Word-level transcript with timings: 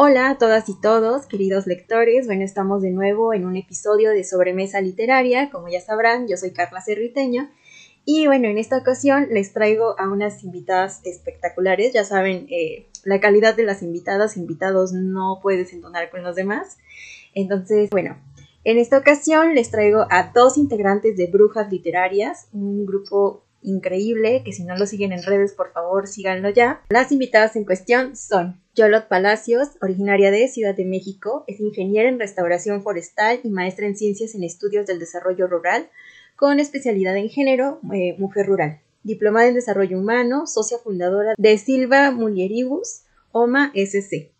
Hola 0.00 0.30
a 0.30 0.38
todas 0.38 0.68
y 0.68 0.80
todos, 0.80 1.26
queridos 1.26 1.66
lectores. 1.66 2.26
Bueno, 2.26 2.44
estamos 2.44 2.82
de 2.82 2.92
nuevo 2.92 3.34
en 3.34 3.44
un 3.44 3.56
episodio 3.56 4.10
de 4.10 4.22
Sobremesa 4.22 4.80
Literaria. 4.80 5.50
Como 5.50 5.66
ya 5.66 5.80
sabrán, 5.80 6.28
yo 6.28 6.36
soy 6.36 6.52
Carla 6.52 6.80
Cerriteño. 6.80 7.50
Y 8.04 8.28
bueno, 8.28 8.46
en 8.46 8.58
esta 8.58 8.78
ocasión 8.78 9.26
les 9.32 9.52
traigo 9.52 9.98
a 9.98 10.08
unas 10.08 10.44
invitadas 10.44 11.00
espectaculares. 11.04 11.92
Ya 11.94 12.04
saben, 12.04 12.46
eh, 12.48 12.86
la 13.02 13.18
calidad 13.18 13.56
de 13.56 13.64
las 13.64 13.82
invitadas, 13.82 14.36
invitados 14.36 14.92
no 14.92 15.40
puede 15.42 15.58
desentonar 15.58 16.10
con 16.10 16.22
los 16.22 16.36
demás. 16.36 16.78
Entonces, 17.34 17.90
bueno, 17.90 18.16
en 18.62 18.78
esta 18.78 18.98
ocasión 18.98 19.56
les 19.56 19.72
traigo 19.72 20.06
a 20.10 20.30
dos 20.32 20.58
integrantes 20.58 21.16
de 21.16 21.26
Brujas 21.26 21.72
Literarias, 21.72 22.46
un 22.52 22.86
grupo 22.86 23.47
increíble, 23.62 24.42
que 24.44 24.52
si 24.52 24.64
no 24.64 24.76
lo 24.76 24.86
siguen 24.86 25.12
en 25.12 25.22
redes, 25.22 25.52
por 25.52 25.72
favor, 25.72 26.06
síganlo 26.06 26.50
ya. 26.50 26.82
Las 26.88 27.12
invitadas 27.12 27.56
en 27.56 27.64
cuestión 27.64 28.16
son 28.16 28.60
Yolot 28.74 29.08
Palacios, 29.08 29.70
originaria 29.80 30.30
de 30.30 30.48
Ciudad 30.48 30.74
de 30.74 30.84
México, 30.84 31.44
es 31.46 31.60
ingeniera 31.60 32.08
en 32.08 32.18
restauración 32.18 32.82
forestal 32.82 33.40
y 33.42 33.50
maestra 33.50 33.86
en 33.86 33.96
ciencias 33.96 34.34
en 34.34 34.44
estudios 34.44 34.86
del 34.86 34.98
desarrollo 34.98 35.46
rural, 35.46 35.88
con 36.36 36.60
especialidad 36.60 37.16
en 37.16 37.28
género, 37.28 37.80
eh, 37.92 38.14
mujer 38.18 38.46
rural. 38.46 38.80
Diplomada 39.02 39.48
en 39.48 39.54
desarrollo 39.54 39.98
humano, 39.98 40.46
socia 40.46 40.78
fundadora 40.78 41.34
de 41.36 41.58
Silva 41.58 42.10
Mulieribus, 42.10 43.02
OMA 43.32 43.72
SC. 43.74 44.30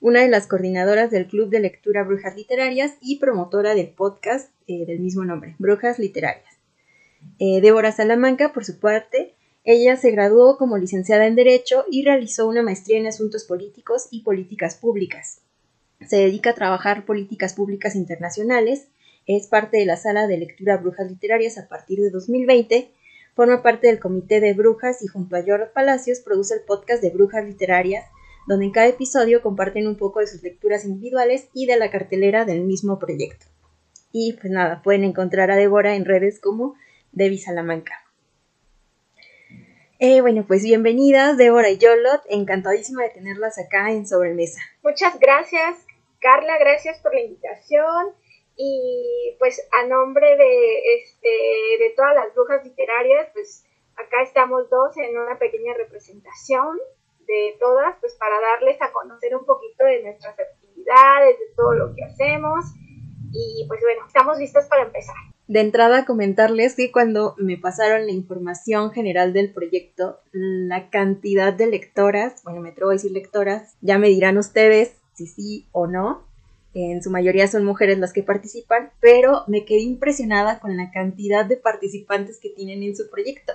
Una 0.00 0.22
de 0.22 0.28
las 0.28 0.46
coordinadoras 0.46 1.10
del 1.10 1.26
Club 1.26 1.50
de 1.50 1.58
Lectura 1.60 2.04
Brujas 2.04 2.36
Literarias 2.36 2.92
y 3.00 3.18
promotora 3.18 3.74
del 3.74 3.88
podcast 3.88 4.50
eh, 4.68 4.86
del 4.86 5.00
mismo 5.00 5.24
nombre, 5.24 5.56
Brujas 5.58 5.98
Literarias. 5.98 6.47
Eh, 7.38 7.60
Débora 7.60 7.92
Salamanca, 7.92 8.52
por 8.52 8.64
su 8.64 8.78
parte, 8.78 9.34
ella 9.64 9.96
se 9.96 10.10
graduó 10.10 10.56
como 10.56 10.78
licenciada 10.78 11.26
en 11.26 11.34
Derecho 11.34 11.84
y 11.90 12.04
realizó 12.04 12.48
una 12.48 12.62
maestría 12.62 12.98
en 12.98 13.06
Asuntos 13.06 13.44
Políticos 13.44 14.08
y 14.10 14.22
Políticas 14.22 14.76
Públicas. 14.76 15.42
Se 16.06 16.16
dedica 16.16 16.50
a 16.50 16.54
trabajar 16.54 17.04
políticas 17.04 17.54
públicas 17.54 17.94
internacionales, 17.94 18.88
es 19.26 19.46
parte 19.46 19.76
de 19.76 19.84
la 19.84 19.96
sala 19.96 20.26
de 20.26 20.38
lectura 20.38 20.78
Brujas 20.78 21.10
Literarias 21.10 21.58
a 21.58 21.68
partir 21.68 22.00
de 22.00 22.10
2020, 22.10 22.90
forma 23.34 23.62
parte 23.62 23.88
del 23.88 24.00
comité 24.00 24.40
de 24.40 24.54
Brujas 24.54 25.02
y 25.02 25.06
junto 25.06 25.36
a 25.36 25.42
George 25.42 25.70
Palacios 25.74 26.20
produce 26.20 26.54
el 26.54 26.62
podcast 26.62 27.02
de 27.02 27.10
Brujas 27.10 27.44
Literarias, 27.44 28.06
donde 28.46 28.64
en 28.64 28.72
cada 28.72 28.86
episodio 28.86 29.42
comparten 29.42 29.86
un 29.86 29.96
poco 29.96 30.20
de 30.20 30.28
sus 30.28 30.42
lecturas 30.42 30.86
individuales 30.86 31.48
y 31.52 31.66
de 31.66 31.76
la 31.76 31.90
cartelera 31.90 32.46
del 32.46 32.62
mismo 32.62 32.98
proyecto. 32.98 33.44
Y 34.12 34.32
pues 34.40 34.50
nada, 34.50 34.80
pueden 34.82 35.04
encontrar 35.04 35.50
a 35.50 35.56
Débora 35.56 35.94
en 35.94 36.06
redes 36.06 36.40
como 36.40 36.74
Debbie 37.12 37.38
Salamanca. 37.38 38.04
Eh, 40.00 40.20
bueno, 40.20 40.44
pues 40.46 40.62
bienvenidas, 40.62 41.36
Débora 41.36 41.70
y 41.70 41.78
Yolot. 41.78 42.22
Encantadísima 42.28 43.02
de 43.02 43.10
tenerlas 43.10 43.58
acá 43.58 43.90
en 43.90 44.06
Sobremesa. 44.06 44.60
Muchas 44.84 45.18
gracias, 45.18 45.84
Carla. 46.20 46.56
Gracias 46.58 47.00
por 47.00 47.12
la 47.12 47.20
invitación. 47.20 48.14
Y 48.56 49.36
pues 49.40 49.66
a 49.72 49.86
nombre 49.86 50.36
de, 50.36 50.94
este, 50.96 51.28
de 51.80 51.90
todas 51.96 52.14
las 52.14 52.32
brujas 52.34 52.64
literarias, 52.64 53.28
pues 53.32 53.64
acá 53.96 54.22
estamos 54.22 54.70
dos 54.70 54.96
en 54.98 55.18
una 55.18 55.36
pequeña 55.38 55.74
representación 55.74 56.78
de 57.26 57.56
todas, 57.58 57.96
pues 58.00 58.14
para 58.14 58.40
darles 58.40 58.80
a 58.80 58.92
conocer 58.92 59.34
un 59.34 59.44
poquito 59.44 59.84
de 59.84 60.02
nuestras 60.04 60.38
actividades, 60.38 61.38
de 61.40 61.54
todo 61.56 61.74
lo 61.74 61.94
que 61.94 62.04
hacemos. 62.04 62.64
Y 63.32 63.64
pues 63.66 63.80
bueno, 63.80 64.06
estamos 64.06 64.38
listas 64.38 64.66
para 64.66 64.82
empezar. 64.82 65.16
De 65.48 65.60
entrada, 65.60 66.04
comentarles 66.04 66.74
que 66.74 66.92
cuando 66.92 67.34
me 67.38 67.56
pasaron 67.56 68.04
la 68.04 68.12
información 68.12 68.90
general 68.90 69.32
del 69.32 69.50
proyecto, 69.50 70.20
la 70.32 70.90
cantidad 70.90 71.54
de 71.54 71.66
lectoras, 71.66 72.42
bueno, 72.44 72.60
me 72.60 72.68
atrevo 72.68 72.90
a 72.90 72.92
decir 72.92 73.12
lectoras, 73.12 73.74
ya 73.80 73.96
me 73.96 74.08
dirán 74.08 74.36
ustedes 74.36 74.92
si 75.14 75.26
sí 75.26 75.66
o 75.72 75.86
no. 75.86 76.22
En 76.74 77.02
su 77.02 77.10
mayoría 77.10 77.48
son 77.48 77.64
mujeres 77.64 77.98
las 77.98 78.12
que 78.12 78.22
participan, 78.22 78.90
pero 79.00 79.44
me 79.46 79.64
quedé 79.64 79.80
impresionada 79.80 80.60
con 80.60 80.76
la 80.76 80.90
cantidad 80.90 81.46
de 81.46 81.56
participantes 81.56 82.38
que 82.38 82.50
tienen 82.50 82.82
en 82.82 82.94
su 82.94 83.08
proyecto. 83.08 83.54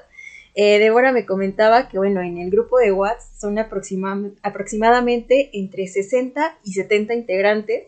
Eh, 0.55 0.79
Débora 0.79 1.11
me 1.11 1.27
comentaba 1.27 1.89
que, 1.89 1.99
bueno, 1.99 2.21
en 2.21 2.39
el 2.39 2.49
grupo 2.49 2.79
de 2.79 2.91
WhatsApp 2.91 3.39
son 3.39 3.59
aproximadamente 3.59 5.51
entre 5.53 5.85
60 5.85 6.57
y 6.63 6.73
70 6.73 7.13
integrantes 7.13 7.83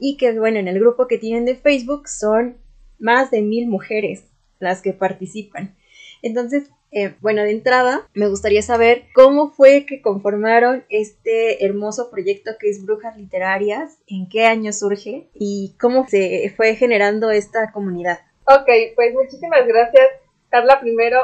y 0.00 0.16
que, 0.16 0.36
bueno, 0.36 0.58
en 0.58 0.66
el 0.66 0.80
grupo 0.80 1.06
que 1.06 1.18
tienen 1.18 1.44
de 1.44 1.54
Facebook 1.54 2.08
son 2.08 2.56
más 2.98 3.30
de 3.30 3.42
mil 3.42 3.68
mujeres 3.68 4.24
las 4.58 4.82
que 4.82 4.92
participan. 4.92 5.76
Entonces, 6.22 6.70
eh, 6.92 7.14
bueno, 7.20 7.42
de 7.42 7.50
entrada, 7.50 8.08
me 8.14 8.28
gustaría 8.28 8.62
saber 8.62 9.04
cómo 9.14 9.50
fue 9.50 9.84
que 9.86 10.00
conformaron 10.00 10.84
este 10.88 11.64
hermoso 11.64 12.10
proyecto 12.10 12.52
que 12.58 12.70
es 12.70 12.84
Brujas 12.84 13.16
Literarias, 13.16 13.98
en 14.06 14.28
qué 14.28 14.46
año 14.46 14.72
surge 14.72 15.28
y 15.34 15.76
cómo 15.78 16.06
se 16.08 16.52
fue 16.56 16.74
generando 16.74 17.30
esta 17.30 17.70
comunidad. 17.72 18.20
Ok, 18.46 18.68
pues 18.94 19.12
muchísimas 19.12 19.66
gracias, 19.66 20.06
Carla. 20.48 20.80
Primero, 20.80 21.18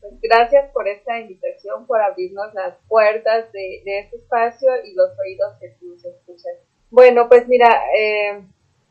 pues 0.00 0.14
gracias 0.22 0.70
por 0.72 0.86
esta 0.88 1.18
invitación, 1.18 1.86
por 1.86 2.00
abrirnos 2.00 2.54
las 2.54 2.76
puertas 2.86 3.52
de, 3.52 3.82
este 3.84 4.16
espacio 4.16 4.68
y 4.84 4.94
los 4.94 5.10
oídos 5.18 5.54
que 5.60 5.76
tú 5.80 5.94
escuchas. 5.94 6.54
Bueno, 6.90 7.28
pues 7.28 7.46
mira, 7.48 7.82
eh, 7.98 8.44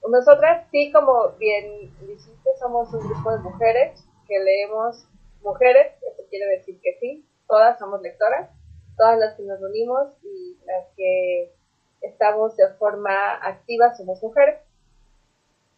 nosotras 0.07 0.67
sí, 0.71 0.91
como 0.91 1.29
bien 1.37 1.91
dijiste, 2.01 2.49
somos 2.59 2.93
un 2.93 3.07
grupo 3.09 3.31
de 3.31 3.39
mujeres 3.39 4.03
que 4.27 4.39
leemos 4.39 5.07
mujeres, 5.41 5.93
eso 6.01 6.23
quiere 6.29 6.45
decir 6.57 6.79
que 6.81 6.97
sí, 6.99 7.25
todas 7.47 7.79
somos 7.79 8.01
lectoras, 8.01 8.49
todas 8.97 9.17
las 9.17 9.35
que 9.35 9.43
nos 9.43 9.59
reunimos 9.59 10.09
y 10.23 10.57
las 10.65 10.85
que 10.95 11.53
estamos 12.01 12.55
de 12.57 12.67
forma 12.75 13.35
activa 13.41 13.95
somos 13.95 14.21
mujeres. 14.21 14.59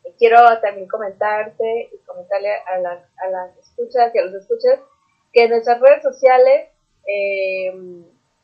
Y 0.05 0.11
quiero 0.13 0.37
también 0.61 0.87
comentarte 0.87 1.89
y 1.93 1.97
comentarle 2.05 2.53
a, 2.53 2.75
a 2.75 3.29
las 3.29 3.57
escuchas 3.57 4.13
y 4.13 4.17
a 4.17 4.25
los 4.25 4.35
escuchas 4.35 4.79
que 5.33 5.47
nuestras 5.47 5.79
redes 5.79 6.01
sociales 6.01 6.69
eh, 7.05 7.73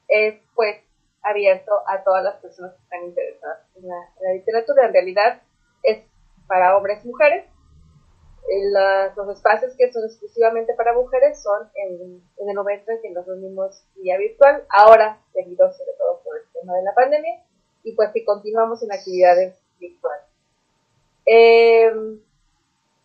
es 0.07 0.35
pues 0.53 0.77
abierto 1.23 1.71
a 1.87 2.03
todas 2.03 2.23
las 2.23 2.35
personas 2.35 2.73
que 2.73 2.83
están 2.83 3.03
interesadas 3.05 3.59
en 3.75 3.87
la 3.87 4.33
literatura. 4.33 4.85
En 4.85 4.93
realidad 4.93 5.41
es 5.85 6.03
para 6.47 6.77
hombres 6.77 7.03
y 7.03 7.07
mujeres. 7.07 7.45
los 9.15 9.35
espacios 9.35 9.73
que 9.75 9.91
son 9.91 10.03
exclusivamente 10.05 10.73
para 10.75 10.93
mujeres 10.93 11.41
son 11.41 11.69
en, 11.75 12.21
el 12.47 12.55
momento 12.55 12.91
en 12.91 13.01
que 13.01 13.09
nos 13.09 13.25
reunimos 13.25 13.83
vía 13.95 14.17
virtual, 14.17 14.63
ahora 14.69 15.19
debido 15.33 15.71
sobre 15.71 15.93
todo 15.97 16.21
por 16.23 16.37
el 16.37 16.43
tema 16.53 16.75
de 16.75 16.83
la 16.83 16.93
pandemia, 16.93 17.43
y 17.83 17.93
pues 17.93 18.11
que 18.13 18.23
continuamos 18.23 18.83
en 18.83 18.91
actividades 18.91 19.55
virtuales. 19.79 20.25
Em, 21.25 22.19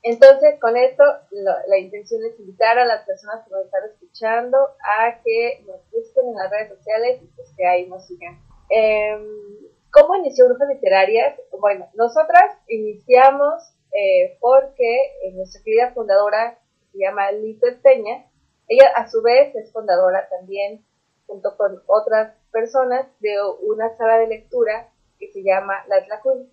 entonces, 0.03 0.59
con 0.61 0.77
esto, 0.77 1.05
la 1.31 1.79
intención 1.79 2.23
es 2.25 2.39
invitar 2.41 2.79
a 2.79 2.87
las 2.87 3.05
personas 3.05 3.45
que 3.45 3.51
nos 3.51 3.67
están 3.67 3.85
escuchando 3.85 4.59
a 4.59 5.21
que 5.23 5.63
nos 5.67 5.81
busquen 5.91 6.29
en 6.29 6.37
las 6.37 6.51
redes 6.51 6.71
sociales 6.71 7.21
y 7.23 7.27
pues 7.37 7.49
que 7.57 7.67
ahí 7.67 7.87
nos 7.87 8.07
sigan. 8.07 8.41
Em, 8.71 9.70
¿Cómo 9.93 10.15
inició 10.17 10.47
Brujas 10.47 10.69
Literarias? 10.69 11.41
Bueno, 11.59 11.89
nosotras 11.95 12.57
iniciamos 12.69 13.75
eh, 13.93 14.37
porque 14.41 15.33
nuestra 15.35 15.63
querida 15.65 15.93
fundadora, 15.93 16.59
se 16.93 16.99
llama 16.99 17.33
Lito 17.33 17.67
Peña, 17.83 18.25
ella 18.69 18.89
a 18.95 19.09
su 19.09 19.21
vez 19.21 19.55
es 19.57 19.73
fundadora 19.73 20.29
también, 20.29 20.85
junto 21.27 21.57
con 21.57 21.83
otras 21.87 22.35
personas, 22.53 23.07
de 23.19 23.35
una 23.63 23.97
sala 23.97 24.19
de 24.19 24.29
lectura 24.29 24.89
que 25.19 25.33
se 25.33 25.43
llama 25.43 25.85
La 25.89 26.05
Tlacuil. 26.05 26.49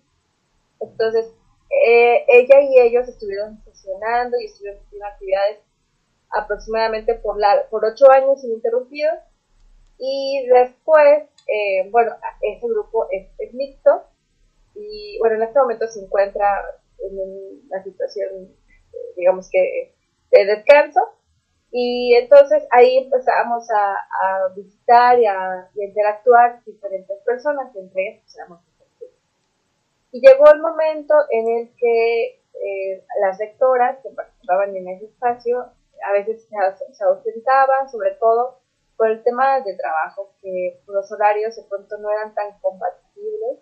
Entonces, 0.80 1.32
eh, 1.86 2.24
ella 2.28 2.60
y 2.60 2.80
ellos 2.80 3.08
estuvieron 3.08 3.62
sesionando 3.64 4.36
y 4.40 4.46
estuvieron 4.46 4.80
haciendo 4.80 5.06
actividades 5.06 5.58
aproximadamente 6.30 7.14
por, 7.14 7.36
por 7.70 7.84
ocho 7.84 8.10
años 8.10 8.42
ininterrumpidos. 8.42 9.18
Y 9.96 10.46
después 10.48 11.28
eh, 11.48 11.88
bueno, 11.90 12.14
ese 12.42 12.66
grupo 12.66 13.08
es, 13.10 13.54
mixto 13.54 14.04
y 14.74 15.18
bueno, 15.18 15.36
en 15.36 15.42
este 15.44 15.58
momento 15.58 15.86
se 15.88 16.00
encuentra 16.00 16.62
en 16.98 17.18
una 17.66 17.82
situación, 17.82 18.54
digamos 19.16 19.48
que, 19.50 19.94
de 20.30 20.44
descanso. 20.44 21.00
Y 21.70 22.14
entonces 22.14 22.64
ahí 22.70 22.98
empezamos 22.98 23.66
a, 23.70 24.48
visitar 24.54 25.18
y 25.18 25.26
a, 25.26 25.70
interactuar 25.74 26.62
diferentes 26.64 27.18
personas, 27.22 27.74
entre 27.76 28.08
ellas 28.08 28.48
pues, 28.98 29.10
Y 30.12 30.20
llegó 30.20 30.50
el 30.52 30.60
momento 30.60 31.14
en 31.30 31.48
el 31.48 31.74
que 31.76 32.40
eh, 32.54 33.04
las 33.20 33.38
lectoras 33.38 33.98
que 34.02 34.10
participaban 34.10 34.76
en 34.76 34.88
ese 34.88 35.06
espacio 35.06 35.70
a 36.04 36.12
veces 36.12 36.46
se, 36.46 36.94
se 36.94 37.04
ausentaban, 37.04 37.90
sobre 37.90 38.12
todo 38.12 38.57
por 38.98 39.08
el 39.08 39.22
tema 39.22 39.60
de 39.60 39.76
trabajo, 39.76 40.34
que 40.42 40.82
los 40.88 41.10
horarios 41.12 41.54
de 41.54 41.62
pronto 41.62 41.96
no 41.98 42.10
eran 42.10 42.34
tan 42.34 42.58
compatibles 42.60 43.60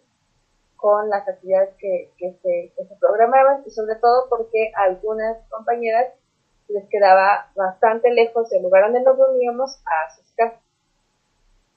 con 0.77 1.11
las 1.11 1.29
actividades 1.29 1.75
que, 1.79 2.11
se, 2.19 2.73
programaban 2.99 3.63
y 3.67 3.71
sobre 3.71 3.97
todo 3.97 4.29
porque 4.31 4.73
a 4.75 4.85
algunas 4.85 5.47
compañeras 5.51 6.15
les 6.69 6.89
quedaba 6.89 7.53
bastante 7.55 8.11
lejos 8.11 8.49
del 8.49 8.63
lugar 8.63 8.85
donde 8.85 9.03
nos 9.03 9.17
reuníamos 9.19 9.79
a 9.85 10.11
sus 10.17 10.33
casas. 10.33 10.61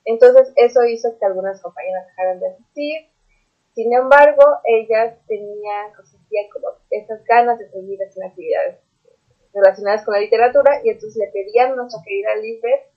Entonces 0.06 0.54
eso 0.56 0.86
hizo 0.86 1.20
que 1.20 1.26
algunas 1.26 1.62
compañeras 1.62 2.08
dejaran 2.08 2.40
de 2.40 2.48
asistir 2.48 3.10
Sin 3.76 3.94
embargo, 3.94 4.42
ellas 4.64 5.18
tenían, 5.28 5.92
o 6.00 6.04
sentían 6.06 6.50
como 6.54 6.78
esas 6.90 7.24
ganas 7.26 7.60
de 7.60 7.70
seguir 7.70 8.00
haciendo 8.02 8.30
actividades 8.30 8.80
relacionadas 9.54 10.06
con 10.06 10.14
la 10.14 10.22
literatura 10.22 10.80
y 10.84 10.92
entonces 10.92 11.18
le 11.18 11.32
pedían 11.32 11.74
a 11.74 11.76
nuestra 11.76 12.02
querida 12.06 12.36
Lisbeth 12.38 12.89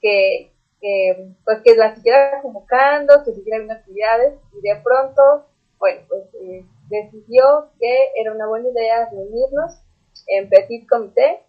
que, 0.00 0.52
que, 0.80 1.34
pues 1.44 1.60
que 1.62 1.74
la 1.76 1.94
siguiera 1.94 2.40
convocando, 2.42 3.24
que 3.24 3.32
siguiera 3.32 3.58
viendo 3.58 3.74
actividades 3.74 4.34
y 4.52 4.60
de 4.60 4.76
pronto, 4.82 5.46
bueno, 5.78 6.02
pues 6.08 6.24
eh, 6.34 6.64
decidió 6.88 7.70
que 7.78 8.08
era 8.16 8.32
una 8.32 8.46
buena 8.46 8.68
idea 8.68 9.08
reunirnos 9.10 9.80
en 10.26 10.48
petit 10.48 10.88
comité 10.88 11.42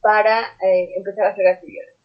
para 0.00 0.40
eh, 0.62 0.92
empezar 0.96 1.26
a 1.26 1.30
hacer 1.30 1.46
actividades. 1.46 1.96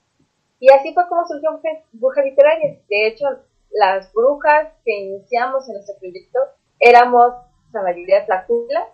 Y 0.59 0.71
así 0.71 0.93
fue 0.93 1.07
como 1.07 1.25
surgió 1.25 1.59
Bruja 1.93 2.21
Literaria. 2.21 2.79
De 2.87 3.07
hecho, 3.07 3.25
las 3.71 4.13
brujas 4.13 4.69
que 4.85 4.93
iniciamos 4.93 5.67
en 5.69 5.77
este 5.77 5.93
proyecto 5.99 6.39
éramos 6.79 7.33
la 7.73 7.81
mayoría 7.81 8.25
Flacula 8.25 8.87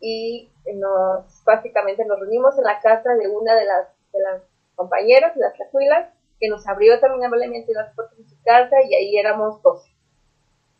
y 0.00 0.50
nos 0.74 1.42
básicamente 1.44 2.04
nos 2.04 2.18
reunimos 2.20 2.56
en 2.58 2.64
la 2.64 2.80
casa 2.80 3.14
de 3.14 3.28
una 3.28 3.54
de 3.54 3.64
las, 3.64 3.88
de 4.12 4.20
las 4.20 4.42
compañeras 4.78 5.36
las 5.36 5.56
Flacuilas 5.56 6.08
que 6.40 6.48
nos 6.48 6.66
abrió 6.68 6.98
también 7.00 7.24
amablemente 7.24 7.72
las 7.72 7.92
puertas 7.94 8.16
de 8.16 8.24
su 8.24 8.40
casa 8.44 8.76
y 8.88 8.94
ahí 8.94 9.18
éramos 9.18 9.60
12. 9.60 9.90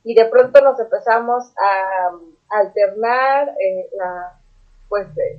Y 0.04 0.14
de 0.14 0.24
pronto 0.26 0.60
nos 0.62 0.78
empezamos 0.80 1.52
a, 1.58 2.12
alternar 2.50 3.48
eh, 3.60 3.90
la, 3.92 4.40
pues, 4.88 5.06
eh, 5.18 5.38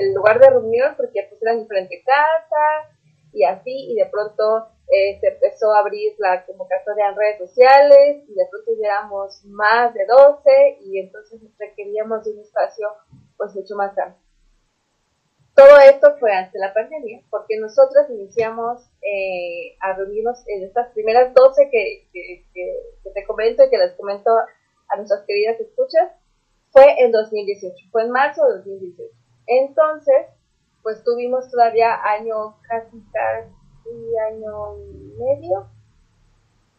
el, 0.00 0.14
lugar 0.14 0.40
de 0.40 0.50
reunión 0.50 0.94
porque 0.96 1.24
pues 1.28 1.40
eran 1.40 1.60
diferentes 1.60 2.02
casas 2.04 2.98
y 3.32 3.44
así 3.44 3.92
y 3.92 3.94
de 3.94 4.06
pronto 4.06 4.66
eh, 4.90 5.20
se 5.20 5.28
empezó 5.28 5.72
a 5.72 5.80
abrir 5.80 6.14
la 6.18 6.44
convocatoria 6.46 7.10
en 7.10 7.16
redes 7.16 7.38
sociales 7.38 8.24
y 8.26 8.34
de 8.34 8.46
pronto 8.50 8.72
éramos 8.82 9.44
más 9.44 9.94
de 9.94 10.04
12 10.06 10.78
y 10.80 10.98
entonces 10.98 11.40
requeríamos 11.58 12.24
de 12.24 12.32
un 12.32 12.40
espacio 12.40 12.88
pues 13.36 13.54
mucho 13.54 13.76
más 13.76 13.96
amplio. 13.96 14.27
Todo 15.58 15.76
esto 15.80 16.16
fue 16.20 16.32
antes 16.32 16.52
de 16.52 16.60
la 16.60 16.72
pandemia, 16.72 17.20
porque 17.30 17.58
nosotros 17.58 18.08
iniciamos 18.10 18.88
eh, 19.02 19.76
a 19.80 19.92
reunirnos 19.92 20.38
en 20.46 20.62
estas 20.62 20.92
primeras 20.92 21.34
12 21.34 21.68
que, 21.68 22.06
te 23.12 23.26
comento 23.26 23.64
y 23.64 23.68
que 23.68 23.78
les 23.78 23.92
comento 23.94 24.30
a 24.88 24.96
nuestras 24.96 25.24
queridas 25.26 25.58
escuchas, 25.58 26.12
fue 26.70 27.02
en 27.02 27.10
2018, 27.10 27.74
fue 27.90 28.04
en 28.04 28.10
marzo 28.12 28.46
de 28.46 28.58
2018. 28.58 29.12
Entonces, 29.48 30.26
pues 30.84 31.02
tuvimos 31.02 31.50
todavía 31.50 32.04
año, 32.04 32.56
casi 32.68 33.02
casi 33.12 34.16
año 34.30 34.78
y 34.78 35.12
medio, 35.18 35.66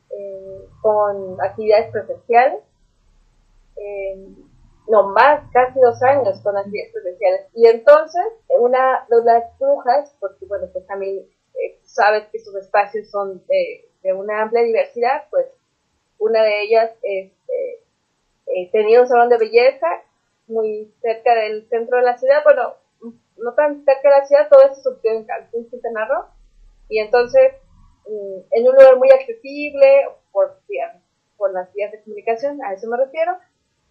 eh, 0.09 0.69
con 0.81 1.35
actividades 1.41 1.91
presenciales. 1.91 2.63
Eh, 3.75 4.35
no 4.89 5.09
más, 5.09 5.43
casi 5.53 5.79
dos 5.79 6.01
años 6.01 6.39
con 6.41 6.57
actividades 6.57 6.91
presenciales. 6.91 7.47
Y 7.53 7.67
entonces, 7.67 8.23
una 8.59 9.05
de 9.07 9.23
las 9.23 9.57
brujas, 9.59 10.15
porque 10.19 10.45
bueno, 10.47 10.67
pues 10.73 10.85
también 10.87 11.27
eh, 11.53 11.79
sabes 11.83 12.27
que 12.31 12.39
sus 12.39 12.55
espacios 12.55 13.09
son 13.09 13.43
de, 13.45 14.13
una 14.13 14.41
amplia 14.41 14.63
diversidad, 14.63 15.25
pues 15.29 15.45
una 16.17 16.41
de 16.41 16.63
ellas 16.63 16.91
este, 17.03 17.83
eh, 18.47 18.69
tenía 18.71 19.01
un 19.01 19.07
salón 19.07 19.29
de 19.29 19.37
belleza 19.37 19.87
muy 20.47 20.91
cerca 21.01 21.35
del 21.35 21.67
centro 21.69 21.97
de 21.97 22.03
la 22.03 22.17
ciudad, 22.17 22.43
bueno, 22.43 22.73
no 23.37 23.53
tan 23.53 23.85
cerca 23.85 24.09
de 24.09 24.19
la 24.19 24.25
ciudad, 24.25 24.49
todo 24.49 24.63
eso 24.63 24.81
surgió 24.81 25.11
en 25.11 25.25
Cancún, 25.25 25.69
Quintana 25.69 26.07
Roo, 26.07 26.25
y 26.87 26.99
entonces 26.99 27.53
mm, 28.07 28.39
en 28.51 28.67
un 28.67 28.73
lugar 28.73 28.97
muy 28.97 29.11
accesible 29.11 30.07
por, 30.31 30.59
por 31.37 31.53
las 31.53 31.71
vías 31.73 31.91
de 31.91 32.01
comunicación, 32.01 32.63
a 32.63 32.73
eso 32.73 32.87
me 32.87 32.97
refiero, 32.97 33.37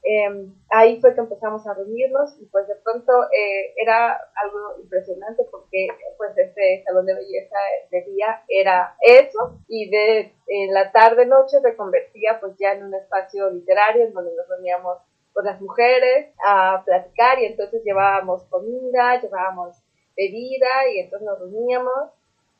Em, 0.02 0.54
ahí 0.70 1.00
fue 1.00 1.14
que 1.14 1.20
empezamos 1.20 1.66
a 1.66 1.74
reunirnos 1.74 2.40
y 2.40 2.46
pues 2.46 2.68
de 2.68 2.76
pronto 2.76 3.12
eh, 3.24 3.74
era 3.76 4.12
algo 4.36 4.80
impresionante 4.80 5.44
porque 5.50 5.88
pues 6.16 6.38
este 6.38 6.84
salón 6.84 7.04
de 7.04 7.14
belleza 7.14 7.56
de 7.90 8.02
día 8.02 8.42
era 8.48 8.96
eso 9.00 9.58
y 9.66 9.90
de 9.90 10.32
en 10.46 10.72
la 10.72 10.92
tarde 10.92 11.26
noche 11.26 11.60
se 11.60 11.76
convertía 11.76 12.38
pues 12.40 12.56
ya 12.58 12.72
en 12.72 12.84
un 12.84 12.94
espacio 12.94 13.50
literario 13.50 14.04
en 14.04 14.14
donde 14.14 14.34
nos 14.36 14.48
reuníamos 14.48 14.98
con 15.32 15.44
las 15.44 15.60
mujeres 15.60 16.32
a 16.46 16.82
platicar 16.84 17.40
y 17.40 17.46
entonces 17.46 17.82
llevábamos 17.84 18.44
comida, 18.44 19.20
llevábamos 19.20 19.76
bebida 20.16 20.88
y 20.94 21.00
entonces 21.00 21.26
nos 21.26 21.38
reuníamos 21.40 22.10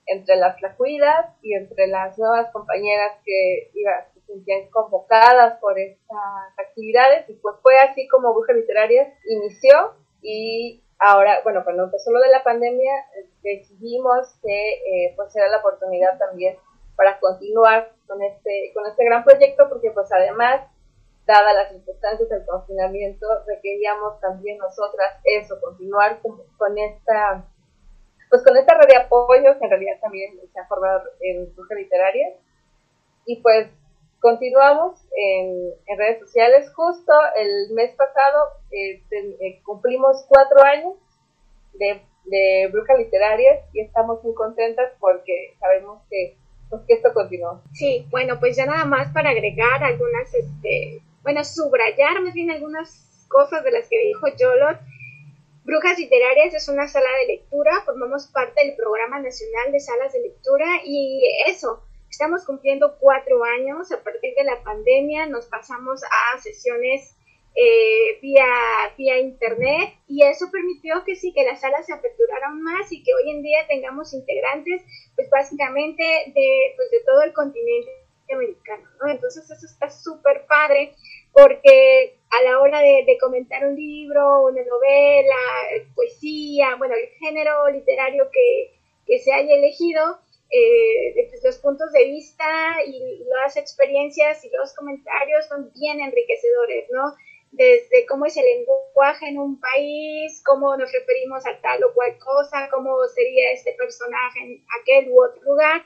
entre 0.07 0.37
las 0.37 0.59
flacuidas 0.59 1.35
y 1.43 1.55
entre 1.55 1.87
las 1.87 2.19
nuevas 2.19 2.51
compañeras 2.53 3.13
que 3.25 3.71
iban 3.75 4.05
sentían 4.29 4.71
convocadas 4.71 5.59
por 5.59 5.79
estas 5.79 6.55
actividades 6.57 7.29
y 7.29 7.35
pues 7.35 7.57
fue 7.63 7.77
así 7.81 8.07
como 8.09 8.33
Bruja 8.33 8.53
Literaria 8.53 9.13
inició 9.25 9.95
y 10.23 10.85
ahora, 10.99 11.41
bueno, 11.43 11.65
cuando 11.65 11.85
empezó 11.85 12.13
lo 12.13 12.21
de 12.21 12.29
la 12.29 12.45
pandemia 12.45 12.93
decidimos 13.43 14.39
que 14.43 14.73
eh, 14.75 15.15
pues 15.17 15.35
era 15.35 15.49
la 15.49 15.59
oportunidad 15.59 16.19
también 16.19 16.57
para 16.95 17.19
continuar 17.19 17.93
con 18.07 18.23
este, 18.23 18.73
con 18.75 18.87
este 18.87 19.05
gran 19.05 19.25
proyecto 19.25 19.69
porque 19.69 19.91
pues 19.91 20.13
además 20.13 20.63
dadas 21.27 21.55
las 21.55 21.69
circunstancias 21.71 22.29
del 22.29 22.47
confinamiento, 22.47 23.27
requeríamos 23.47 24.19
también 24.21 24.59
nosotras 24.59 25.21
eso, 25.25 25.61
continuar 25.61 26.21
con, 26.23 26.41
con, 26.57 26.79
esta 26.79 27.45
pues 28.31 28.43
con 28.43 28.57
esta 28.57 28.77
red 28.79 28.89
de 28.89 28.97
apoyo 28.97 29.59
que 29.59 29.65
en 29.65 29.71
realidad 29.71 30.01
también 30.01 30.39
se 30.53 30.59
ha 30.61 30.67
formado 30.67 31.03
en 31.21 31.55
Bruja 31.55 31.75
Literaria 31.75 32.35
y 33.27 33.43
pues 33.43 33.69
Continuamos 34.21 35.01
en, 35.17 35.71
redes 35.97 36.21
sociales. 36.21 36.71
Justo 36.75 37.13
el 37.37 37.73
mes 37.75 37.95
pasado 37.97 38.49
eh, 38.71 39.03
eh, 39.11 39.61
cumplimos 39.65 40.25
cuatro 40.29 40.61
años 40.63 40.95
de, 41.75 42.03
de 42.25 42.69
Brujas 42.73 42.99
Literarias 42.99 43.65
y 43.73 43.81
estamos 43.81 44.23
muy 44.25 44.35
contentas 44.35 44.93
porque 44.99 45.55
sabemos 45.61 46.03
que, 46.11 46.37
pues, 46.69 46.83
que 46.87 46.95
esto 46.95 47.13
continúa. 47.15 47.63
Sí, 47.73 48.07
bueno, 48.11 48.41
pues 48.41 48.57
ya 48.57 48.67
nada 48.67 48.85
más 48.85 49.13
para 49.13 49.31
agregar 49.31 49.83
algunas, 49.85 50.35
este, 50.35 51.01
bueno, 51.23 51.45
subrayar 51.45 52.21
más 52.21 52.35
bien 52.35 52.51
algunas 52.51 53.27
cosas 53.29 53.63
de 53.63 53.71
las 53.71 53.89
que 53.89 53.99
dijo 53.99 54.27
Yolot. 54.37 54.79
Brujas 55.65 55.99
Literarias 55.99 56.55
es 56.55 56.69
una 56.69 56.89
sala 56.89 57.09
de 57.21 57.35
lectura, 57.35 57.71
formamos 57.85 58.27
parte 58.29 58.65
del 58.65 58.75
Programa 58.75 59.21
Nacional 59.21 59.71
de 59.71 59.81
Salas 59.81 60.13
de 60.15 60.23
Lectura 60.23 60.67
y 60.85 61.23
eso, 61.47 61.83
Estamos 62.11 62.45
cumpliendo 62.45 62.97
cuatro 62.99 63.43
años. 63.45 63.93
A 63.93 64.03
partir 64.03 64.35
de 64.35 64.45
la 64.45 64.63
pandemia 64.63 65.27
nos 65.27 65.47
pasamos 65.47 66.03
a 66.05 66.39
sesiones 66.39 67.15
eh, 67.55 68.19
vía, 68.23 68.47
vía 68.97 69.19
internet 69.19 69.95
y 70.07 70.23
eso 70.23 70.51
permitió 70.51 71.03
que 71.05 71.17
sí, 71.17 71.33
que 71.35 71.45
las 71.45 71.61
salas 71.61 71.87
se 71.87 71.93
aperturaran 71.93 72.63
más 72.63 72.93
y 72.93 73.03
que 73.03 73.13
hoy 73.13 73.31
en 73.31 73.43
día 73.43 73.67
tengamos 73.67 74.15
integrantes, 74.15 74.83
pues 75.17 75.29
básicamente 75.29 76.05
de, 76.35 76.73
pues, 76.77 76.91
de 76.91 77.01
todo 77.05 77.23
el 77.23 77.33
continente 77.33 77.91
americano, 78.33 78.89
¿no? 79.01 79.11
Entonces 79.11 79.51
eso 79.51 79.67
está 79.67 79.91
súper 79.91 80.47
padre 80.47 80.95
porque 81.33 82.19
a 82.31 82.43
la 82.45 82.61
hora 82.61 82.81
de, 82.81 83.05
de, 83.07 83.19
comentar 83.19 83.67
un 83.67 83.75
libro, 83.75 84.45
una 84.45 84.63
novela, 84.63 85.37
poesía, 85.95 86.77
bueno, 86.77 86.95
el 86.95 87.09
género 87.19 87.69
literario 87.71 88.31
que, 88.31 88.79
que 89.07 89.19
se 89.19 89.33
haya 89.33 89.55
elegido, 89.55 90.21
eh, 90.51 91.29
los 91.45 91.59
puntos 91.59 91.93
de 91.93 92.05
vista 92.05 92.47
y 92.87 93.25
las 93.43 93.57
experiencias 93.57 94.45
y 94.45 94.51
los 94.51 94.75
comentarios 94.75 95.47
son 95.47 95.71
bien 95.73 96.01
enriquecedores, 96.01 96.89
¿no? 96.91 97.15
Desde 97.51 98.07
cómo 98.07 98.27
es 98.27 98.37
el 98.37 98.45
lenguaje 98.45 99.29
en 99.29 99.39
un 99.39 99.61
país, 99.61 100.43
cómo 100.45 100.77
nos 100.77 100.93
referimos 100.93 101.47
a 101.47 101.61
tal 101.61 101.83
o 101.85 101.95
cual 101.95 102.19
cosa, 102.19 102.69
cómo 102.71 103.07
sería 103.09 103.53
este 103.53 103.73
personaje 103.75 104.41
en 104.41 104.65
aquel 104.81 105.11
u 105.11 105.23
otro 105.23 105.43
lugar. 105.43 105.85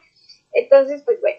Entonces, 0.53 1.03
pues 1.05 1.21
bueno, 1.21 1.39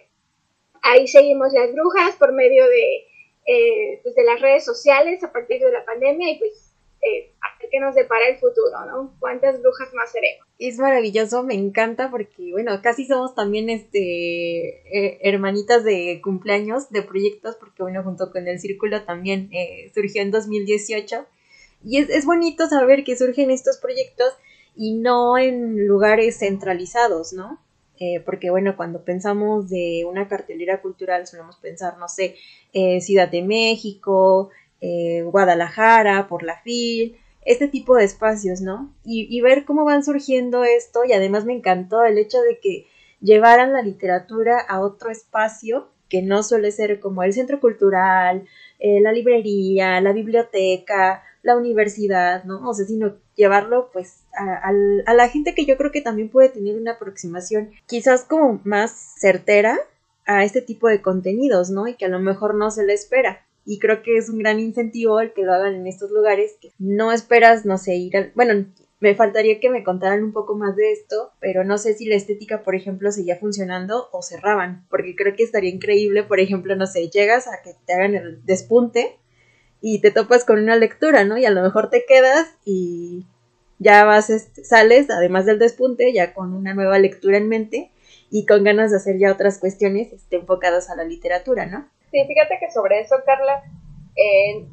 ahí 0.81 1.07
seguimos 1.07 1.51
las 1.53 1.73
brujas 1.73 2.15
por 2.15 2.31
medio 2.31 2.65
de, 2.67 3.07
eh, 3.45 3.99
pues 4.03 4.15
de 4.15 4.23
las 4.23 4.39
redes 4.39 4.63
sociales 4.63 5.23
a 5.23 5.31
partir 5.31 5.61
de 5.61 5.71
la 5.71 5.83
pandemia 5.85 6.31
y 6.31 6.39
pues 6.39 6.62
eh, 7.05 7.33
qué 7.73 7.79
nos 7.79 7.95
depara 7.95 8.27
el 8.27 8.37
futuro, 8.37 8.85
¿no? 8.85 9.15
¿Cuántas 9.19 9.59
brujas 9.59 9.91
más 9.95 10.11
seremos? 10.11 10.45
Es 10.59 10.77
maravilloso, 10.77 11.41
me 11.41 11.55
encanta 11.55 12.11
porque, 12.11 12.51
bueno, 12.51 12.79
casi 12.83 13.07
somos 13.07 13.33
también 13.33 13.67
este 13.71 13.97
eh, 14.95 15.19
hermanitas 15.23 15.83
de 15.83 16.21
cumpleaños, 16.23 16.91
de 16.91 17.01
proyectos, 17.01 17.55
porque, 17.55 17.81
bueno, 17.81 18.03
junto 18.03 18.31
con 18.31 18.47
el 18.47 18.59
círculo 18.59 19.03
también 19.05 19.49
eh, 19.51 19.91
surgió 19.95 20.21
en 20.21 20.29
2018. 20.29 21.25
Y 21.83 21.97
es, 21.97 22.11
es 22.11 22.25
bonito 22.25 22.67
saber 22.67 23.03
que 23.03 23.17
surgen 23.17 23.49
estos 23.49 23.77
proyectos 23.77 24.31
y 24.75 24.93
no 24.93 25.39
en 25.39 25.87
lugares 25.87 26.37
centralizados, 26.37 27.33
¿no? 27.33 27.59
Eh, 27.99 28.19
porque 28.25 28.51
bueno, 28.51 28.75
cuando 28.77 29.03
pensamos 29.03 29.69
de 29.69 30.03
una 30.07 30.27
cartelera 30.27 30.81
cultural 30.81 31.25
solemos 31.25 31.57
pensar, 31.57 31.97
no 31.97 32.07
sé, 32.07 32.35
Ciudad 33.01 33.29
de 33.29 33.43
México, 33.43 34.49
eh, 34.85 35.23
Guadalajara, 35.23 36.27
por 36.27 36.43
la 36.43 36.57
FIL, 36.57 37.15
este 37.45 37.69
tipo 37.69 37.95
de 37.95 38.03
espacios, 38.03 38.59
¿no? 38.59 38.93
Y, 39.05 39.39
ver 39.39 39.63
cómo 39.63 39.85
van 39.85 40.03
surgiendo 40.03 40.65
esto 40.65 41.05
y 41.05 41.13
además 41.13 41.45
me 41.45 41.53
encantó 41.53 42.03
el 42.03 42.17
hecho 42.17 42.41
de 42.41 42.59
que 42.59 42.85
llevaran 43.21 43.71
la 43.71 43.81
literatura 43.81 44.59
a 44.59 44.81
otro 44.81 45.09
espacio 45.09 45.87
que 46.09 46.21
no 46.21 46.43
suele 46.43 46.71
ser 46.71 46.99
como 46.99 47.23
el 47.23 47.31
centro 47.31 47.61
cultural, 47.61 48.45
eh, 48.79 48.99
la 48.99 49.13
librería, 49.13 50.01
la 50.01 50.11
biblioteca, 50.11 51.23
la 51.43 51.55
universidad, 51.55 52.43
¿no? 52.43 52.67
O 52.69 52.73
sea, 52.73 52.85
sino 52.85 53.15
llevarlo 53.35 53.89
pues 53.93 54.25
a, 54.37 54.69
a, 55.05 55.13
la 55.13 55.29
gente 55.29 55.55
que 55.55 55.65
yo 55.65 55.77
creo 55.77 55.91
que 55.91 56.01
también 56.01 56.27
puede 56.27 56.49
tener 56.49 56.75
una 56.75 56.91
aproximación 56.93 57.71
quizás 57.87 58.25
como 58.25 58.59
más 58.65 58.91
certera 59.17 59.79
a 60.25 60.43
este 60.43 60.61
tipo 60.61 60.89
de 60.89 61.01
contenidos, 61.01 61.69
¿no? 61.69 61.87
Y 61.87 61.95
que 61.95 62.05
a 62.05 62.09
lo 62.09 62.19
mejor 62.19 62.55
no 62.55 62.69
se 62.69 62.85
le 62.85 62.93
espera. 62.93 63.45
Y 63.65 63.79
creo 63.79 64.01
que 64.03 64.17
es 64.17 64.29
un 64.29 64.39
gran 64.39 64.59
incentivo 64.59 65.19
el 65.19 65.33
que 65.33 65.43
lo 65.43 65.53
hagan 65.53 65.75
en 65.75 65.87
estos 65.87 66.11
lugares 66.11 66.57
que 66.61 66.71
no 66.79 67.11
esperas, 67.11 67.65
no 67.65 67.77
sé, 67.77 67.95
ir 67.95 68.17
al... 68.17 68.31
Bueno, 68.35 68.65
me 69.03 69.15
faltaría 69.15 69.59
que 69.59 69.69
me 69.69 69.83
contaran 69.83 70.23
un 70.23 70.31
poco 70.31 70.55
más 70.55 70.77
de 70.77 70.93
esto, 70.93 71.31
pero 71.41 71.65
no 71.65 71.77
sé 71.77 71.93
si 71.93 72.05
la 72.05 72.15
estética, 72.15 72.63
por 72.63 72.73
ejemplo, 72.73 73.11
seguía 73.11 73.35
funcionando 73.35 74.07
o 74.13 74.21
cerraban, 74.21 74.85
porque 74.89 75.13
creo 75.13 75.35
que 75.35 75.43
estaría 75.43 75.69
increíble, 75.69 76.23
por 76.23 76.39
ejemplo, 76.39 76.75
no 76.77 76.87
sé, 76.87 77.09
llegas 77.09 77.47
a 77.47 77.61
que 77.61 77.71
te 77.85 77.93
hagan 77.93 78.15
el 78.15 78.45
despunte 78.45 79.17
y 79.81 79.99
te 79.99 80.11
topas 80.11 80.45
con 80.45 80.57
una 80.57 80.77
lectura, 80.77 81.25
¿no? 81.25 81.37
Y 81.37 81.43
a 81.43 81.51
lo 81.51 81.61
mejor 81.61 81.89
te 81.89 82.05
quedas 82.07 82.47
y 82.63 83.25
ya 83.77 84.05
vas, 84.05 84.29
este, 84.29 84.63
sales, 84.63 85.09
además 85.09 85.45
del 85.45 85.59
despunte, 85.59 86.13
ya 86.13 86.33
con 86.33 86.53
una 86.53 86.73
nueva 86.73 86.97
lectura 86.97 87.35
en 87.35 87.49
mente 87.49 87.91
y 88.31 88.45
con 88.45 88.63
ganas 88.63 88.91
de 88.91 88.97
hacer 88.97 89.17
ya 89.19 89.33
otras 89.33 89.57
cuestiones 89.57 90.13
este, 90.13 90.37
enfocadas 90.37 90.89
a 90.89 90.95
la 90.95 91.03
literatura, 91.03 91.65
¿no? 91.65 91.89
Sí, 92.13 92.23
fíjate 92.27 92.59
que 92.59 92.69
sobre 92.69 92.99
eso, 92.99 93.15
Carla, 93.25 93.63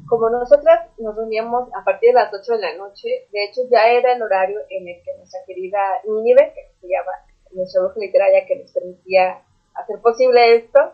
como 0.07 0.29
nosotras 0.29 0.87
nos 0.99 1.15
reuníamos 1.15 1.69
a 1.73 1.83
partir 1.83 2.09
de 2.09 2.21
las 2.21 2.31
8 2.31 2.53
de 2.53 2.61
la 2.61 2.75
noche, 2.75 3.07
de 3.31 3.45
hecho 3.45 3.61
ya 3.71 3.87
era 3.87 4.13
el 4.13 4.21
horario 4.21 4.59
en 4.69 4.87
el 4.87 5.01
que 5.03 5.17
nuestra 5.17 5.39
querida 5.47 5.79
Nínive, 6.05 6.53
que 6.53 6.69
se 6.79 6.87
llama 6.87 7.11
nuestra 7.51 7.81
bruja 7.81 7.99
literaria 7.99 8.45
que 8.45 8.57
nos 8.57 8.71
permitía 8.71 9.41
hacer 9.73 9.99
posible 10.01 10.57
esto, 10.57 10.93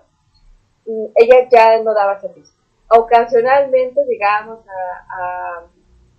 mm, 0.85 1.05
ella 1.15 1.49
ya 1.51 1.83
no 1.83 1.93
daba 1.93 2.21
servicio. 2.21 2.55
Ocasionalmente 2.89 4.05
llegábamos 4.05 4.65
a, 4.69 5.67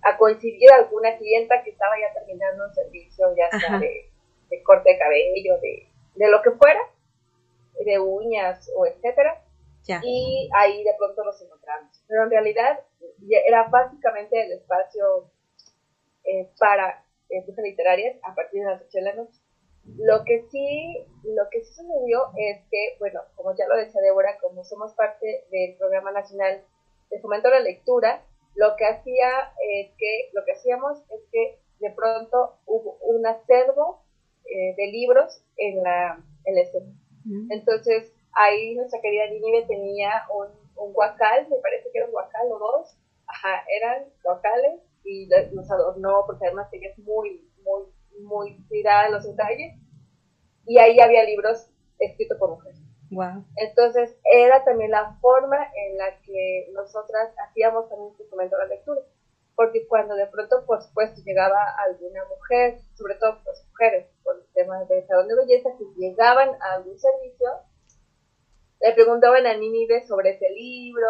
a, 0.03 0.17
coincidir 0.19 0.71
alguna 0.71 1.17
clienta 1.17 1.63
que 1.63 1.71
estaba 1.71 1.95
ya 1.99 2.13
terminando 2.13 2.67
un 2.67 2.73
servicio, 2.75 3.25
ya 3.35 3.59
sea 3.59 3.79
de, 3.79 4.11
de 4.51 4.63
corte 4.63 4.91
de 4.91 4.99
cabello, 4.99 5.59
de 5.59 5.89
de 6.19 6.29
lo 6.29 6.41
que 6.41 6.51
fuera, 6.51 6.81
de 7.85 7.97
uñas 7.97 8.69
o 8.75 8.85
etcétera, 8.85 9.41
y 10.03 10.49
ahí 10.53 10.83
de 10.83 10.93
pronto 10.97 11.23
nos 11.23 11.41
encontramos. 11.41 12.03
Pero 12.07 12.23
en 12.23 12.29
realidad 12.29 12.79
era 13.47 13.63
básicamente 13.63 14.41
el 14.45 14.53
espacio 14.53 15.31
eh, 16.23 16.49
para 16.59 17.03
empresas 17.29 17.63
literarias 17.63 18.17
a 18.23 18.35
partir 18.35 18.61
de 18.61 18.71
las 18.71 18.81
8 18.81 18.89
de 18.93 19.01
la 19.01 19.13
noche. 19.15 19.39
Lo 19.97 20.23
que 20.23 20.45
sí, 20.51 21.05
lo 21.23 21.49
que 21.49 21.61
sí 21.63 21.73
sucedió 21.73 22.25
es 22.37 22.59
que, 22.69 22.95
bueno, 22.99 23.21
como 23.35 23.55
ya 23.55 23.67
lo 23.67 23.75
decía 23.75 24.01
Débora, 24.01 24.37
como 24.39 24.63
somos 24.63 24.93
parte 24.93 25.45
del 25.49 25.75
Programa 25.77 26.11
Nacional 26.11 26.63
de 27.09 27.19
Fomento 27.19 27.47
a 27.47 27.51
la 27.51 27.59
Lectura, 27.61 28.23
lo 28.55 28.75
que 28.75 28.85
hacía 28.85 29.53
es 29.61 29.91
que, 29.97 30.29
lo 30.33 30.43
que 30.45 30.51
hacíamos 30.51 30.99
es 31.09 31.21
que 31.31 31.59
de 31.79 31.91
pronto 31.91 32.57
hubo 32.65 32.97
un 33.01 33.25
acervo 33.25 34.03
eh, 34.45 34.75
de 34.75 34.87
libros 34.87 35.41
en 35.57 35.81
la, 35.81 36.23
en 36.45 36.57
escena. 36.57 36.91
Mm. 37.25 37.51
Entonces, 37.51 38.11
ahí 38.33 38.75
nuestra 38.75 38.99
querida 39.01 39.27
Ninive 39.27 39.65
tenía 39.67 40.23
un, 40.33 40.47
un 40.75 40.93
guacal, 40.93 41.47
me 41.49 41.57
parece 41.57 41.89
que 41.91 41.97
era 41.97 42.07
un 42.07 42.13
guacal 42.13 42.51
o 42.51 42.59
dos, 42.59 42.97
ajá, 43.27 43.63
eran 43.67 44.05
guacales 44.23 44.81
y 45.03 45.27
los 45.51 45.69
adornó 45.71 46.23
porque 46.25 46.45
además 46.45 46.67
ella 46.73 46.89
es 46.89 46.99
muy, 46.99 47.49
muy, 47.63 47.83
muy 48.21 48.57
cuidada 48.67 49.07
en 49.07 49.13
los 49.13 49.25
detalles. 49.25 49.75
Y 50.65 50.77
ahí 50.77 50.99
había 50.99 51.23
libros 51.23 51.67
escritos 51.97 52.37
por 52.37 52.51
mujeres. 52.51 52.79
Wow. 53.09 53.43
Entonces, 53.55 54.15
era 54.23 54.63
también 54.63 54.91
la 54.91 55.17
forma 55.19 55.57
en 55.75 55.97
la 55.97 56.21
que 56.21 56.69
nosotras 56.73 57.33
hacíamos 57.47 57.89
también 57.89 58.11
este 58.11 58.29
momento 58.29 58.55
de 58.55 58.63
la 58.63 58.69
lectura 58.69 59.01
porque 59.59 59.85
cuando 59.87 60.15
de 60.15 60.25
pronto, 60.27 60.65
por 60.65 60.81
supuesto, 60.81 61.19
llegaba 61.25 61.57
alguna 61.85 62.23
mujer, 62.29 62.79
sobre 62.95 63.15
todo 63.15 63.43
pues, 63.43 63.61
mujeres, 63.67 64.07
por 64.23 64.41
temas 64.53 64.87
de 64.87 65.05
salón 65.05 65.27
de 65.27 65.35
belleza, 65.35 65.71
que 65.77 65.83
llegaban 65.97 66.47
a 66.61 66.75
algún 66.75 66.97
servicio, 66.97 67.49
le 68.81 68.93
preguntaban 68.93 69.45
a 69.45 69.55
Ninive 69.55 70.05
sobre 70.07 70.31
ese 70.31 70.49
libro, 70.49 71.07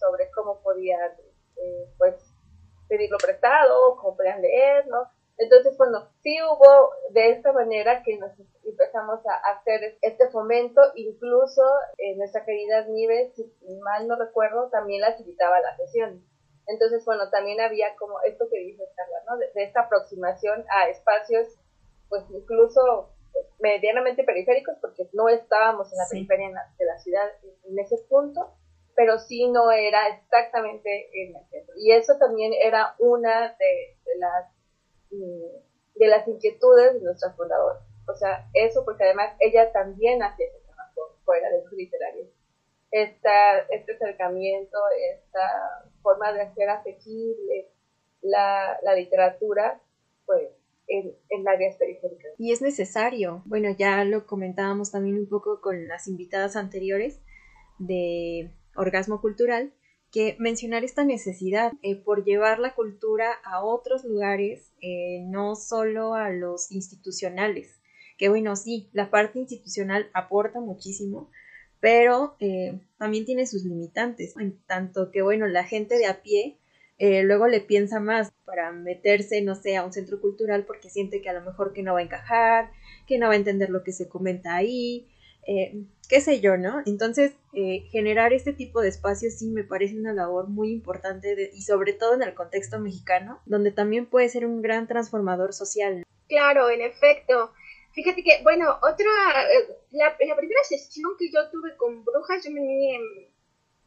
sobre 0.00 0.30
cómo 0.30 0.60
podían, 0.62 1.12
eh, 1.56 1.88
pues, 1.98 2.16
pedirlo 2.88 3.18
prestado, 3.18 3.96
cómo 3.96 4.16
podían 4.16 4.42
leerlo. 4.42 5.08
Entonces, 5.38 5.76
bueno, 5.78 6.08
sí 6.22 6.36
hubo 6.42 6.90
de 7.10 7.30
esta 7.30 7.52
manera 7.52 8.02
que 8.02 8.18
nos 8.18 8.32
empezamos 8.64 9.20
a 9.26 9.52
hacer 9.52 9.98
este 10.02 10.28
fomento, 10.30 10.80
incluso 10.94 11.62
en 11.98 12.18
nuestra 12.18 12.44
querida 12.44 12.84
Nive, 12.86 13.32
si 13.34 13.44
mal 13.82 14.06
no 14.06 14.16
recuerdo, 14.16 14.68
también 14.70 15.00
las 15.00 15.18
invitaba 15.18 15.56
a 15.56 15.62
la 15.62 15.76
sesión. 15.76 16.24
Entonces, 16.66 17.04
bueno, 17.04 17.28
también 17.30 17.60
había 17.60 17.96
como 17.96 18.20
esto 18.22 18.46
que 18.50 18.58
dice 18.58 18.84
Carla, 18.94 19.16
¿no? 19.28 19.36
De, 19.38 19.50
esta 19.56 19.80
aproximación 19.82 20.64
a 20.68 20.88
espacios, 20.88 21.48
pues 22.08 22.24
incluso 22.30 23.10
medianamente 23.60 24.24
periféricos, 24.24 24.76
porque 24.80 25.08
no 25.12 25.28
estábamos 25.28 25.92
en 25.92 25.98
la 25.98 26.04
periferia 26.10 26.48
de 26.78 26.84
la 26.84 26.98
ciudad 26.98 27.28
en, 27.64 27.78
ese 27.78 27.98
punto, 28.08 28.54
pero 28.94 29.18
sí 29.18 29.48
no 29.48 29.70
era 29.70 30.08
exactamente 30.08 31.10
en 31.14 31.36
el 31.36 31.46
centro. 31.48 31.74
Y 31.78 31.92
eso 31.92 32.18
también 32.18 32.52
era 32.52 32.94
una 32.98 33.56
de, 33.58 33.96
las 34.18 34.46
mm, 35.10 35.98
de 35.98 36.06
las 36.06 36.26
inquietudes 36.28 36.94
de 36.94 37.00
nuestra 37.00 37.32
fundadora. 37.32 37.80
O 38.08 38.14
sea, 38.14 38.48
eso 38.52 38.84
porque 38.84 39.04
además 39.04 39.34
ella 39.40 39.72
también 39.72 40.22
hacía 40.22 40.46
ese 40.46 40.58
trabajo 40.66 41.16
fuera 41.24 41.48
del 41.50 41.64
literario 41.70 42.26
esta, 42.92 43.58
este 43.70 43.94
acercamiento, 43.94 44.78
esta 45.14 45.84
forma 46.02 46.32
de 46.32 46.42
hacer 46.42 46.68
accesible 46.68 47.68
la, 48.20 48.78
la 48.82 48.94
literatura, 48.94 49.80
pues 50.26 50.50
en, 50.86 51.12
en 51.30 51.48
áreas 51.48 51.76
periféricas. 51.76 52.32
Y 52.38 52.52
es 52.52 52.62
necesario, 52.62 53.42
bueno, 53.46 53.74
ya 53.78 54.04
lo 54.04 54.26
comentábamos 54.26 54.90
también 54.90 55.16
un 55.16 55.28
poco 55.28 55.60
con 55.60 55.88
las 55.88 56.08
invitadas 56.08 56.56
anteriores 56.56 57.20
de 57.78 58.50
Orgasmo 58.76 59.20
Cultural, 59.20 59.72
que 60.10 60.36
mencionar 60.38 60.84
esta 60.84 61.04
necesidad 61.04 61.72
eh, 61.82 61.96
por 61.96 62.24
llevar 62.24 62.58
la 62.58 62.74
cultura 62.74 63.32
a 63.44 63.64
otros 63.64 64.04
lugares, 64.04 64.72
eh, 64.82 65.24
no 65.26 65.56
solo 65.56 66.14
a 66.14 66.30
los 66.30 66.70
institucionales, 66.70 67.80
que 68.18 68.28
bueno, 68.28 68.54
sí, 68.54 68.90
la 68.92 69.10
parte 69.10 69.38
institucional 69.38 70.10
aporta 70.12 70.60
muchísimo, 70.60 71.30
pero 71.80 72.36
eh, 72.40 72.78
también 72.98 73.24
tiene 73.24 73.46
sus 73.46 73.64
limitantes, 73.64 74.36
en 74.36 74.62
tanto 74.66 75.10
que, 75.10 75.22
bueno, 75.22 75.46
la 75.48 75.64
gente 75.64 75.96
de 75.96 76.06
a 76.06 76.22
pie 76.22 76.58
eh, 76.98 77.22
luego 77.22 77.48
le 77.48 77.60
piensa 77.60 78.00
más 78.00 78.32
para 78.44 78.72
meterse, 78.72 79.42
no 79.42 79.54
sé, 79.54 79.76
a 79.76 79.84
un 79.84 79.92
centro 79.92 80.20
cultural 80.20 80.64
porque 80.64 80.90
siente 80.90 81.20
que 81.20 81.28
a 81.28 81.32
lo 81.32 81.42
mejor 81.42 81.72
que 81.72 81.82
no 81.82 81.94
va 81.94 82.00
a 82.00 82.04
encajar, 82.04 82.70
que 83.06 83.18
no 83.18 83.26
va 83.26 83.32
a 83.32 83.36
entender 83.36 83.70
lo 83.70 83.82
que 83.82 83.92
se 83.92 84.08
comenta 84.08 84.54
ahí, 84.54 85.08
eh, 85.46 85.84
qué 86.08 86.20
sé 86.20 86.40
yo, 86.40 86.56
¿no? 86.56 86.82
Entonces, 86.86 87.32
generar 87.90 88.32
este 88.32 88.52
tipo 88.52 88.80
de 88.80 88.88
espacios 88.88 89.34
sí 89.34 89.50
me 89.50 89.64
parece 89.64 89.98
una 89.98 90.12
labor 90.12 90.48
muy 90.48 90.70
importante 90.70 91.50
y 91.52 91.62
sobre 91.62 91.92
todo 91.92 92.14
en 92.14 92.22
el 92.22 92.34
contexto 92.34 92.78
mexicano, 92.78 93.40
donde 93.46 93.72
también 93.72 94.06
puede 94.06 94.28
ser 94.28 94.46
un 94.46 94.62
gran 94.62 94.86
transformador 94.86 95.52
social. 95.52 96.04
Claro, 96.28 96.70
en 96.70 96.80
efecto. 96.80 97.52
Fíjate 97.92 98.22
que, 98.22 98.42
bueno, 98.42 98.70
otra, 98.76 99.10
eh, 99.52 99.76
la, 99.90 100.16
primera 100.16 100.64
sesión 100.64 101.10
que 101.18 101.30
yo 101.30 101.50
tuve 101.50 101.76
con 101.76 102.04
brujas, 102.04 102.42
yo 102.42 102.50
me 102.50 102.94
en, 102.94 103.02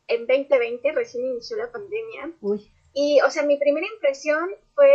en 0.07 0.27
2020, 0.27 0.91
recién 0.91 1.25
inició 1.25 1.57
la 1.57 1.71
pandemia. 1.71 2.31
Y, 2.95 3.19
o 3.21 3.29
sea, 3.29 3.43
mi 3.43 3.57
primera 3.57 3.85
impresión 3.85 4.49
fue 4.73 4.89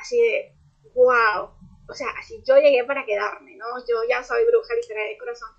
así 0.00 0.16
de, 0.16 0.52
wow, 0.94 1.50
o 1.86 1.92
sea, 1.92 2.08
así 2.18 2.42
yo 2.46 2.56
llegué 2.56 2.82
para 2.84 3.04
quedarme, 3.04 3.56
¿no? 3.56 3.66
Yo 3.86 3.96
ya 4.08 4.22
soy 4.22 4.42
bruja 4.46 4.74
literaria 4.74 5.10
de 5.12 5.18
corazón. 5.18 5.50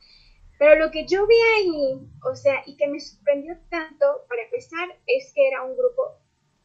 Pero 0.58 0.76
lo 0.76 0.90
que 0.90 1.06
yo 1.06 1.28
vi 1.28 1.36
ahí, 1.56 2.00
o 2.26 2.36
sea, 2.36 2.64
y 2.66 2.76
que 2.78 2.88
me 2.88 3.00
sorprendió 3.00 3.56
tanto, 3.70 4.26
para 4.28 4.42
empezar, 4.42 4.90
es 5.06 5.32
que 5.36 5.48
era 5.48 5.62
un 5.64 5.78
grupo 5.78 6.18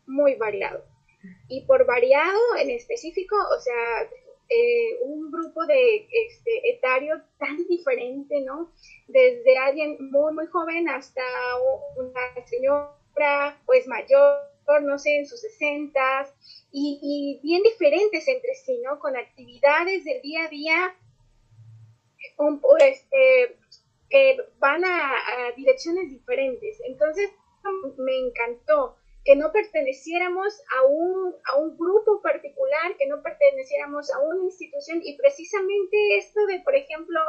muy 0.07 0.35
variado. 0.37 0.83
Y 1.47 1.66
por 1.66 1.85
variado 1.85 2.40
en 2.59 2.71
específico, 2.71 3.37
o 3.37 3.61
sea, 3.61 4.09
eh, 4.49 4.99
un 5.02 5.31
grupo 5.31 5.66
de 5.66 6.09
este, 6.11 6.71
etario 6.71 7.21
tan 7.38 7.57
diferente, 7.69 8.40
¿no? 8.40 8.73
Desde 9.09 9.59
alguien 9.59 9.99
muy, 10.11 10.33
muy 10.33 10.47
joven 10.47 10.88
hasta 10.88 11.23
una 11.97 12.47
señora, 12.47 13.61
pues 13.66 13.87
mayor, 13.87 14.51
no 14.83 14.99
sé, 14.99 15.19
en 15.19 15.26
sus 15.26 15.40
sesentas, 15.40 16.35
y, 16.71 17.40
bien 17.42 17.62
diferentes 17.62 18.26
entre 18.28 18.54
sí, 18.54 18.81
¿no? 18.83 18.99
Con 18.99 19.16
actividades 19.16 20.04
del 20.04 20.23
día 20.23 20.45
a 20.45 20.49
día, 20.49 20.97
un, 22.38 22.61
este, 22.81 23.59
que 24.09 24.37
van 24.59 24.85
a, 24.85 25.12
a 25.12 25.52
direcciones 25.57 26.11
diferentes. 26.11 26.81
Entonces, 26.87 27.31
me 27.99 28.19
encantó 28.19 28.97
que 29.25 29.37
no 29.37 29.52
perteneciéramos 29.52 30.61
a 30.78 30.87
un, 30.87 31.35
a 31.52 31.57
un 31.57 31.76
grupo 31.76 32.21
particular, 32.23 32.97
que 32.99 33.07
no 33.07 33.23
perteneciéramos 33.23 34.12
a 34.12 34.21
una 34.21 34.45
institución 34.45 35.00
y 35.02 35.16
precisamente 35.16 36.16
esto 36.16 36.45
de, 36.47 36.61
por 36.61 36.75
ejemplo, 36.75 37.21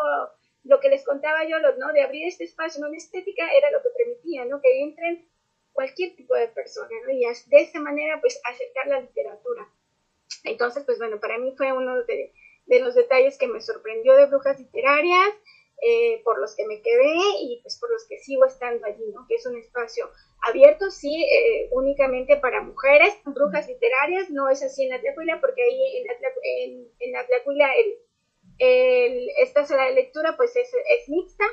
lo 0.64 0.80
que 0.80 0.90
les 0.90 1.06
contaba 1.06 1.44
yo, 1.48 1.58
¿no? 1.78 1.94
De 1.94 2.02
abrir 2.02 2.28
este 2.28 2.46
espacio, 2.46 2.82
¿no? 2.82 2.90
La 2.90 2.98
estética 2.98 3.52
era 3.54 3.70
lo 3.72 3.82
que 3.84 3.90
permitía, 3.90 4.46
¿no? 4.46 4.62
Que 4.62 4.82
entren 4.82 5.28
cualquier 5.74 6.16
tipo 6.16 6.36
de 6.36 6.48
persona, 6.48 6.90
¿no? 7.06 7.12
Y 7.12 7.22
de 7.22 7.62
esa 7.62 7.80
manera, 7.80 8.20
pues, 8.22 8.40
acercar 8.46 8.88
la 8.88 9.02
literatura. 9.02 9.68
Entonces, 10.44 10.84
pues, 10.86 11.00
bueno, 11.00 11.20
para 11.20 11.38
mí 11.38 11.54
fue 11.58 11.72
uno 11.72 12.04
de, 12.04 12.32
los 12.68 12.96
detalles 12.96 13.38
que 13.38 13.48
me 13.48 13.62
sorprendió 13.62 14.16
de 14.16 14.26
Brujas 14.28 14.60
Literarias, 14.60 15.34
eh, 15.86 16.22
por 16.24 16.40
los 16.40 16.56
que 16.56 16.66
me 16.66 16.82
quedé 16.82 17.14
y 17.42 17.60
pues 17.62 17.78
por 17.78 17.92
los 17.92 18.08
que 18.08 18.18
sigo 18.18 18.46
estando 18.46 18.86
allí. 18.86 19.04
Que 19.28 19.36
es 19.36 19.46
un 19.46 19.58
espacio 19.58 20.10
abierto, 20.48 20.90
sí, 20.90 21.26
eh, 21.26 21.68
únicamente 21.72 22.38
para 22.38 22.62
mujeres, 22.62 23.14
brujas 23.26 23.68
literarias, 23.68 24.30
no 24.30 24.48
es 24.50 24.64
así 24.64 24.84
en 24.84 24.92
la 24.92 25.02
Tlacuila, 25.02 25.42
porque 25.42 25.62
ahí 25.62 25.98
en 25.98 26.08
la, 26.08 26.14
en, 26.44 26.88
en 27.00 27.16
esta 29.40 29.66
sala 29.66 29.86
de 29.86 29.96
lectura 29.96 30.36
pues 30.38 30.56
es, 30.56 30.72
es 30.74 31.10
mixta, 31.10 31.44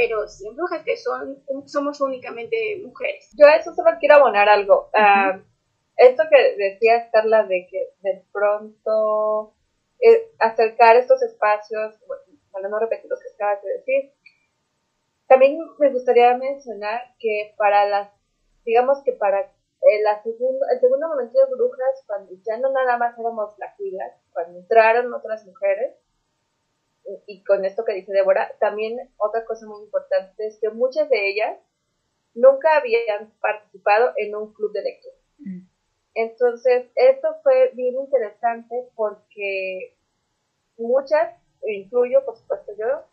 pero 0.00 0.26
sí 0.26 0.48
en 0.48 0.56
brujas 0.56 0.82
que 0.82 0.96
son, 0.96 1.36
somos 1.66 2.00
únicamente 2.00 2.80
mujeres. 2.82 3.30
Yo 3.36 3.46
a 3.46 3.56
eso 3.56 3.74
solo 3.74 3.90
quiero 4.00 4.14
abonar 4.14 4.48
algo. 4.48 4.88
Ah, 4.96 5.38
esto 5.94 6.22
que 6.30 6.56
decías, 6.56 7.10
Carla, 7.12 7.42
de 7.42 7.66
que 7.70 7.90
de 8.00 8.24
pronto 8.32 9.52
eh, 10.00 10.30
acercar 10.38 10.96
estos 10.96 11.22
espacios, 11.22 11.96
para 12.50 12.68
no 12.70 12.78
repetir 12.78 13.10
lo 13.10 13.16
que 13.18 13.28
acabas 13.34 13.62
de 13.62 13.72
decir. 13.72 14.12
También 15.26 15.58
me 15.78 15.90
gustaría 15.90 16.34
mencionar 16.34 17.14
que 17.18 17.54
para 17.58 17.84
las, 17.86 18.10
digamos 18.64 19.02
que 19.04 19.12
para 19.12 19.40
el, 19.40 20.02
la 20.02 20.22
segundo, 20.22 20.64
el 20.72 20.80
segundo 20.80 21.08
momento 21.08 21.38
de 21.38 21.54
Brujas, 21.54 22.04
cuando 22.06 22.32
ya 22.42 22.56
no 22.56 22.72
nada 22.72 22.96
más 22.96 23.18
éramos 23.18 23.52
las 23.58 23.76
filas, 23.76 24.12
cuando 24.32 24.60
entraron 24.60 25.12
otras 25.12 25.44
mujeres, 25.44 25.94
y 27.26 27.44
con 27.44 27.64
esto 27.64 27.84
que 27.84 27.94
dice 27.94 28.12
Débora, 28.12 28.52
también 28.60 28.98
otra 29.16 29.44
cosa 29.44 29.66
muy 29.66 29.84
importante 29.84 30.46
es 30.46 30.58
que 30.60 30.70
muchas 30.70 31.08
de 31.08 31.30
ellas 31.30 31.58
nunca 32.34 32.76
habían 32.76 33.32
participado 33.40 34.12
en 34.16 34.34
un 34.34 34.52
club 34.52 34.72
de 34.72 34.82
lectura. 34.82 35.14
Mm. 35.38 35.60
Entonces, 36.14 36.90
esto 36.94 37.36
fue 37.42 37.70
bien 37.74 37.94
interesante 37.96 38.88
porque 38.94 39.96
muchas 40.76 41.40
incluyo 41.68 42.24
por 42.24 42.36
supuesto 42.36 42.72
yo, 42.78 43.04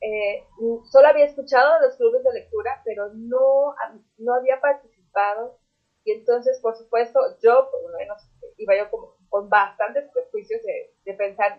eh, 0.00 0.44
solo 0.90 1.08
había 1.08 1.24
escuchado 1.24 1.80
los 1.80 1.96
clubes 1.96 2.22
de 2.24 2.32
lectura, 2.32 2.82
pero 2.84 3.08
no, 3.14 3.74
no 4.18 4.34
había 4.34 4.60
participado. 4.60 5.58
Y 6.04 6.12
entonces, 6.12 6.60
por 6.60 6.76
supuesto, 6.76 7.18
yo, 7.42 7.70
por 7.70 7.90
lo 7.90 7.96
menos, 7.96 8.18
iba 8.58 8.76
yo 8.76 8.90
como, 8.90 9.16
con 9.30 9.48
bastantes 9.48 10.04
prejuicios 10.12 10.62
de, 10.62 10.94
de 11.06 11.14
pensar, 11.14 11.58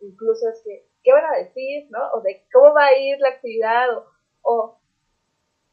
incluso 0.00 0.48
es 0.50 0.62
que, 0.62 0.86
¿qué 1.06 1.12
van 1.12 1.24
a 1.24 1.38
decir? 1.38 1.86
¿no? 1.90 2.00
O 2.14 2.20
de 2.20 2.44
cómo 2.52 2.74
va 2.74 2.86
a 2.86 2.98
ir 2.98 3.16
la 3.20 3.28
actividad, 3.28 3.86
o, 4.42 4.76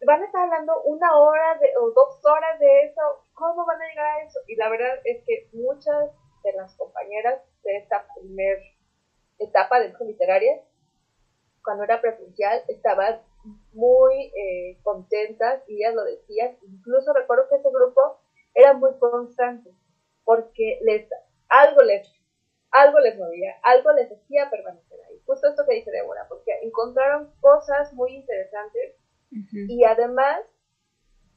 van 0.06 0.22
a 0.22 0.26
estar 0.26 0.44
hablando 0.44 0.80
una 0.84 1.18
hora 1.18 1.58
de, 1.60 1.76
o 1.78 1.90
dos 1.90 2.24
horas 2.24 2.60
de 2.60 2.84
eso, 2.84 3.02
¿cómo 3.34 3.66
van 3.66 3.82
a 3.82 3.88
llegar 3.88 4.06
a 4.06 4.24
eso? 4.24 4.40
Y 4.48 4.56
la 4.56 4.70
verdad 4.70 5.00
es 5.04 5.24
que 5.26 5.50
muchas 5.54 6.12
de 6.44 6.54
las 6.54 6.76
compañeras 6.78 7.42
de 7.64 7.78
esta 7.78 8.06
primer 8.16 8.60
etapa 9.40 9.80
de 9.80 9.92
literaria, 10.06 10.62
cuando 11.64 11.84
era 11.84 12.00
presencial, 12.00 12.62
estaban 12.68 13.22
muy 13.72 14.32
eh, 14.38 14.78
contentas 14.84 15.64
y 15.68 15.78
ellas 15.78 15.96
lo 15.96 16.04
decían. 16.04 16.58
Incluso 16.62 17.12
recuerdo 17.12 17.48
que 17.50 17.56
ese 17.56 17.70
grupo 17.72 18.20
era 18.54 18.74
muy 18.74 18.92
constante 19.00 19.72
porque 20.26 20.80
les, 20.84 21.10
algo, 21.50 21.82
les, 21.82 22.08
algo 22.70 23.00
les 23.00 23.18
movía, 23.18 23.56
algo 23.64 23.92
les 23.94 24.12
hacía 24.12 24.50
permanecer. 24.52 24.93
Justo 25.26 25.48
esto 25.48 25.64
que 25.68 25.76
dice 25.76 25.92
Débora, 25.92 26.26
porque 26.28 26.52
encontraron 26.62 27.32
cosas 27.40 27.94
muy 27.94 28.16
interesantes 28.16 28.96
y 29.52 29.84
además 29.84 30.42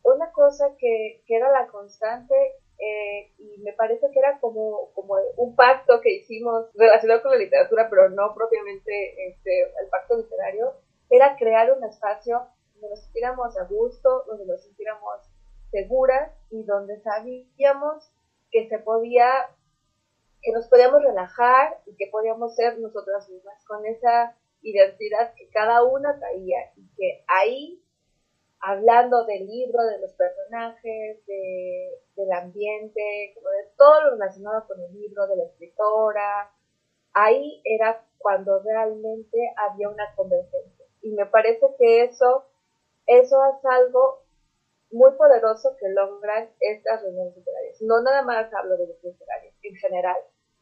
una 0.03 0.31
cosa 0.33 0.77
que, 0.79 1.23
que 1.27 1.37
era 1.37 1.51
la 1.51 1.67
constante 1.69 2.35
eh, 2.79 3.33
y 3.39 3.59
me 3.63 3.73
parece 3.73 4.11
que 4.13 4.19
era 4.19 4.39
como, 4.39 4.91
como 4.95 5.15
un 5.37 5.57
pacto 5.57 6.01
que 6.01 6.17
hicimos 6.17 6.67
relacionado 6.75 7.23
con 7.23 7.33
la 7.33 7.39
literatura, 7.39 7.89
pero 7.89 8.11
no 8.11 8.35
propiamente 8.35 9.29
este, 9.29 9.63
el 9.63 9.89
pacto 9.91 10.17
literario, 10.17 10.75
era 11.09 11.37
crear 11.37 11.73
un 11.73 11.85
espacio 11.85 12.47
donde 12.75 12.91
nos 12.91 13.01
sintiéramos 13.05 13.57
a 13.57 13.65
gusto, 13.65 14.25
donde 14.27 14.45
nos 14.45 14.63
sintiéramos 14.63 15.21
seguras 15.71 16.33
y 16.51 16.65
donde 16.65 17.01
sabíamos 17.01 18.11
que 18.51 18.69
se 18.69 18.79
podía, 18.79 19.27
que 20.47 20.53
nos 20.53 20.69
podíamos 20.69 21.03
relajar 21.03 21.81
y 21.87 21.97
que 21.97 22.07
podíamos 22.07 22.55
ser 22.55 22.79
nosotras 22.79 23.29
mismas 23.29 23.65
con 23.65 23.85
esa 23.85 24.37
identidad 24.63 25.35
que 25.35 25.49
cada 25.51 25.83
una 25.83 26.17
traía 26.21 26.73
y 26.77 26.89
que 26.97 27.25
ahí 27.27 27.83
hablando 28.61 29.25
del 29.25 29.45
libro, 29.45 29.83
de 29.85 29.99
los 29.99 30.13
personajes, 30.13 31.27
de, 31.27 31.99
del 32.15 32.31
ambiente, 32.31 33.33
como 33.35 33.51
de 33.51 33.73
todo 33.77 34.05
lo 34.05 34.11
relacionado 34.13 34.69
con 34.69 34.81
el 34.81 34.93
libro, 34.93 35.27
de 35.27 35.35
la 35.35 35.45
escritora. 35.47 36.53
Ahí 37.13 37.61
era 37.65 38.05
cuando 38.19 38.63
realmente 38.63 39.53
había 39.57 39.89
una 39.89 40.15
convergencia. 40.15 40.87
Y 41.03 41.11
me 41.11 41.27
parece 41.27 41.67
que 41.77 42.05
eso, 42.05 42.45
eso 43.07 43.37
es 43.47 43.65
algo 43.65 44.23
muy 44.93 45.11
poderoso 45.15 45.77
que 45.81 45.89
logran 45.89 46.51
estas 46.61 47.03
reuniones 47.03 47.37
literarias. 47.37 47.83
No 47.83 48.01
nada 48.01 48.23
más 48.23 48.53
hablo 48.55 48.77
de 48.77 48.87
los 48.87 49.03
literarios, 49.03 49.55
en 49.63 49.75
general, 49.75 50.17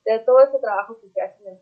de 0.04 0.18
todo 0.18 0.40
ese 0.40 0.58
trabajo 0.58 0.98
que 1.00 1.08
se 1.08 1.20
hace 1.20 1.42
en 1.44 1.54
el 1.54 1.58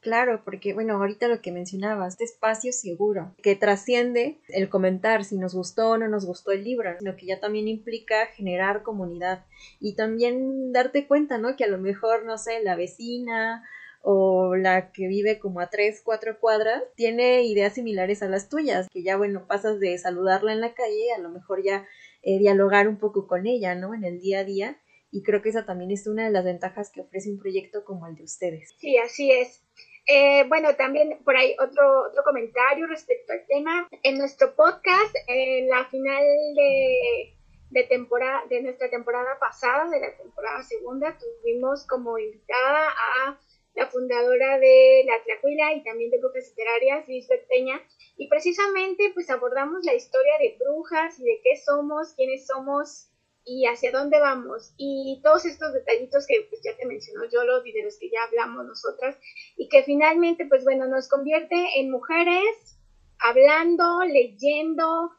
Claro, 0.00 0.42
porque 0.44 0.74
bueno, 0.74 0.96
ahorita 0.96 1.28
lo 1.28 1.40
que 1.40 1.52
mencionabas, 1.52 2.14
este 2.14 2.24
espacio 2.24 2.72
seguro, 2.72 3.34
que 3.42 3.56
trasciende 3.56 4.38
el 4.48 4.68
comentar 4.68 5.24
si 5.24 5.36
nos 5.36 5.54
gustó 5.54 5.90
o 5.90 5.98
no 5.98 6.08
nos 6.08 6.24
gustó 6.24 6.52
el 6.52 6.64
libro, 6.64 6.90
sino 6.98 7.16
que 7.16 7.26
ya 7.26 7.40
también 7.40 7.68
implica 7.68 8.26
generar 8.26 8.82
comunidad 8.82 9.44
y 9.80 9.94
también 9.94 10.72
darte 10.72 11.06
cuenta, 11.06 11.38
¿no? 11.38 11.56
Que 11.56 11.64
a 11.64 11.68
lo 11.68 11.78
mejor, 11.78 12.24
no 12.24 12.38
sé, 12.38 12.62
la 12.62 12.76
vecina 12.76 13.64
o 14.02 14.56
la 14.56 14.92
que 14.92 15.08
vive 15.08 15.38
como 15.38 15.60
a 15.60 15.68
tres, 15.68 16.00
cuatro 16.02 16.38
cuadras, 16.40 16.82
tiene 16.94 17.42
ideas 17.42 17.74
similares 17.74 18.22
a 18.22 18.28
las 18.28 18.48
tuyas, 18.48 18.88
que 18.90 19.02
ya, 19.02 19.16
bueno, 19.16 19.46
pasas 19.46 19.78
de 19.80 19.98
saludarla 19.98 20.52
en 20.52 20.60
la 20.60 20.72
calle, 20.72 21.12
a 21.14 21.18
lo 21.18 21.28
mejor 21.28 21.62
ya 21.62 21.86
eh, 22.22 22.38
dialogar 22.38 22.88
un 22.88 22.98
poco 22.98 23.26
con 23.26 23.46
ella, 23.46 23.74
¿no? 23.74 23.94
En 23.94 24.04
el 24.04 24.20
día 24.20 24.40
a 24.40 24.44
día 24.44 24.78
y 25.10 25.22
creo 25.22 25.42
que 25.42 25.48
esa 25.48 25.66
también 25.66 25.90
es 25.90 26.06
una 26.06 26.24
de 26.24 26.30
las 26.30 26.44
ventajas 26.44 26.90
que 26.92 27.00
ofrece 27.00 27.30
un 27.30 27.38
proyecto 27.38 27.84
como 27.84 28.06
el 28.06 28.14
de 28.14 28.24
ustedes. 28.24 28.74
Sí, 28.78 28.96
así 28.98 29.32
es. 29.32 29.62
Eh, 30.06 30.44
bueno, 30.48 30.74
también 30.76 31.20
por 31.24 31.36
ahí 31.36 31.54
otro, 31.60 32.08
otro 32.08 32.22
comentario 32.24 32.86
respecto 32.86 33.32
al 33.32 33.46
tema. 33.46 33.88
En 34.02 34.18
nuestro 34.18 34.54
podcast, 34.54 35.14
en 35.26 35.68
la 35.68 35.84
final 35.86 36.24
de, 36.54 37.34
de, 37.70 37.82
temporada, 37.84 38.44
de 38.48 38.62
nuestra 38.62 38.88
temporada 38.88 39.38
pasada, 39.38 39.88
de 39.88 40.00
la 40.00 40.16
temporada 40.16 40.62
segunda, 40.62 41.16
tuvimos 41.18 41.86
como 41.86 42.18
invitada 42.18 42.88
a 42.88 43.38
la 43.74 43.86
fundadora 43.86 44.58
de 44.58 45.04
La 45.06 45.22
Tlacuila 45.22 45.74
y 45.74 45.84
también 45.84 46.10
de 46.10 46.18
Brujas 46.18 46.48
Literarias, 46.48 47.06
Lisbeth 47.08 47.46
Peña, 47.48 47.80
y 48.16 48.28
precisamente 48.28 49.10
pues 49.14 49.30
abordamos 49.30 49.84
la 49.84 49.94
historia 49.94 50.38
de 50.40 50.56
brujas 50.58 51.18
y 51.20 51.24
de 51.24 51.40
qué 51.42 51.56
somos, 51.56 52.14
quiénes 52.14 52.46
somos, 52.46 53.09
y 53.50 53.66
hacia 53.66 53.90
dónde 53.90 54.20
vamos 54.20 54.72
y 54.76 55.20
todos 55.24 55.44
estos 55.44 55.72
detallitos 55.72 56.24
que 56.28 56.46
pues, 56.48 56.62
ya 56.62 56.76
te 56.76 56.86
mencionó 56.86 57.24
yo 57.24 57.42
los 57.44 57.64
de 57.64 57.82
los 57.82 57.98
que 57.98 58.08
ya 58.08 58.22
hablamos 58.22 58.64
nosotras 58.64 59.18
y 59.56 59.68
que 59.68 59.82
finalmente 59.82 60.46
pues 60.46 60.62
bueno 60.62 60.86
nos 60.86 61.08
convierte 61.08 61.56
en 61.76 61.90
mujeres 61.90 62.78
hablando, 63.18 64.04
leyendo, 64.04 65.10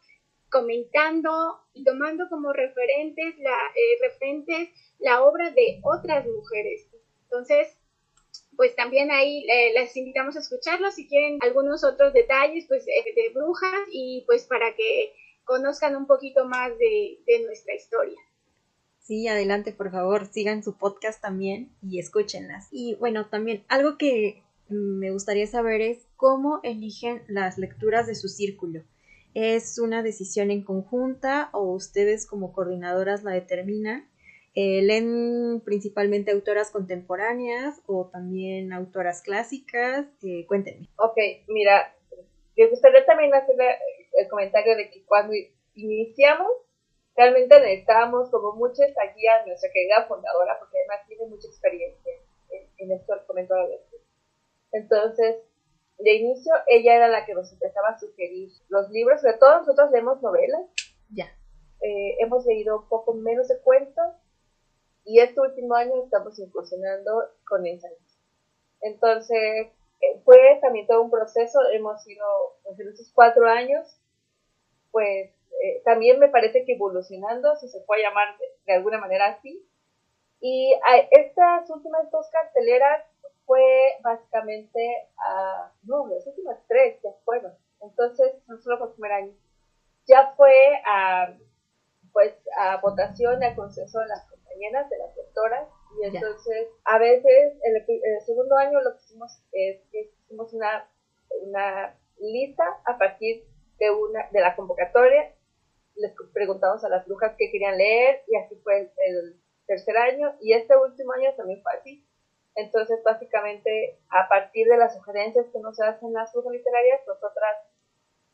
comentando 0.49 1.59
y 1.73 1.83
tomando 1.83 2.29
como 2.29 2.53
referentes 2.53 3.37
la, 3.39 3.57
eh, 3.75 3.97
referentes 4.01 4.69
la 4.99 5.23
obra 5.23 5.51
de 5.51 5.81
otras 5.83 6.25
mujeres. 6.25 6.87
Entonces, 7.23 7.77
pues 8.55 8.75
también 8.75 9.11
ahí 9.11 9.45
eh, 9.49 9.73
les 9.73 9.95
invitamos 9.97 10.37
a 10.37 10.39
escucharlo 10.39 10.89
si 10.91 11.05
quieren 11.07 11.37
algunos 11.41 11.83
otros 11.83 12.13
detalles 12.13 12.65
pues 12.69 12.85
de 12.85 13.29
brujas 13.33 13.87
y 13.91 14.23
pues 14.25 14.45
para 14.45 14.73
que 14.73 15.13
conozcan 15.43 15.95
un 15.95 16.07
poquito 16.07 16.45
más 16.45 16.71
de, 16.77 17.19
nuestra 17.45 17.75
historia. 17.75 18.19
Sí, 18.99 19.27
adelante, 19.27 19.71
por 19.71 19.91
favor, 19.91 20.27
sigan 20.27 20.63
su 20.63 20.77
podcast 20.77 21.21
también 21.21 21.71
y 21.81 21.99
escúchenlas. 21.99 22.67
Y 22.71 22.95
bueno, 22.95 23.27
también 23.27 23.63
algo 23.67 23.97
que 23.97 24.43
me 24.69 25.11
gustaría 25.11 25.47
saber 25.47 25.81
es 25.81 26.07
cómo 26.15 26.59
eligen 26.63 27.23
las 27.27 27.57
lecturas 27.57 28.07
de 28.07 28.15
su 28.15 28.29
círculo. 28.29 28.83
¿Es 29.33 29.79
una 29.79 30.03
decisión 30.03 30.51
en 30.51 30.63
conjunta 30.63 31.49
o 31.53 31.71
ustedes 31.73 32.25
como 32.25 32.53
coordinadoras 32.53 33.23
la 33.23 33.31
determinan? 33.31 34.07
Eh, 34.53 34.81
¿Leen 34.81 35.61
principalmente 35.63 36.31
autoras 36.31 36.71
contemporáneas 36.71 37.81
o 37.85 38.09
también 38.11 38.73
autoras 38.73 39.21
clásicas? 39.21 40.05
Eh, 40.23 40.45
cuéntenme. 40.45 40.89
Ok, 40.97 41.17
mira, 41.47 41.95
me 42.57 42.67
gustaría 42.67 43.05
también 43.05 43.33
hacer 43.33 43.55
el 44.13 44.27
comentario 44.27 44.75
de 44.75 44.89
que 44.89 45.05
cuando 45.05 45.33
iniciamos, 45.75 46.51
realmente 47.15 47.59
necesitábamos 47.59 48.29
como 48.29 48.53
mucha 48.53 48.85
esa 48.85 49.03
guía, 49.15 49.45
nuestra 49.45 49.71
querida 49.71 50.05
fundadora, 50.07 50.57
porque 50.59 50.77
además 50.79 51.07
tiene 51.07 51.25
mucha 51.27 51.47
experiencia 51.47 52.13
en, 52.77 52.91
esto 52.91 53.13
del 53.13 53.25
comento 53.25 53.53
de 53.55 53.79
Entonces, 54.71 55.37
de 55.99 56.13
inicio 56.13 56.53
ella 56.67 56.95
era 56.95 57.07
la 57.07 57.25
que 57.25 57.33
nos 57.33 57.51
empezaba 57.51 57.89
a 57.89 57.99
sugerir 57.99 58.49
los 58.69 58.89
libros, 58.89 59.21
de 59.21 59.33
todos 59.33 59.61
nosotros 59.61 59.91
leemos 59.91 60.21
novelas. 60.21 60.61
Ya. 61.13 61.25
Eh, 61.81 62.17
hemos 62.19 62.45
leído 62.45 62.79
un 62.79 62.89
poco 62.89 63.13
menos 63.13 63.47
de 63.47 63.59
cuentos 63.59 64.13
y 65.03 65.19
este 65.19 65.39
último 65.39 65.75
año 65.75 66.03
estamos 66.03 66.37
incursionando 66.39 67.23
con 67.47 67.65
ensayos. 67.65 67.97
Entonces, 68.81 69.67
fue 70.23 70.59
también 70.61 70.87
todo 70.87 71.01
un 71.01 71.11
proceso, 71.11 71.59
hemos 71.71 72.07
ido, 72.07 72.25
pues 72.63 72.79
en 72.79 72.89
esos 72.89 73.11
cuatro 73.13 73.47
años, 73.47 73.97
pues 74.91 75.31
eh, 75.63 75.81
también 75.85 76.19
me 76.19 76.29
parece 76.29 76.65
que 76.65 76.73
evolucionando, 76.73 77.55
si 77.55 77.67
se 77.69 77.81
puede 77.81 78.03
llamar 78.03 78.35
de, 78.65 78.73
alguna 78.73 78.97
manera 78.97 79.27
así. 79.27 79.65
Y 80.39 80.73
estas 81.11 81.69
últimas 81.69 82.09
dos 82.09 82.27
carteleras 82.31 83.05
fue 83.45 83.97
básicamente 84.01 85.07
a, 85.17 85.71
no, 85.83 86.07
las 86.07 86.25
últimas 86.25 86.57
tres 86.67 86.99
ya 87.03 87.11
fueron. 87.25 87.53
Entonces, 87.81 88.33
no 88.47 88.57
solo 88.59 88.79
por 88.79 88.93
primer 88.93 89.11
año. 89.11 89.33
Ya 90.07 90.33
fue 90.35 90.55
a, 90.85 91.31
pues, 92.11 92.33
a 92.57 92.77
votación, 92.77 93.43
a 93.43 93.55
consenso 93.55 93.99
de 93.99 94.07
las 94.07 94.27
compañeras, 94.29 94.89
de 94.89 94.97
las 94.97 95.15
doctoras. 95.15 95.67
Y 95.99 96.05
entonces, 96.05 96.69
a 96.85 96.97
veces, 96.97 97.53
en 97.63 97.75
el, 97.75 98.21
segundo 98.25 98.55
año 98.57 98.81
lo 98.81 98.91
que 98.93 99.03
hicimos 99.03 99.31
es 99.51 99.81
que 99.91 100.11
hicimos 100.23 100.53
una, 100.53 100.89
una 101.41 101.99
lista 102.19 102.63
a 102.85 102.97
partir 102.97 103.43
de, 103.79 103.91
una, 103.91 104.29
de 104.31 104.39
la 104.39 104.55
convocatoria. 104.55 105.33
Les 105.95 106.13
preguntamos 106.33 106.83
a 106.83 106.89
las 106.89 107.05
brujas 107.05 107.35
qué 107.37 107.51
querían 107.51 107.77
leer 107.77 108.23
y 108.27 108.37
así 108.37 108.55
fue 108.63 108.91
el, 108.97 109.39
tercer 109.67 109.97
año. 109.97 110.35
Y 110.41 110.53
este 110.53 110.75
último 110.75 111.13
año 111.13 111.33
también 111.35 111.61
fue 111.61 111.71
así. 111.73 112.05
Entonces, 112.55 112.99
básicamente, 113.03 113.99
a 114.09 114.27
partir 114.27 114.67
de 114.67 114.77
las 114.77 114.95
sugerencias 114.95 115.45
que 115.51 115.59
nos 115.59 115.79
hacen 115.79 116.13
las 116.13 116.33
brujas 116.33 116.53
literarias, 116.53 116.99
nosotras 117.07 117.57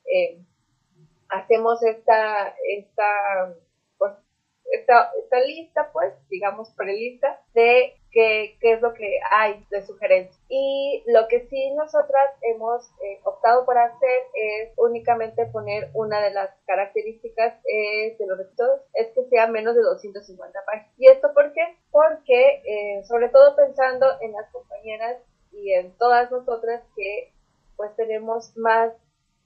eh, 0.06 0.42
hacemos 1.30 1.84
esta, 1.84 2.56
esta, 2.68 3.54
esta, 4.72 5.12
esta 5.24 5.40
lista, 5.42 5.90
pues, 5.94 6.14
digamos, 6.30 6.70
prelista 6.72 7.42
de 7.54 7.96
qué, 8.12 8.58
qué 8.60 8.74
es 8.74 8.82
lo 8.82 8.94
que 8.94 9.20
hay 9.32 9.66
de 9.70 9.86
sugerencias. 9.86 10.40
Y 10.50 11.04
lo 11.08 11.28
que 11.28 11.48
sí 11.48 11.72
nosotras 11.72 12.36
hemos 12.42 12.90
eh, 13.04 13.20
optado 13.24 13.66
por 13.66 13.78
hacer 13.78 14.22
es 14.34 14.74
únicamente 14.78 15.46
poner 15.48 15.90
una 15.94 16.22
de 16.22 16.32
las 16.32 16.50
características 16.66 17.56
eh, 17.66 18.16
de 18.18 18.28
los 18.28 18.38
recitadores, 18.38 18.82
es 18.94 19.08
que 19.14 19.24
sea 19.30 19.48
menos 19.48 19.76
de 19.76 19.82
250 19.82 20.60
páginas. 20.66 20.94
¿Y 20.98 21.08
esto 21.08 21.34
por 21.34 21.54
qué? 21.54 21.78
Porque, 21.92 22.62
eh, 22.66 23.04
sobre 23.06 23.30
todo 23.30 23.56
pensando 23.56 24.08
en 24.22 24.34
las 24.34 24.50
compañeras 24.52 25.22
y 25.52 25.74
en 25.74 25.96
todas 25.98 26.30
nosotras 26.32 26.84
que 26.96 27.34
pues 27.76 27.96
tenemos 27.96 28.58
más 28.58 28.92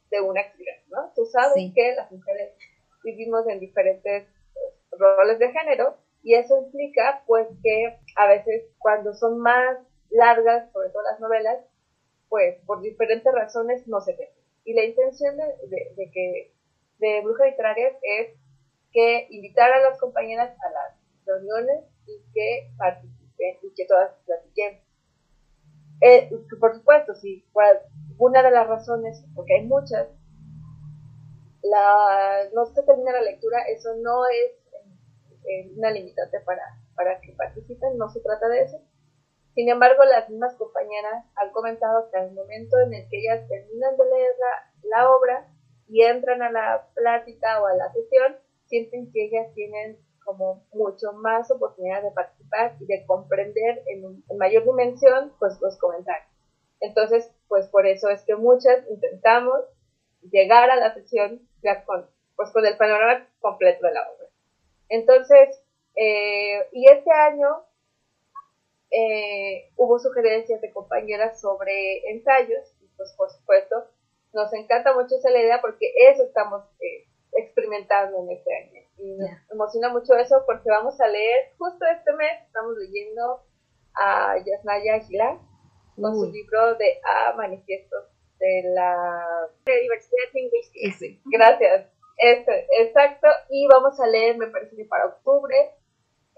de 0.09 0.21
una 0.21 0.41
actividad, 0.41 0.75
¿no? 0.87 1.11
Tú 1.15 1.25
sabes 1.25 1.71
que 1.75 1.95
las 1.95 2.11
mujeres 2.11 2.53
vivimos 3.03 3.47
en 3.47 3.59
diferentes 3.59 4.27
roles 4.97 5.39
de 5.39 5.51
género 5.51 5.97
y 6.23 6.35
eso 6.35 6.57
implica 6.57 7.23
pues 7.25 7.47
que 7.63 7.97
a 8.15 8.27
veces 8.27 8.65
cuando 8.77 9.13
son 9.13 9.39
más 9.39 9.77
largas, 10.09 10.71
sobre 10.71 10.89
todo 10.89 11.03
las 11.03 11.19
novelas, 11.19 11.65
pues 12.29 12.59
por 12.65 12.81
diferentes 12.81 13.33
razones 13.33 13.87
no 13.87 14.01
se 14.01 14.15
ven. 14.15 14.29
Y 14.63 14.73
la 14.73 14.83
intención 14.83 15.35
de, 15.37 15.45
de, 15.95 16.11
que 16.11 16.53
de 16.99 17.21
Brujas 17.21 17.47
Literarias 17.47 17.93
es 18.03 18.37
que 18.91 19.27
invitar 19.31 19.71
a 19.71 19.81
las 19.81 19.99
compañeras 19.99 20.55
a 20.63 20.69
las 20.69 20.97
reuniones 21.25 21.85
y 22.05 22.21
que 22.33 22.71
participen 22.77 23.57
y 23.63 23.73
que 23.73 23.85
todas 23.85 24.13
platiquen. 24.25 24.81
Eh, 26.01 26.29
por 26.59 26.75
supuesto, 26.75 27.15
si 27.15 27.45
una 28.17 28.43
de 28.43 28.51
las 28.51 28.67
razones, 28.67 29.23
porque 29.35 29.55
hay 29.55 29.65
muchas, 29.65 30.07
la, 31.63 32.49
no 32.53 32.65
se 32.65 32.83
termina 32.83 33.13
la 33.13 33.21
lectura, 33.21 33.63
eso 33.67 33.89
no 34.01 34.25
es 34.27 34.60
una 35.75 35.91
limitante 35.91 36.39
para, 36.41 36.63
para 36.95 37.19
que 37.21 37.33
participen, 37.33 37.97
no 37.97 38.09
se 38.09 38.21
trata 38.21 38.47
de 38.47 38.63
eso. 38.63 38.81
Sin 39.53 39.67
embargo, 39.69 40.03
las 40.05 40.29
mismas 40.29 40.55
compañeras 40.55 41.25
han 41.35 41.51
comentado 41.51 42.09
que 42.09 42.17
al 42.17 42.31
momento 42.31 42.79
en 42.79 42.93
el 42.93 43.09
que 43.09 43.19
ellas 43.19 43.47
terminan 43.49 43.97
de 43.97 44.05
leer 44.05 44.33
la, 44.83 45.11
obra 45.11 45.47
y 45.87 46.03
entran 46.03 46.41
a 46.41 46.51
la 46.51 46.87
plática 46.93 47.61
o 47.61 47.65
a 47.65 47.75
la 47.75 47.91
sesión, 47.91 48.37
sienten 48.67 49.11
que 49.11 49.25
ellas 49.25 49.53
tienen 49.53 49.97
como 50.23 50.65
mucho 50.71 51.11
más 51.13 51.51
oportunidad 51.51 52.01
de 52.01 52.11
participar 52.11 52.77
y 52.79 52.85
de 52.85 53.05
comprender 53.05 53.83
en, 53.87 54.23
mayor 54.37 54.63
dimensión 54.63 55.33
pues 55.39 55.59
los 55.59 55.77
comentarios. 55.79 56.29
Entonces, 56.79 57.29
pues 57.49 57.67
por 57.67 57.85
eso 57.85 58.09
es 58.09 58.23
que 58.23 58.35
muchas 58.35 58.87
intentamos 58.89 59.65
llegar 60.31 60.69
a 60.69 60.77
la 60.77 60.93
sesión 60.93 61.41
ya 61.61 61.83
con, 61.83 62.09
pues 62.37 62.51
con 62.51 62.65
el 62.65 62.77
panorama 62.77 63.27
completo 63.41 63.85
de 63.85 63.93
la 63.93 64.09
obra. 64.09 64.30
Entonces, 64.91 65.63
eh, 65.95 66.67
y 66.73 66.85
este 66.91 67.11
año 67.11 67.47
eh, 68.91 69.71
hubo 69.77 69.97
sugerencias 69.99 70.59
de 70.59 70.71
compañeras 70.73 71.39
sobre 71.39 72.09
ensayos, 72.11 72.75
y 72.81 72.87
pues 72.97 73.13
por 73.17 73.29
supuesto 73.31 73.87
nos 74.33 74.53
encanta 74.53 74.93
mucho 74.93 75.15
esa 75.15 75.31
idea 75.31 75.61
porque 75.61 75.93
eso 76.09 76.23
estamos 76.23 76.65
eh, 76.81 77.07
experimentando 77.31 78.19
en 78.19 78.31
este 78.31 78.53
año. 78.53 78.81
Y 78.97 79.15
nos 79.15 79.29
emociona 79.49 79.89
mucho 79.89 80.13
eso 80.15 80.43
porque 80.45 80.69
vamos 80.69 80.99
a 80.99 81.07
leer, 81.07 81.53
justo 81.57 81.85
este 81.85 82.11
mes 82.13 82.43
estamos 82.45 82.75
leyendo 82.77 83.43
a 83.95 84.35
Yasnaya 84.45 84.95
Aguilar 84.95 85.39
con 85.95 86.15
su 86.15 86.31
libro 86.31 86.75
de 86.75 86.99
A 87.03 87.33
Manifiestos 87.33 88.05
de 88.39 88.63
la 88.73 89.47
Diversidad 89.65 90.33
Lingüística. 90.33 91.21
Gracias. 91.31 91.90
Este, 92.17 92.67
exacto, 92.79 93.27
y 93.49 93.67
vamos 93.67 93.99
a 93.99 94.07
leer, 94.07 94.37
me 94.37 94.47
parece 94.47 94.75
que 94.75 94.85
para 94.85 95.07
octubre, 95.07 95.55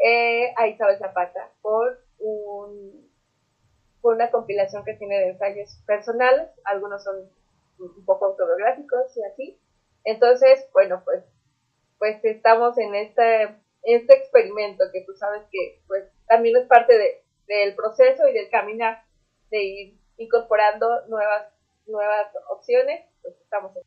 eh, 0.03 0.53
a 0.57 0.67
Isabel 0.67 0.97
Zapata 0.97 1.51
por, 1.61 1.99
un, 2.19 3.09
por 4.01 4.15
una 4.15 4.31
compilación 4.31 4.83
que 4.83 4.95
tiene 4.95 5.19
de 5.19 5.29
ensayos 5.29 5.81
personales, 5.85 6.49
algunos 6.65 7.03
son 7.03 7.29
un 7.79 8.05
poco 8.05 8.25
autobiográficos 8.25 9.15
y 9.17 9.23
así. 9.23 9.59
Entonces, 10.03 10.67
bueno, 10.73 11.01
pues, 11.05 11.23
pues 11.97 12.23
estamos 12.23 12.77
en 12.77 12.95
este, 12.95 13.55
experimento 13.83 14.85
que 14.91 15.03
tú 15.05 15.13
sabes 15.13 15.43
que 15.51 15.81
pues 15.87 16.05
también 16.27 16.57
es 16.57 16.67
parte 16.67 16.97
de, 16.97 17.23
del 17.47 17.75
proceso 17.75 18.27
y 18.27 18.33
del 18.33 18.49
caminar 18.49 19.03
de 19.49 19.63
ir 19.63 19.99
incorporando 20.17 21.05
nuevas, 21.07 21.47
nuevas 21.87 22.27
opciones, 22.49 23.05
pues 23.21 23.35
estamos 23.41 23.75
en 23.77 23.83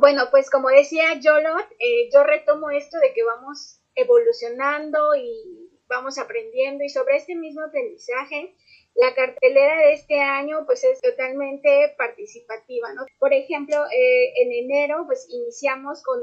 bueno, 0.00 0.24
pues 0.30 0.50
como 0.50 0.68
decía 0.68 1.14
Yolot, 1.20 1.66
eh, 1.78 2.08
yo 2.12 2.24
retomo 2.24 2.70
esto 2.70 2.98
de 2.98 3.12
que 3.12 3.24
vamos 3.24 3.80
evolucionando 3.94 5.14
y 5.16 5.70
vamos 5.88 6.18
aprendiendo 6.18 6.84
y 6.84 6.88
sobre 6.88 7.16
este 7.16 7.34
mismo 7.34 7.62
aprendizaje, 7.64 8.54
la 8.94 9.14
cartelera 9.14 9.76
de 9.82 9.92
este 9.92 10.20
año 10.20 10.64
pues 10.66 10.84
es 10.84 11.00
totalmente 11.00 11.94
participativa, 11.96 12.92
¿no? 12.94 13.06
Por 13.18 13.32
ejemplo, 13.32 13.76
eh, 13.86 14.32
en 14.42 14.52
enero 14.52 15.04
pues 15.06 15.26
iniciamos 15.30 16.02
con, 16.02 16.18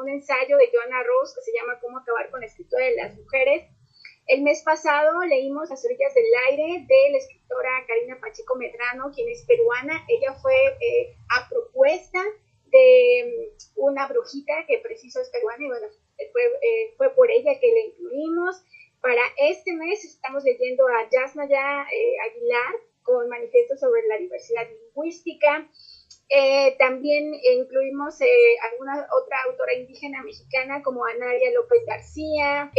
un 0.00 0.08
ensayo 0.08 0.56
de 0.56 0.70
Joana 0.72 1.02
Ross 1.02 1.34
que 1.34 1.42
se 1.42 1.52
llama 1.52 1.78
Cómo 1.80 1.98
acabar 1.98 2.30
con 2.30 2.40
la 2.40 2.46
escritura 2.46 2.84
de 2.84 2.96
las 2.96 3.16
mujeres. 3.16 3.70
El 4.26 4.42
mes 4.42 4.62
pasado 4.62 5.20
leímos 5.22 5.70
Las 5.70 5.84
orillas 5.84 6.12
del 6.14 6.24
aire 6.50 6.86
de 6.86 7.10
la 7.12 7.18
escritora 7.18 7.70
Karina 7.86 8.18
Pacheco 8.20 8.56
Medrano, 8.56 9.10
quien 9.14 9.28
es 9.28 9.44
peruana. 9.46 10.04
Ella 10.08 10.34
fue 10.34 10.54
eh, 10.80 11.16
a 11.30 11.48
propuesta 11.48 12.22
de 12.70 13.50
mm, 13.76 13.82
una 13.82 14.06
brujita 14.06 14.52
que 14.66 14.78
preciso 14.78 15.20
es 15.20 15.30
peruana 15.30 15.64
y 15.64 15.68
bueno, 15.68 15.86
fue, 16.32 16.44
eh, 16.62 16.94
fue 16.96 17.10
por 17.14 17.30
ella 17.30 17.58
que 17.60 17.72
le 17.72 17.86
incluimos. 17.86 18.62
Para 19.00 19.22
este 19.36 19.72
mes 19.74 20.04
estamos 20.04 20.42
leyendo 20.42 20.86
a 20.88 21.08
Yasnaya 21.08 21.82
eh, 21.82 22.14
Aguilar 22.28 22.74
con 23.02 23.28
manifiesto 23.28 23.76
sobre 23.76 24.02
la 24.08 24.18
diversidad 24.18 24.66
lingüística. 24.68 25.68
Eh, 26.30 26.76
también 26.78 27.32
incluimos 27.54 28.18
alguna 28.70 29.06
otra 29.16 29.44
autora 29.44 29.72
indígena 29.74 30.22
mexicana 30.22 30.82
como 30.82 31.06
Anaria 31.06 31.52
López 31.52 31.86
García, 31.86 32.70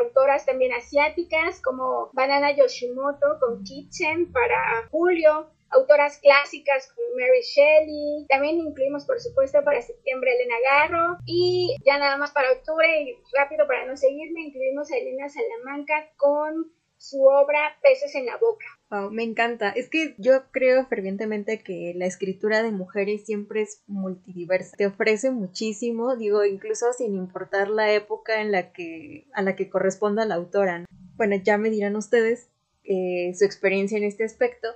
autoras 0.00 0.46
también 0.46 0.72
asiáticas 0.72 1.60
como 1.60 2.08
Banana 2.14 2.56
Yoshimoto 2.56 3.38
con 3.38 3.64
Kitchen 3.64 4.32
para 4.32 4.88
julio, 4.90 5.50
autoras 5.70 6.18
clásicas 6.18 6.92
como 6.92 7.16
Mary 7.16 7.42
Shelley. 7.42 8.26
También 8.28 8.58
incluimos, 8.58 9.06
por 9.06 9.20
supuesto, 9.20 9.62
para 9.64 9.82
septiembre 9.82 10.32
Elena 10.34 10.56
Garro. 10.64 11.18
Y 11.26 11.76
ya 11.84 11.98
nada 11.98 12.16
más 12.16 12.32
para 12.32 12.52
octubre, 12.52 12.86
y 13.02 13.16
rápido 13.36 13.66
para 13.66 13.86
no 13.86 13.96
seguirme, 13.96 14.42
incluimos 14.42 14.90
a 14.90 14.96
Elena 14.96 15.28
Salamanca 15.28 16.10
con 16.16 16.72
su 17.00 17.24
obra 17.24 17.78
Peces 17.82 18.14
en 18.14 18.26
la 18.26 18.36
Boca. 18.36 18.66
Wow, 18.90 19.10
me 19.10 19.22
encanta. 19.22 19.70
Es 19.70 19.88
que 19.88 20.14
yo 20.18 20.50
creo 20.50 20.86
fervientemente 20.86 21.60
que 21.60 21.94
la 21.96 22.04
escritura 22.04 22.62
de 22.62 22.72
mujeres 22.72 23.24
siempre 23.24 23.62
es 23.62 23.82
multidiversa. 23.86 24.76
Te 24.76 24.86
ofrece 24.86 25.30
muchísimo, 25.30 26.16
digo, 26.16 26.44
incluso 26.44 26.92
sin 26.92 27.14
importar 27.14 27.68
la 27.68 27.90
época 27.92 28.42
en 28.42 28.52
la 28.52 28.72
que 28.72 29.26
a 29.32 29.40
la 29.40 29.56
que 29.56 29.70
corresponda 29.70 30.26
la 30.26 30.34
autora. 30.34 30.84
Bueno, 31.16 31.36
ya 31.42 31.56
me 31.56 31.70
dirán 31.70 31.96
ustedes 31.96 32.50
eh, 32.84 33.32
su 33.34 33.46
experiencia 33.46 33.96
en 33.96 34.04
este 34.04 34.24
aspecto, 34.24 34.68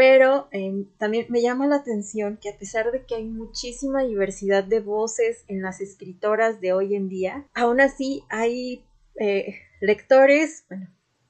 pero 0.00 0.48
em, 0.50 0.86
también 0.96 1.26
me 1.28 1.42
llama 1.42 1.66
la 1.66 1.76
atención 1.76 2.38
que 2.40 2.48
a 2.48 2.56
pesar 2.56 2.90
de 2.90 3.04
que 3.04 3.16
hay 3.16 3.24
muchísima 3.26 4.02
diversidad 4.02 4.64
de 4.64 4.80
voces 4.80 5.44
en 5.46 5.60
las 5.60 5.82
escritoras 5.82 6.58
de 6.62 6.72
hoy 6.72 6.94
en 6.94 7.10
día, 7.10 7.46
aún 7.52 7.82
así 7.82 8.24
hay 8.30 8.82
eh, 9.16 9.56
lectores, 9.82 10.64
bueno, 10.70 10.88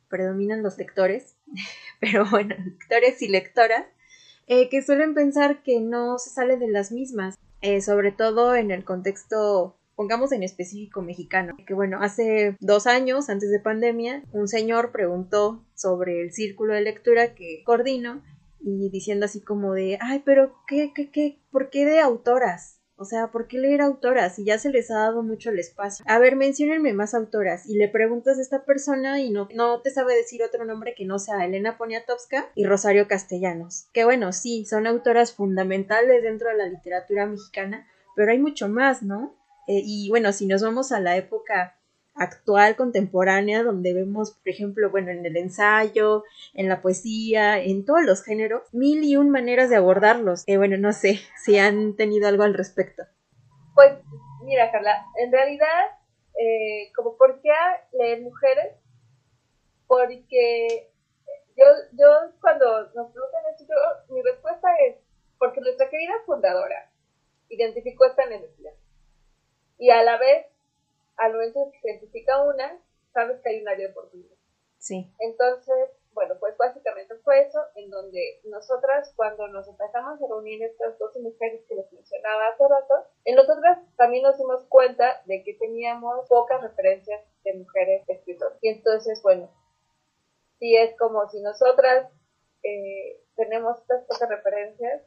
predominan 0.09 0.62
los 0.62 0.78
lectores, 0.78 1.35
pero 2.00 2.24
bueno, 2.30 2.54
lectores 2.64 3.20
y 3.22 3.26
lectoras, 3.26 3.87
eh, 4.46 4.68
que 4.68 4.83
suelen 4.83 5.14
pensar 5.14 5.64
que 5.64 5.80
no 5.80 6.18
se 6.18 6.30
sale 6.30 6.56
de 6.56 6.68
las 6.68 6.92
mismas, 6.92 7.37
eh, 7.62 7.80
sobre 7.80 8.12
todo 8.12 8.54
en 8.54 8.70
el 8.70 8.85
contexto 8.85 9.80
pongamos 9.96 10.30
en 10.30 10.44
específico 10.44 11.02
mexicano, 11.02 11.56
que 11.66 11.74
bueno, 11.74 11.98
hace 12.00 12.56
dos 12.61 12.87
años, 12.87 13.30
antes 13.30 13.50
de 13.50 13.59
pandemia, 13.59 14.22
un 14.30 14.46
señor 14.46 14.92
preguntó 14.92 15.66
sobre 15.74 16.22
el 16.22 16.33
círculo 16.33 16.72
de 16.72 16.83
lectura 16.83 17.35
que 17.35 17.64
coordino 17.64 18.22
y 18.62 18.90
diciendo 18.90 19.27
así 19.27 19.40
como 19.40 19.75
de, 19.75 19.99
ay, 20.01 20.23
pero 20.25 20.55
¿qué, 20.66 20.92
qué, 20.94 21.11
qué, 21.11 21.40
por 21.51 21.70
qué 21.70 21.85
de 21.85 22.01
autoras? 22.01 22.81
O 23.01 23.07
sea, 23.07 23.29
¿por 23.29 23.49
qué 23.49 23.57
leer 23.59 23.81
autoras? 23.81 24.38
Y 24.38 24.44
ya 24.44 24.59
se 24.59 24.68
les 24.68 24.90
ha 24.90 24.99
dado 24.99 25.23
mucho 25.23 25.49
el 25.49 25.59
espacio. 25.59 26.05
A 26.07 26.18
ver, 26.18 26.37
menciónenme 26.37 26.92
más 26.92 27.14
autoras. 27.14 27.66
Y 27.66 27.79
le 27.79 27.88
preguntas 27.88 28.37
a 28.37 28.42
esta 28.42 28.66
persona 28.66 29.23
y 29.23 29.31
no, 29.31 29.49
no 29.55 29.81
te 29.81 29.90
sabe 29.90 30.14
decir 30.14 30.42
otro 30.42 30.66
nombre 30.66 30.94
que 30.94 31.07
no 31.07 31.18
sea 31.18 31.46
Elena 31.46 31.79
Poniatowska 31.79 32.51
y 32.55 32.66
Rosario 32.66 33.09
Castellanos. 33.09 33.88
Que 33.94 34.05
bueno, 34.05 34.35
sí, 34.35 34.66
son 34.66 34.87
autoras 34.87 35.33
fundamentales 35.33 36.23
dentro 36.23 36.51
de 36.51 36.59
la 36.59 36.66
literatura 36.66 37.25
mexicana, 37.25 37.87
pero 38.16 38.33
hay 38.33 38.38
mucho 38.38 38.68
más, 38.68 39.03
¿no? 39.03 39.35
Eh, 39.66 39.81
y 39.83 40.11
bueno, 40.11 40.35
si 40.35 40.46
nos 40.46 40.62
vamos 40.62 40.92
a 40.92 41.01
la 41.01 41.16
época 41.16 41.80
actual, 42.20 42.76
contemporánea, 42.76 43.62
donde 43.62 43.94
vemos, 43.94 44.33
por 44.33 44.48
ejemplo, 44.50 44.90
bueno, 44.90 45.11
en 45.11 45.24
el 45.24 45.38
ensayo, 45.38 46.22
en 46.52 46.68
la 46.68 46.83
poesía, 46.83 47.59
en 47.59 47.87
todos 47.87 48.04
los 48.04 48.22
géneros, 48.22 48.62
mil 48.72 49.02
y 49.02 49.16
un 49.16 49.30
maneras 49.30 49.70
de 49.70 49.76
abordarlos. 49.76 50.44
Eh, 50.46 50.59
bueno, 50.59 50.76
no 50.76 50.92
sé 50.92 51.20
si 51.42 51.59
han 51.59 51.96
tenido 51.96 52.28
algo 52.28 52.42
al 52.42 52.54
respecto. 52.54 53.04
Pues, 53.74 53.92
mira, 54.44 54.70
Carla, 54.70 55.02
en 55.16 55.33
realidad, 55.33 55.87
eh, 56.38 56.92
como 56.94 57.16
por 57.16 57.40
qué 57.40 57.48
leer 57.92 58.20
mujeres, 58.20 58.74
porque 59.87 60.92
yo, 61.56 61.64
yo 61.92 62.06
cuando 62.42 62.83
nos 62.94 63.12
preguntan 63.12 63.42
esto, 63.59 63.74
mi 64.11 64.20
respuesta 64.20 64.68
es 64.87 64.96
porque 65.38 65.62
nuestra 65.62 65.88
querida 65.88 66.12
fundadora 66.26 66.90
identificó 67.48 68.04
esta 68.04 68.26
necesidad. 68.26 68.74
Y 69.78 69.88
a 69.88 70.02
la 70.02 70.18
vez 70.18 70.46
al 71.16 71.33
momento 71.33 71.70
que 71.73 71.81
se 71.81 71.90
identifica 71.90 72.42
una, 72.42 72.81
sabes 73.12 73.40
que 73.42 73.51
hay 73.51 73.62
un 73.62 73.68
área 73.68 73.87
de 73.87 73.92
oportunidad. 73.92 74.37
Sí. 74.79 75.12
Entonces, 75.18 75.90
bueno, 76.12 76.35
pues 76.40 76.57
básicamente 76.57 77.14
fue 77.25 77.42
eso, 77.42 77.61
en 77.77 77.90
donde 77.90 78.40
nosotras, 78.44 79.12
cuando 79.14 79.46
nos 79.49 79.68
empezamos 79.68 80.20
a 80.20 80.27
reunir 80.27 80.62
estas 80.62 80.99
12 80.99 81.20
mujeres 81.20 81.64
que 81.68 81.77
les 81.77 81.92
mencionaba 81.92 82.49
hace 82.49 82.64
rato, 82.66 83.07
en 83.25 83.37
nosotras 83.37 83.79
también 83.96 84.25
nos 84.25 84.37
dimos 84.38 84.64
cuenta 84.68 85.23
de 85.27 85.42
que 85.44 85.55
teníamos 85.55 86.29
pocas 86.29 86.62
referencias 86.62 87.23
de 87.44 87.55
mujeres 87.55 88.03
escritoras. 88.09 88.59
Y 88.61 88.70
entonces, 88.70 89.23
bueno, 89.23 89.51
sí 90.59 90.77
es 90.77 90.96
como 90.99 91.29
si 91.29 91.40
nosotras 91.40 92.11
eh, 92.62 93.23
tenemos 93.37 93.79
estas 93.79 94.05
pocas 94.05 94.29
referencias, 94.29 95.03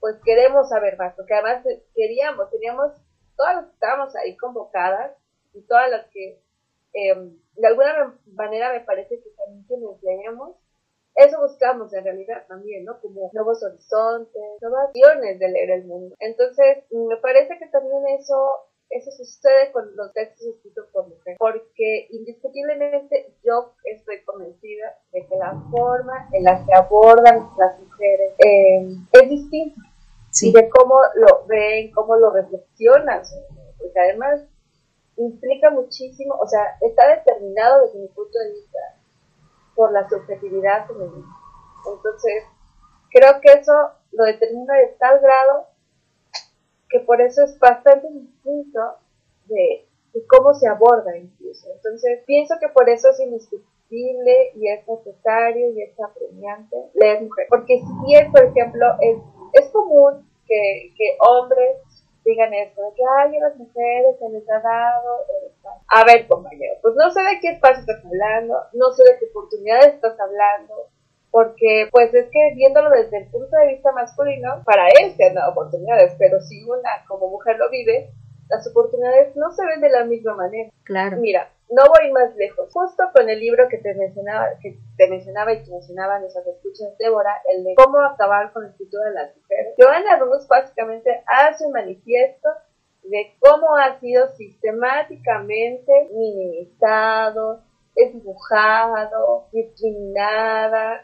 pues 0.00 0.16
queremos 0.24 0.68
saber 0.68 0.98
más, 0.98 1.14
porque 1.14 1.34
además 1.34 1.64
queríamos, 1.94 2.50
teníamos, 2.50 2.92
todas 3.36 3.56
las 3.56 3.66
que 3.66 3.72
estábamos 3.72 4.14
ahí 4.16 4.36
convocadas, 4.36 5.16
y 5.54 5.62
todas 5.62 5.90
las 5.90 6.06
que 6.10 6.40
em, 6.92 7.38
de 7.56 7.66
alguna 7.66 8.18
manera 8.26 8.72
me 8.72 8.80
parece 8.80 9.20
que 9.20 9.30
también 9.30 9.66
que 9.66 9.76
nos 9.78 10.02
leemos, 10.02 10.56
eso 11.14 11.40
buscamos 11.40 11.92
en 11.94 12.04
realidad 12.04 12.44
también, 12.48 12.84
¿no? 12.84 13.00
Como 13.00 13.30
nuevos 13.32 13.62
horizontes, 13.62 14.42
nuevas 14.60 14.88
opciones 14.88 15.38
de 15.38 15.48
leer 15.48 15.70
el 15.70 15.84
mundo. 15.84 16.16
Entonces, 16.18 16.84
me 16.90 17.16
parece 17.18 17.56
que 17.58 17.66
también 17.66 18.02
eso, 18.18 18.50
eso 18.90 19.12
sucede 19.12 19.70
con 19.70 19.94
los 19.94 20.12
textos 20.12 20.48
escritos 20.56 20.88
por 20.92 21.08
mujeres, 21.08 21.38
porque 21.38 22.08
indiscutiblemente 22.10 23.32
yo 23.44 23.74
estoy 23.84 24.24
convencida 24.24 24.98
de 25.12 25.24
que 25.26 25.36
la 25.36 25.54
forma 25.70 26.28
en 26.32 26.44
la 26.44 26.64
que 26.66 26.74
abordan 26.74 27.48
las 27.58 27.78
mujeres 27.78 28.34
em, 28.38 29.06
es 29.12 29.30
distinta. 29.30 29.80
Y 30.42 30.52
de 30.52 30.68
cómo 30.68 30.96
lo 31.14 31.46
ven, 31.46 31.92
cómo 31.92 32.16
lo 32.16 32.30
reflexionan, 32.30 33.22
porque 33.78 34.00
además 34.00 34.40
implica 35.16 35.70
muchísimo, 35.70 36.34
o 36.34 36.46
sea, 36.46 36.76
está 36.80 37.08
determinado 37.08 37.84
desde 37.84 38.00
mi 38.00 38.08
punto 38.08 38.38
de 38.38 38.52
vista 38.52 38.78
por 39.74 39.92
la 39.92 40.08
subjetividad 40.08 40.86
femenina. 40.86 41.26
Entonces, 41.86 42.44
creo 43.10 43.40
que 43.40 43.52
eso 43.52 43.72
lo 44.12 44.24
determina 44.24 44.74
de 44.74 44.96
tal 44.98 45.20
grado 45.20 45.66
que 46.88 47.00
por 47.00 47.20
eso 47.20 47.42
es 47.42 47.58
bastante 47.58 48.08
distinto 48.12 48.80
de, 49.46 49.86
cómo 50.28 50.54
se 50.54 50.68
aborda 50.68 51.16
incluso. 51.16 51.66
Entonces, 51.74 52.20
pienso 52.24 52.54
que 52.60 52.68
por 52.68 52.88
eso 52.88 53.10
es 53.10 53.18
indiscutible 53.18 54.52
y 54.54 54.68
es 54.68 54.86
necesario 54.86 55.70
y 55.72 55.82
es 55.82 56.00
apremiante 56.00 56.76
leer. 56.94 57.28
Porque 57.48 57.80
si 57.80 58.06
bien, 58.06 58.30
por 58.30 58.44
ejemplo, 58.44 58.86
es, 59.00 59.18
es 59.54 59.70
común 59.72 60.30
que, 60.46 60.94
que 60.96 61.16
hombres 61.18 61.78
digan 62.24 62.52
esto, 62.54 62.82
de 62.82 62.94
que, 62.96 63.02
ay, 63.18 63.36
a 63.36 63.48
las 63.48 63.56
mujeres 63.56 64.18
se 64.18 64.28
les 64.30 64.50
ha 64.50 64.60
dado. 64.60 65.26
A 65.88 66.04
ver, 66.04 66.26
compañero, 66.26 66.74
pues 66.82 66.94
no 66.96 67.10
sé 67.10 67.20
de 67.20 67.40
qué 67.40 67.50
espacio 67.50 67.80
estás 67.80 68.04
hablando, 68.04 68.54
no 68.72 68.92
sé 68.92 69.04
de 69.04 69.18
qué 69.18 69.26
oportunidades 69.26 69.94
estás 69.94 70.18
hablando, 70.18 70.88
porque 71.30 71.88
pues 71.90 72.14
es 72.14 72.26
que 72.30 72.54
viéndolo 72.54 72.90
desde 72.90 73.18
el 73.18 73.30
punto 73.30 73.56
de 73.56 73.74
vista 73.74 73.92
masculino, 73.92 74.62
para 74.64 74.88
él 74.88 75.14
se 75.16 75.24
han 75.24 75.34
dado 75.34 75.52
oportunidades, 75.52 76.14
pero 76.18 76.40
si 76.40 76.62
una 76.64 77.04
como 77.08 77.28
mujer 77.28 77.58
lo 77.58 77.70
vive, 77.70 78.10
las 78.56 78.66
oportunidades 78.66 79.34
no 79.36 79.50
se 79.52 79.64
ven 79.66 79.80
de 79.80 79.90
la 79.90 80.04
misma 80.04 80.34
manera. 80.34 80.70
Claro. 80.84 81.16
Mira, 81.18 81.50
no 81.70 81.82
voy 81.88 82.12
más 82.12 82.34
lejos. 82.36 82.72
Justo 82.72 83.04
con 83.12 83.28
el 83.28 83.40
libro 83.40 83.68
que 83.68 83.78
te 83.78 83.94
mencionaba, 83.94 84.46
que 84.60 84.78
te 84.96 85.08
mencionaba 85.08 85.52
y 85.52 85.62
que 85.62 85.70
mencionaba 85.70 86.20
nuestras 86.20 86.46
escuchas, 86.46 86.96
Débora, 86.98 87.42
el 87.52 87.64
de 87.64 87.74
cómo 87.74 88.00
acabar 88.00 88.52
con 88.52 88.64
el 88.64 88.72
futuro 88.74 89.02
de 89.04 89.12
las 89.12 89.36
mujeres. 89.36 89.74
Joana 89.78 90.16
Rus 90.18 90.46
básicamente 90.46 91.22
hace 91.26 91.66
un 91.66 91.72
manifiesto 91.72 92.48
de 93.02 93.34
cómo 93.40 93.76
ha 93.76 93.98
sido 94.00 94.28
sistemáticamente 94.36 96.10
minimizado, 96.12 97.62
esdibujado, 97.94 99.48
discriminada, 99.52 101.02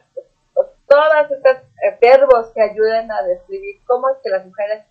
todas 0.91 1.31
estas 1.31 1.63
verbos 2.01 2.51
que 2.53 2.63
ayudan 2.63 3.11
a 3.13 3.23
describir 3.23 3.77
cómo 3.87 4.09
es 4.09 4.17
que 4.23 4.31
las 4.31 4.45
mujeres 4.45 4.85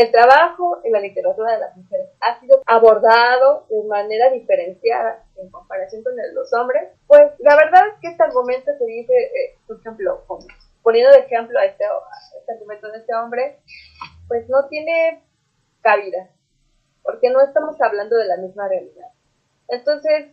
el 0.00 0.10
trabajo 0.10 0.80
en 0.82 0.92
la 0.92 1.00
literatura 1.00 1.52
de 1.52 1.58
las 1.58 1.76
mujeres 1.76 2.08
ha 2.20 2.40
sido 2.40 2.62
abordado 2.64 3.66
de 3.68 3.82
manera 3.84 4.30
diferenciada 4.30 5.24
en 5.36 5.50
comparación 5.50 6.02
con 6.02 6.14
los 6.32 6.52
hombres. 6.54 6.90
Pues 7.06 7.32
la 7.40 7.54
verdad 7.54 7.88
es 7.88 8.00
que 8.00 8.08
este 8.08 8.22
argumento 8.22 8.70
se 8.78 8.84
dice, 8.86 9.12
eh, 9.12 9.58
por 9.66 9.78
ejemplo, 9.78 10.24
poniendo 10.82 11.12
de 11.12 11.18
ejemplo 11.18 11.58
a 11.58 11.66
este, 11.66 11.84
este 12.38 12.52
argumento 12.52 12.90
de 12.90 12.98
este 12.98 13.14
hombre, 13.14 13.58
pues 14.26 14.48
no 14.48 14.68
tiene 14.68 15.22
cabida, 15.82 16.30
porque 17.02 17.28
no 17.28 17.42
estamos 17.42 17.78
hablando 17.82 18.16
de 18.16 18.26
la 18.26 18.38
misma 18.38 18.68
realidad. 18.68 19.08
Entonces, 19.68 20.30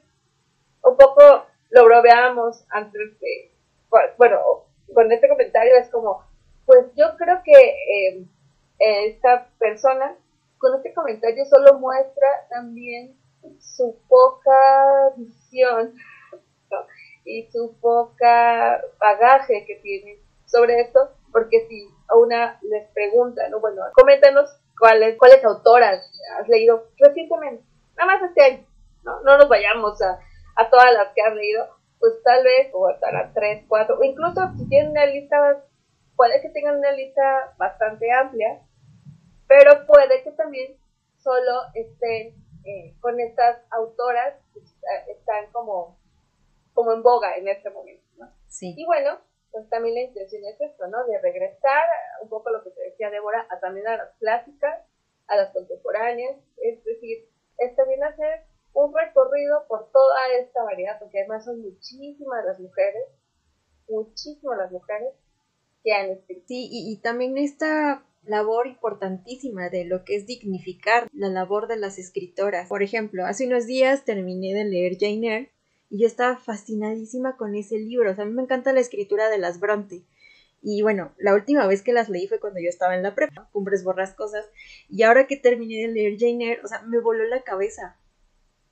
un 0.82 0.96
poco 0.96 1.46
lo 1.72 1.84
bromeamos 1.84 2.64
antes 2.70 3.20
de, 3.20 3.52
bueno, 4.18 4.40
con 4.94 5.12
este 5.12 5.28
comentario 5.28 5.76
es 5.76 5.90
como, 5.90 6.24
pues 6.66 6.86
yo 6.96 7.18
creo 7.18 7.42
que... 7.44 7.52
Eh, 7.52 8.28
esta 8.80 9.50
persona 9.60 10.16
con 10.58 10.76
este 10.76 10.94
comentario 10.94 11.46
solo 11.46 11.80
muestra 11.80 12.28
también 12.50 13.18
su 13.60 13.98
poca 14.08 15.14
visión 15.16 15.94
y 17.26 17.48
su 17.52 17.76
poca 17.80 18.82
bagaje 19.00 19.66
que 19.66 19.76
tiene 19.76 20.20
sobre 20.46 20.82
esto, 20.82 21.12
porque 21.32 21.68
si 21.68 21.88
a 22.08 22.16
una 22.16 22.60
les 22.64 22.90
pregunta, 22.92 23.48
¿no? 23.50 23.60
Bueno, 23.60 23.82
coméntanos 23.94 24.50
cuáles, 24.80 25.18
cuáles 25.18 25.44
autoras 25.44 26.10
has 26.40 26.48
leído 26.48 26.88
recientemente, 26.98 27.64
nada 27.98 28.14
más 28.14 28.30
este 28.30 28.44
año, 28.44 28.66
¿no? 29.04 29.22
No 29.22 29.38
nos 29.38 29.50
vayamos 29.50 30.02
a, 30.02 30.20
a 30.56 30.70
todas 30.70 30.94
las 30.94 31.14
que 31.14 31.22
has 31.22 31.36
leído, 31.36 31.68
pues 32.00 32.14
tal 32.24 32.44
vez, 32.44 32.70
o 32.74 32.88
hasta 32.88 33.12
las 33.12 33.34
tres, 33.34 33.66
cuatro, 33.68 33.98
o 34.00 34.04
incluso 34.04 34.42
si 34.58 34.68
tienen 34.70 34.92
una 34.92 35.06
lista, 35.06 35.64
puede 36.16 36.42
que 36.42 36.50
tengan 36.50 36.78
una 36.78 36.92
lista 36.92 37.54
bastante 37.58 38.12
amplia, 38.12 38.62
pero 39.48 39.86
puede 39.86 40.24
que 40.24 40.32
también 40.32 40.78
solo 41.18 41.62
estén 41.74 42.36
eh, 42.66 42.96
con 43.00 43.20
estas 43.20 43.62
autoras 43.72 44.36
que 44.54 44.60
están 45.12 45.52
como, 45.52 45.98
como 46.74 46.92
en 46.94 47.02
boga 47.02 47.36
en 47.38 47.48
este 47.48 47.70
momento, 47.70 48.06
¿no? 48.18 48.32
Sí. 48.48 48.74
Y 48.78 48.86
bueno, 48.86 49.20
pues 49.52 49.70
también 49.70 49.96
la 49.96 50.02
intención 50.02 50.44
es 50.46 50.60
esto, 50.60 50.88
¿no? 50.88 51.06
De 51.06 51.20
regresar 51.20 51.84
un 52.22 52.30
poco 52.30 52.50
lo 52.50 52.64
que 52.64 52.72
te 52.72 52.82
decía 52.82 53.10
Débora, 53.10 53.48
a 53.50 53.60
también 53.60 53.88
a 53.88 53.98
las 53.98 54.14
clásicas, 54.20 54.84
a 55.28 55.36
las 55.36 55.52
contemporáneas, 55.54 56.38
es 56.58 56.84
decir, 56.84 57.30
es 57.58 57.76
también 57.76 58.04
hacer 58.04 58.44
un 58.74 58.94
recorrido 58.94 59.66
por 59.68 59.92
toda 59.92 60.28
esta 60.40 60.64
variedad, 60.64 61.00
porque 61.00 61.20
además 61.20 61.46
son 61.46 61.62
muchísimas 61.62 62.46
las 62.46 62.60
mujeres, 62.60 63.04
muchísimas 63.88 64.58
las 64.58 64.72
mujeres 64.72 65.14
que 65.84 65.94
han 65.94 66.12
escrito. 66.12 66.44
Sí, 66.48 66.68
y, 66.70 66.92
y 66.94 67.02
también 67.02 67.38
esta 67.38 68.04
labor 68.28 68.68
importantísima 68.68 69.70
de 69.70 69.86
lo 69.86 70.04
que 70.06 70.16
es 70.16 70.26
dignificar 70.26 71.08
la 71.14 71.30
labor 71.30 71.68
de 71.68 71.78
las 71.78 71.98
escritoras. 71.98 72.68
Por 72.68 72.84
ejemplo, 72.84 73.26
hace 73.26 73.48
unos 73.48 73.66
días 73.66 74.06
terminé 74.06 74.54
de 74.54 74.66
leer 74.66 74.98
Jane 75.00 75.28
Eyre 75.28 75.52
y 75.90 76.00
yo 76.00 76.08
estaba 76.08 76.38
fascinadísima 76.38 77.38
con 77.38 77.56
ese 77.56 77.78
libro. 77.78 78.12
O 78.12 78.16
sea, 78.16 78.24
a 78.24 78.28
mí 78.28 78.34
me 78.34 78.44
encanta 78.44 78.74
la 78.74 78.82
escritura 78.82 79.30
de 79.30 79.38
las 79.38 79.60
Bronte. 79.60 80.04
Y 80.62 80.82
bueno, 80.82 81.14
la 81.18 81.34
última 81.34 81.66
vez 81.68 81.82
que 81.82 81.94
las 81.94 82.10
leí 82.10 82.28
fue 82.28 82.40
cuando 82.40 82.60
yo 82.60 82.70
estaba 82.70 82.96
en 82.96 83.04
la 83.04 83.16
prepa, 83.16 83.50
Cumbres 83.52 83.84
Borrascosas. 83.84 84.46
Y 84.90 85.04
ahora 85.04 85.28
que 85.28 85.38
terminé 85.38 85.88
de 85.88 85.94
leer 85.94 86.18
Jane 86.20 86.46
Eyre, 86.46 86.62
o 86.64 86.68
sea, 86.68 86.82
me 86.82 87.00
voló 87.00 87.24
la 87.26 87.44
cabeza 87.44 87.98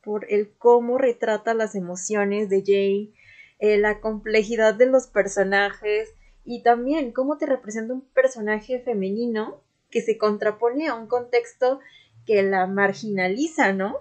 por 0.03 0.31
el 0.31 0.53
cómo 0.57 0.97
retrata 0.97 1.53
las 1.53 1.75
emociones 1.75 2.49
de 2.49 2.63
Jane, 2.65 3.13
eh, 3.59 3.77
la 3.77 4.01
complejidad 4.01 4.75
de 4.75 4.85
los 4.85 5.07
personajes, 5.07 6.13
y 6.45 6.61
también 6.61 7.11
cómo 7.11 7.37
te 7.37 7.47
representa 7.47 7.93
un 7.93 8.01
personaje 8.01 8.79
femenino 8.79 9.61
que 9.89 10.01
se 10.01 10.17
contrapone 10.17 10.87
a 10.87 10.95
un 10.95 11.07
contexto 11.07 11.79
que 12.25 12.43
la 12.43 12.67
marginaliza, 12.67 13.73
¿no? 13.73 13.97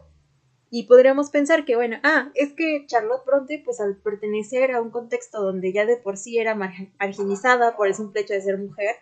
Y 0.70 0.85
podríamos 0.85 1.30
pensar 1.30 1.64
que, 1.64 1.76
bueno, 1.76 1.98
ah, 2.02 2.30
es 2.35 2.52
que 2.52 2.85
Charlotte 2.87 3.24
Bronte, 3.24 3.62
pues 3.64 3.80
al 3.80 3.96
pertenecer 3.96 4.72
a 4.72 4.83
un 4.83 4.90
contexto 4.90 5.40
donde 5.40 5.72
ya 5.72 5.87
de 5.87 5.96
por 5.96 6.16
sí 6.16 6.38
era 6.38 6.54
marginalizada 6.54 7.76
por 7.76 7.87
el 7.87 7.94
simple 7.94 8.22
hecho 8.22 8.35
de 8.35 8.42
ser 8.42 8.59
mujer, 8.59 8.96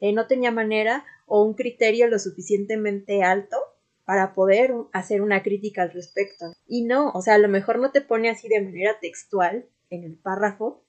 eh, 0.00 0.12
no 0.12 0.26
tenía 0.26 0.50
manera 0.50 1.04
o 1.26 1.44
un 1.44 1.54
criterio 1.54 2.08
lo 2.08 2.18
suficientemente 2.18 3.22
alto 3.22 3.56
para 4.04 4.34
poder 4.34 4.74
hacer 4.92 5.22
una 5.22 5.44
crítica 5.44 5.82
al 5.82 5.92
respecto. 5.92 6.46
Y 6.66 6.82
no, 6.82 7.10
o 7.12 7.22
sea, 7.22 7.34
a 7.34 7.38
lo 7.38 7.48
mejor 7.48 7.78
no 7.78 7.92
te 7.92 8.00
pone 8.00 8.28
así 8.28 8.48
de 8.48 8.60
manera 8.60 8.98
textual 9.00 9.66
en 9.90 10.02
el 10.02 10.16
párrafo, 10.16 10.82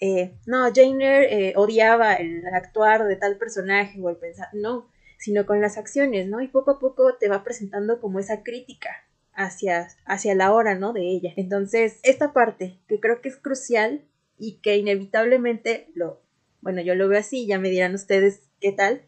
eh, 0.00 0.34
no, 0.46 0.70
Jane 0.74 1.50
eh, 1.50 1.52
odiaba 1.56 2.14
el 2.14 2.42
actuar 2.54 3.06
de 3.06 3.16
tal 3.16 3.36
personaje 3.36 4.00
o 4.00 4.08
el 4.08 4.16
pensar, 4.16 4.48
no, 4.54 4.90
sino 5.18 5.44
con 5.44 5.60
las 5.60 5.76
acciones, 5.76 6.26
¿no? 6.26 6.40
Y 6.40 6.48
poco 6.48 6.72
a 6.72 6.78
poco 6.78 7.16
te 7.16 7.28
va 7.28 7.44
presentando 7.44 8.00
como 8.00 8.18
esa 8.18 8.42
crítica 8.42 8.90
hacia, 9.34 9.88
hacia 10.06 10.34
la 10.34 10.52
hora, 10.52 10.74
¿no? 10.74 10.94
De 10.94 11.02
ella. 11.02 11.34
Entonces, 11.36 12.00
esta 12.02 12.32
parte 12.32 12.78
que 12.88 12.98
creo 12.98 13.20
que 13.20 13.28
es 13.28 13.36
crucial 13.36 14.02
y 14.38 14.60
que 14.62 14.78
inevitablemente 14.78 15.90
lo, 15.94 16.22
bueno, 16.62 16.80
yo 16.80 16.94
lo 16.94 17.06
veo 17.06 17.20
así, 17.20 17.46
ya 17.46 17.58
me 17.58 17.68
dirán 17.68 17.94
ustedes 17.94 18.48
qué 18.58 18.72
tal, 18.72 19.02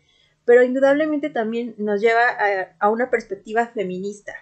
pero 0.44 0.62
indudablemente 0.62 1.30
también 1.30 1.74
nos 1.78 2.02
lleva 2.02 2.28
a, 2.28 2.76
a 2.78 2.90
una 2.90 3.10
perspectiva 3.10 3.66
feminista, 3.68 4.34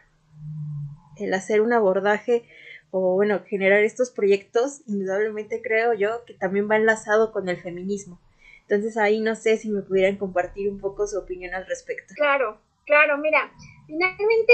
el 1.16 1.32
hacer 1.32 1.60
un 1.60 1.72
abordaje 1.72 2.44
o 2.90 3.14
bueno, 3.14 3.42
generar 3.46 3.82
estos 3.82 4.10
proyectos, 4.10 4.82
indudablemente 4.86 5.62
creo 5.62 5.94
yo 5.94 6.24
que 6.24 6.34
también 6.34 6.68
va 6.70 6.76
enlazado 6.76 7.32
con 7.32 7.48
el 7.48 7.60
feminismo. 7.60 8.20
Entonces 8.62 8.96
ahí 8.96 9.20
no 9.20 9.34
sé 9.34 9.56
si 9.56 9.68
me 9.68 9.82
pudieran 9.82 10.16
compartir 10.16 10.68
un 10.68 10.80
poco 10.80 11.06
su 11.06 11.18
opinión 11.18 11.54
al 11.54 11.66
respecto. 11.66 12.14
Claro, 12.16 12.60
claro, 12.86 13.18
mira, 13.18 13.52
finalmente 13.86 14.52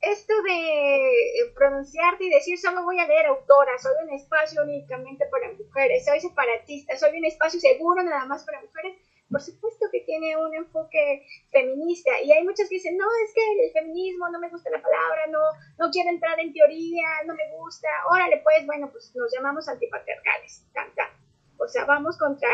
esto 0.00 0.34
de 0.42 1.52
pronunciarte 1.54 2.24
y 2.24 2.30
decir 2.30 2.58
solo 2.58 2.84
voy 2.84 2.98
a 2.98 3.06
leer 3.06 3.26
autoras, 3.26 3.80
soy 3.80 3.92
un 4.06 4.12
espacio 4.12 4.62
únicamente 4.62 5.24
para 5.30 5.52
mujeres, 5.52 6.04
soy 6.04 6.20
separatista, 6.20 6.96
soy 6.96 7.18
un 7.18 7.24
espacio 7.24 7.58
seguro 7.60 8.02
nada 8.02 8.26
más 8.26 8.44
para 8.44 8.60
mujeres, 8.60 8.98
por 9.34 9.42
supuesto 9.42 9.86
que 9.90 10.02
tiene 10.02 10.36
un 10.36 10.54
enfoque 10.54 11.26
feminista 11.50 12.12
y 12.22 12.30
hay 12.30 12.44
muchas 12.44 12.68
que 12.68 12.76
dicen, 12.76 12.96
no, 12.96 13.04
es 13.26 13.34
que 13.34 13.64
el 13.66 13.72
feminismo 13.72 14.28
no 14.28 14.38
me 14.38 14.48
gusta 14.48 14.70
la 14.70 14.80
palabra, 14.80 15.26
no, 15.26 15.40
no 15.76 15.90
quiero 15.90 16.10
entrar 16.10 16.38
en 16.38 16.52
teoría, 16.52 17.08
no 17.26 17.34
me 17.34 17.50
gusta, 17.58 17.88
órale, 18.12 18.40
pues 18.44 18.64
bueno, 18.64 18.88
pues 18.92 19.10
nos 19.16 19.34
llamamos 19.34 19.68
antipatriarcales, 19.68 20.64
tanta. 20.72 21.10
O 21.58 21.66
sea, 21.66 21.84
vamos 21.84 22.16
contra 22.16 22.48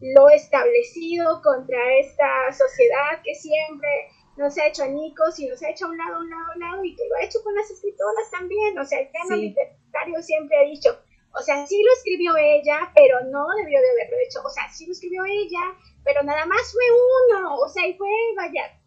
lo 0.00 0.28
establecido, 0.28 1.40
contra 1.40 1.78
esta 1.98 2.50
sociedad 2.50 3.22
que 3.22 3.36
siempre 3.36 4.08
nos 4.36 4.58
ha 4.58 4.66
hecho 4.66 4.82
anicos 4.82 5.38
y 5.38 5.46
nos 5.46 5.62
ha 5.62 5.70
hecho 5.70 5.86
a 5.86 5.90
un 5.90 5.98
lado, 5.98 6.16
a 6.16 6.18
un 6.18 6.30
lado, 6.30 6.42
a 6.50 6.54
un 6.54 6.60
lado, 6.60 6.84
y 6.84 6.96
que 6.96 7.06
lo 7.08 7.14
ha 7.14 7.22
hecho 7.22 7.38
con 7.44 7.54
las 7.54 7.70
escritoras 7.70 8.28
también. 8.32 8.76
O 8.76 8.84
sea, 8.84 8.98
el 8.98 9.12
tema 9.12 9.36
literario 9.36 10.20
siempre 10.20 10.56
ha 10.58 10.64
dicho, 10.64 10.98
o 11.36 11.42
sea, 11.42 11.66
sí 11.66 11.82
lo 11.82 11.92
escribió 11.92 12.36
ella, 12.36 12.92
pero 12.94 13.20
no 13.24 13.46
debió 13.56 13.80
de 13.80 13.90
haberlo 13.90 14.16
hecho. 14.24 14.40
O 14.44 14.50
sea, 14.50 14.70
sí 14.70 14.86
lo 14.86 14.92
escribió 14.92 15.24
ella, 15.24 15.76
pero 16.04 16.22
nada 16.22 16.46
más 16.46 16.72
fue 16.72 16.84
uno, 17.30 17.56
o 17.56 17.68
sea, 17.68 17.86
y 17.86 17.94
fue, 17.94 18.08
vaya, 18.36 18.78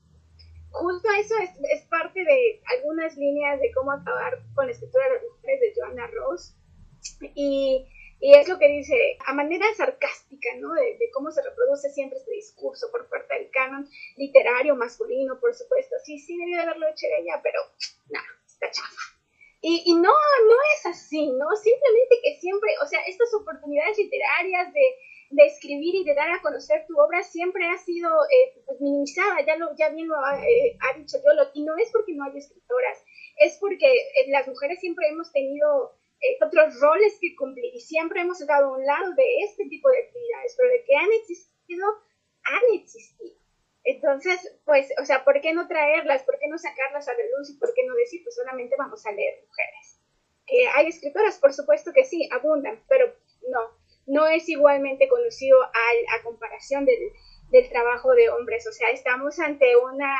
justo 0.71 1.09
eso 1.19 1.35
es, 1.71 1.81
parte 1.87 2.23
de 2.23 2.61
algunas 2.77 3.17
líneas 3.17 3.59
de 3.59 3.71
cómo 3.73 3.91
acabar 3.91 4.39
con 4.53 4.65
la 4.67 4.71
escritura 4.71 5.05
de 5.05 5.13
las 5.15 5.23
mujeres 5.23 5.59
de 5.61 5.73
Joanna 5.75 6.07
Ross, 6.07 6.55
y, 7.35 7.87
y 8.19 8.33
es 8.35 8.47
lo 8.47 8.59
que 8.59 8.67
dice, 8.67 9.17
a 9.25 9.33
manera 9.33 9.65
sarcástica, 9.75 10.49
¿no? 10.59 10.73
De, 10.73 10.97
cómo 11.13 11.31
se 11.31 11.41
reproduce 11.41 11.89
siempre 11.89 12.19
este 12.19 12.31
discurso 12.31 12.91
por 12.91 13.09
parte 13.09 13.33
del 13.33 13.49
canon 13.49 13.89
literario 14.15 14.75
masculino, 14.75 15.39
por 15.39 15.55
supuesto, 15.55 15.95
sí, 16.03 16.19
sí 16.19 16.37
debió 16.37 16.57
de 16.57 16.63
haberlo 16.63 16.87
hecho 16.89 17.07
ella, 17.19 17.39
pero 17.41 17.59
nada, 18.09 18.27
está 18.45 18.69
chafa. 18.69 19.16
Y, 19.59 19.95
no, 19.95 20.13
no 20.13 20.57
es 20.75 20.85
así, 20.85 21.31
¿no? 21.31 21.55
Simplemente 21.55 22.15
que 22.21 22.39
siempre, 22.39 22.69
o 22.81 22.85
sea, 22.85 23.01
estas 23.07 23.33
oportunidades 23.33 23.97
literarias 23.97 24.71
de, 24.71 24.95
de 25.31 25.45
escribir 25.45 25.95
y 25.95 26.03
de 26.03 26.13
dar 26.13 26.29
a 26.29 26.41
conocer 26.41 26.85
tu 26.87 26.97
obra 26.99 27.23
siempre 27.23 27.67
ha 27.67 27.77
sido 27.77 28.09
eh, 28.25 28.61
pues, 28.65 28.79
minimizada, 28.79 29.41
ya, 29.45 29.57
lo, 29.57 29.75
ya 29.75 29.89
bien 29.89 30.07
lo 30.07 30.15
ha, 30.15 30.39
eh, 30.45 30.77
dicho 30.97 31.17
Yolo, 31.25 31.49
y 31.53 31.63
no 31.63 31.75
es 31.77 31.91
porque 31.91 32.13
no 32.13 32.25
hay 32.25 32.37
escritoras, 32.37 33.03
es 33.37 33.57
porque 33.59 33.87
eh, 33.87 34.29
las 34.29 34.47
mujeres 34.47 34.79
siempre 34.79 35.07
hemos 35.09 35.31
tenido 35.31 35.97
otros 36.41 36.79
roles 36.79 37.17
que 37.21 37.35
cumplir 37.35 37.75
y 37.75 37.79
siempre 37.79 38.21
hemos 38.21 38.41
estado 38.41 38.67
a 38.67 38.77
un 38.77 38.85
lado 38.85 39.13
de 39.15 39.39
este 39.43 39.65
tipo 39.65 39.89
de 39.89 39.99
actividades, 39.99 40.55
pero 40.57 40.69
de 40.69 40.83
que 40.83 40.95
han 40.95 41.11
existido, 41.13 41.85
han 42.43 42.75
existido. 42.75 43.46
Entonces, 43.87 44.37
pues, 44.65 44.89
o 45.01 45.05
sea, 45.05 45.23
¿por 45.23 45.39
qué 45.39 45.53
no 45.53 45.65
traerlas? 45.65 46.23
¿Por 46.23 46.37
qué 46.39 46.49
no 46.49 46.57
sacarlas 46.57 47.07
a 47.07 47.13
la 47.13 47.23
luz? 47.37 47.49
¿Y 47.49 47.57
por 47.57 47.73
qué 47.73 47.85
no 47.85 47.95
decir, 47.95 48.21
pues 48.21 48.35
solamente 48.35 48.75
vamos 48.77 49.05
a 49.05 49.13
leer 49.13 49.35
mujeres? 49.47 50.01
¿Que 50.45 50.67
hay 50.67 50.87
escritoras? 50.87 51.39
Por 51.39 51.53
supuesto 51.53 51.93
que 51.93 52.03
sí, 52.03 52.27
abundan, 52.33 52.83
pero 52.89 53.15
no, 53.47 53.61
no 54.05 54.27
es 54.27 54.49
igualmente 54.49 55.07
conocido 55.07 55.63
a 55.63 56.23
comparación 56.25 56.85
del, 56.85 57.69
trabajo 57.69 58.13
de 58.13 58.29
hombres. 58.29 58.67
O 58.67 58.73
sea, 58.73 58.89
estamos 58.89 59.39
ante 59.39 59.77
una 59.77 60.13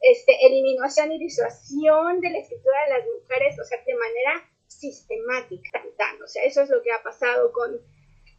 este, 0.00 0.34
eliminación 0.44 1.12
y 1.12 1.20
disuasión 1.20 2.20
de 2.20 2.30
la 2.30 2.38
escritura 2.38 2.82
de 2.82 2.98
las 2.98 3.06
mujeres, 3.06 3.56
o 3.60 3.64
sea, 3.64 3.78
de 3.86 3.94
manera 3.94 4.50
sistemática. 4.66 5.84
O 6.20 6.26
sea, 6.26 6.42
eso 6.42 6.62
es 6.62 6.68
lo 6.68 6.82
que 6.82 6.90
ha 6.90 7.00
pasado 7.04 7.52
con, 7.52 7.80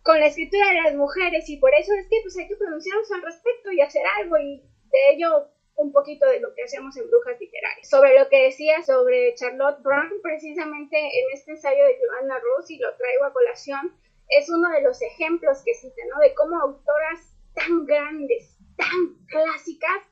con 0.06 0.20
la 0.20 0.28
escritura 0.28 0.68
de 0.68 0.84
las 0.84 0.96
mujeres 0.96 1.50
y 1.50 1.58
por 1.58 1.74
eso 1.74 1.92
es 2.00 2.06
que 2.08 2.18
pues, 2.22 2.38
hay 2.38 2.48
que 2.48 2.56
pronunciarnos 2.56 3.12
al 3.12 3.24
respecto 3.24 3.72
y 3.72 3.82
hacer 3.82 4.04
algo 4.22 4.38
y 4.38 4.62
de 4.62 5.10
ello 5.14 5.50
un 5.78 5.92
poquito 5.92 6.30
de 6.30 6.40
lo 6.40 6.54
que 6.54 6.62
hacemos 6.62 6.96
en 6.96 7.10
Brujas 7.10 7.40
Literarias. 7.40 7.90
Sobre 7.90 8.18
lo 8.18 8.30
que 8.30 8.44
decía 8.44 8.84
sobre 8.84 9.34
Charlotte 9.34 9.82
Brown, 9.82 10.22
precisamente 10.22 10.96
en 10.96 11.34
este 11.34 11.54
ensayo 11.54 11.84
de 11.84 11.98
Joanna 11.98 12.40
Ross, 12.40 12.70
y 12.70 12.78
lo 12.78 12.96
traigo 12.96 13.26
a 13.26 13.34
colación, 13.34 13.98
es 14.30 14.48
uno 14.48 14.70
de 14.70 14.84
los 14.84 15.02
ejemplos 15.02 15.64
que 15.66 15.74
cita, 15.74 16.04
¿no? 16.14 16.22
De 16.22 16.36
cómo 16.36 16.62
autoras 16.62 17.36
tan 17.56 17.86
grandes, 17.86 18.60
tan 18.78 19.26
clásicas, 19.28 20.04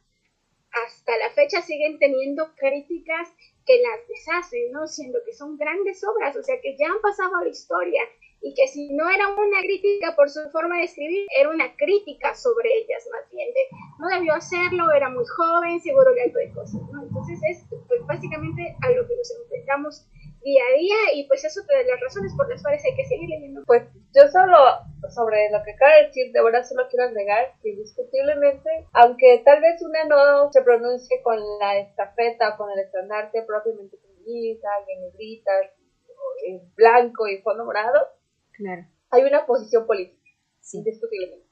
hasta 0.72 1.18
la 1.18 1.30
fecha 1.30 1.62
siguen 1.62 2.00
teniendo 2.00 2.56
críticas 2.56 3.30
que 3.64 3.80
las 3.80 4.08
deshacen, 4.08 4.72
¿no? 4.72 4.88
Siendo 4.88 5.20
que 5.24 5.34
son 5.34 5.56
grandes 5.56 6.04
obras, 6.04 6.36
o 6.36 6.42
sea, 6.42 6.60
que 6.62 6.76
ya 6.78 6.88
han 6.88 7.00
pasado 7.00 7.36
a 7.36 7.44
la 7.44 7.50
historia 7.50 8.02
y 8.44 8.54
que 8.54 8.68
si 8.68 8.94
no 8.94 9.10
era 9.10 9.30
una 9.30 9.62
crítica 9.62 10.16
por 10.18 10.30
su 10.30 10.42
forma 10.52 10.78
de 10.78 10.84
escribir, 10.84 11.26
era 11.40 11.50
una 11.50 11.74
crítica 11.78 12.36
sobre 12.36 12.70
ellas 12.76 13.08
más 13.10 13.24
bien, 13.32 13.48
de 13.54 13.62
no 14.00 14.08
debió 14.10 14.34
hacerlo, 14.34 14.92
era 14.92 15.10
muy 15.10 15.24
joven, 15.26 15.80
seguro 15.80 16.14
le 16.14 16.24
algo 16.24 16.40
de 16.40 16.52
cosas, 16.52 16.82
¿no? 16.92 17.04
Entonces 17.04 17.40
es 17.50 17.66
pues, 17.88 18.06
básicamente 18.06 18.76
a 18.82 18.92
lo 18.92 19.08
que 19.08 19.16
nos 19.16 19.32
enfrentamos 19.32 20.06
día 20.44 20.62
a 20.62 20.78
día 20.78 20.96
y 21.16 21.28
pues 21.28 21.46
eso 21.46 21.62
de 21.64 21.86
las 21.86 22.02
razones 22.02 22.34
por 22.36 22.50
las 22.50 22.62
cuales 22.62 22.84
hay 22.84 22.96
que 22.96 23.06
seguir 23.06 23.30
leyendo. 23.30 23.64
Pues 23.66 23.84
yo 24.14 24.28
solo 24.28 24.58
sobre 25.08 25.50
lo 25.50 25.64
que 25.64 25.72
acaba 25.72 25.96
de 25.96 26.08
decir, 26.08 26.34
de 26.34 26.44
verdad 26.44 26.66
solo 26.68 26.84
quiero 26.90 27.06
agregar 27.06 27.54
que 27.64 27.70
indiscutiblemente, 27.70 28.70
aunque 28.92 29.42
tal 29.46 29.62
vez 29.62 29.82
una 29.82 30.04
no 30.04 30.52
se 30.52 30.62
pronuncie 30.64 31.22
con 31.24 31.40
la 31.60 31.80
estafeta 31.80 32.50
o 32.50 32.58
con 32.58 32.72
el 32.72 32.80
estandarte 32.80 33.42
propiamente 33.44 33.98
feminista, 33.98 34.68
en 34.88 35.02
negritas, 35.02 35.72
en 36.46 36.76
blanco 36.76 37.28
y 37.28 37.42
fondo 37.42 37.64
morado, 37.64 38.06
claro. 38.54 38.86
hay 39.12 39.24
una 39.24 39.46
posición 39.46 39.86
política, 39.86 40.30
indiscutiblemente. 40.74 41.48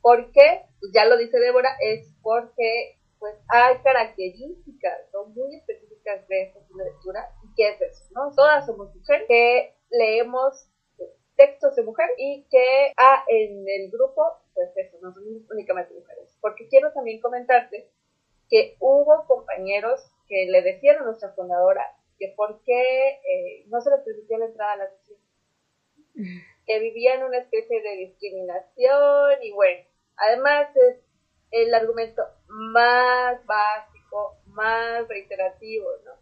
¿Por 0.00 0.32
qué? 0.32 0.62
Pues 0.80 0.92
ya 0.94 1.04
lo 1.04 1.16
dice 1.16 1.38
Débora, 1.38 1.70
es 1.80 2.12
porque 2.22 2.98
pues 3.18 3.34
hay 3.48 3.76
características 3.82 5.10
son 5.12 5.34
muy 5.34 5.54
específicas 5.54 6.26
de 6.26 6.44
esta 6.44 6.60
lectura 6.74 7.28
¿qué 7.54 7.68
es 7.68 7.80
eso? 7.82 8.04
¿no? 8.14 8.34
Todas 8.34 8.64
somos 8.64 8.94
mujeres 8.96 9.28
que 9.28 9.74
leemos 9.90 10.66
textos 11.36 11.76
de 11.76 11.82
mujer 11.82 12.08
y 12.18 12.46
que 12.50 12.92
ah, 12.96 13.24
en 13.28 13.64
el 13.66 13.90
grupo, 13.90 14.22
pues 14.54 14.70
eso, 14.76 14.98
no 15.00 15.12
son 15.12 15.22
únicamente 15.50 15.94
mujeres. 15.94 16.36
Porque 16.40 16.68
quiero 16.68 16.92
también 16.92 17.20
comentarte 17.20 17.90
que 18.48 18.76
hubo 18.78 19.24
compañeros 19.26 20.00
que 20.28 20.46
le 20.50 20.62
decían 20.62 20.98
a 20.98 21.04
nuestra 21.04 21.32
fundadora 21.32 21.84
que 22.18 22.34
por 22.36 22.62
qué 22.64 23.08
eh, 23.08 23.64
no 23.68 23.80
se 23.80 23.90
les 23.90 24.00
permitía 24.00 24.38
la 24.38 24.46
entrada 24.46 24.72
a 24.72 24.76
la 24.76 24.90
sesión. 24.90 25.18
Que 26.66 26.78
vivían 26.78 27.24
una 27.24 27.38
especie 27.38 27.82
de 27.82 27.96
discriminación 27.96 29.42
y 29.42 29.52
bueno, 29.52 29.84
además 30.16 30.68
es 30.76 30.98
el 31.50 31.74
argumento 31.74 32.22
más 32.46 33.44
básico, 33.44 34.38
más 34.46 35.08
reiterativo, 35.08 35.88
¿no? 36.04 36.12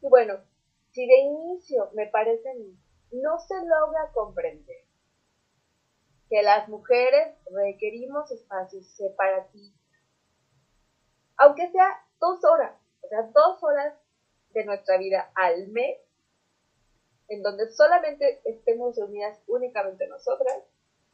Y 0.00 0.08
bueno, 0.08 0.40
si 0.90 1.06
de 1.06 1.18
inicio 1.20 1.90
me 1.94 2.06
parece 2.06 2.50
a 2.50 2.54
mí, 2.54 2.76
no 3.12 3.38
se 3.38 3.54
logra 3.54 4.10
comprender 4.12 4.84
que 6.28 6.42
las 6.42 6.68
mujeres 6.68 7.36
requerimos 7.50 8.30
espacios 8.30 8.86
separatistas, 8.96 10.00
aunque 11.36 11.70
sea 11.70 12.04
dos 12.18 12.42
horas, 12.44 12.74
o 13.02 13.08
sea, 13.08 13.22
dos 13.34 13.62
horas 13.62 13.94
de 14.50 14.64
nuestra 14.64 14.98
vida 14.98 15.30
al 15.34 15.68
mes, 15.68 15.98
en 17.32 17.42
donde 17.42 17.66
solamente 17.70 18.42
estemos 18.44 18.94
reunidas 18.94 19.42
únicamente 19.46 20.06
nosotras, 20.06 20.54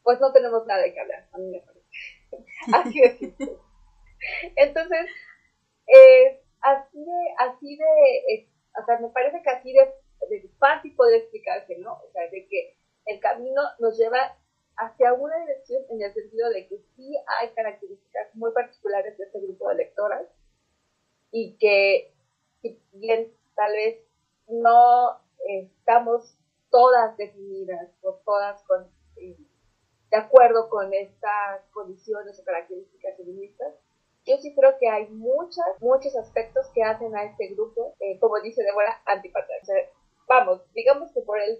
pues 0.03 0.19
no 0.19 0.33
tenemos 0.33 0.65
nada 0.67 0.81
de 0.81 0.93
que 0.93 0.99
hablar, 0.99 1.29
a 1.31 1.37
mí 1.37 1.49
me 1.49 1.61
parece. 1.61 1.87
así 2.73 2.99
de 2.99 3.57
Entonces, 4.57 5.05
eh, 5.87 6.41
así 6.59 6.99
de, 6.99 7.35
así 7.37 7.77
de, 7.77 8.33
eh, 8.33 8.49
o 8.81 8.85
sea, 8.85 8.99
me 8.99 9.07
parece 9.09 9.41
que 9.41 9.49
así 9.49 9.71
de, 9.71 9.93
de 10.29 10.49
fácil 10.59 10.93
poder 10.95 11.21
explicarse, 11.21 11.77
¿no? 11.77 11.93
O 11.93 12.11
sea, 12.11 12.29
de 12.29 12.45
que 12.47 12.77
el 13.05 13.21
camino 13.21 13.61
nos 13.79 13.97
lleva 13.97 14.37
hacia 14.75 15.13
una 15.13 15.37
dirección 15.39 15.83
en 15.89 16.01
el 16.01 16.13
sentido 16.13 16.49
de 16.49 16.67
que 16.67 16.79
sí 16.97 17.15
hay 17.39 17.49
características 17.51 18.35
muy 18.35 18.51
particulares 18.51 19.17
de 19.17 19.23
este 19.23 19.39
grupo 19.39 19.69
de 19.69 19.75
lectoras 19.75 20.27
y 21.31 21.57
que 21.57 22.13
si 22.61 22.77
bien 22.91 23.33
tal 23.55 23.71
vez 23.71 23.99
no 24.47 25.28
estamos 25.47 26.37
todas 26.69 27.17
definidas 27.17 27.89
o 28.01 28.13
todas 28.25 28.61
con, 28.63 28.87
eh, 29.17 29.37
de 30.11 30.17
acuerdo 30.17 30.69
con 30.69 30.93
estas 30.93 31.65
condiciones 31.71 32.39
o 32.39 32.43
características 32.43 33.17
feministas, 33.17 33.73
yo 34.25 34.37
sí 34.37 34.53
creo 34.53 34.77
que 34.79 34.87
hay 34.87 35.07
muchas, 35.09 35.65
muchos 35.79 36.15
aspectos 36.15 36.67
que 36.73 36.83
hacen 36.83 37.15
a 37.15 37.23
este 37.23 37.47
grupo, 37.47 37.95
eh, 37.99 38.19
como 38.19 38.39
dice 38.41 38.63
Débora, 38.63 39.01
antipatriarcal. 39.05 39.89
vamos, 40.27 40.61
digamos 40.73 41.11
que 41.13 41.21
por 41.21 41.39
el 41.39 41.59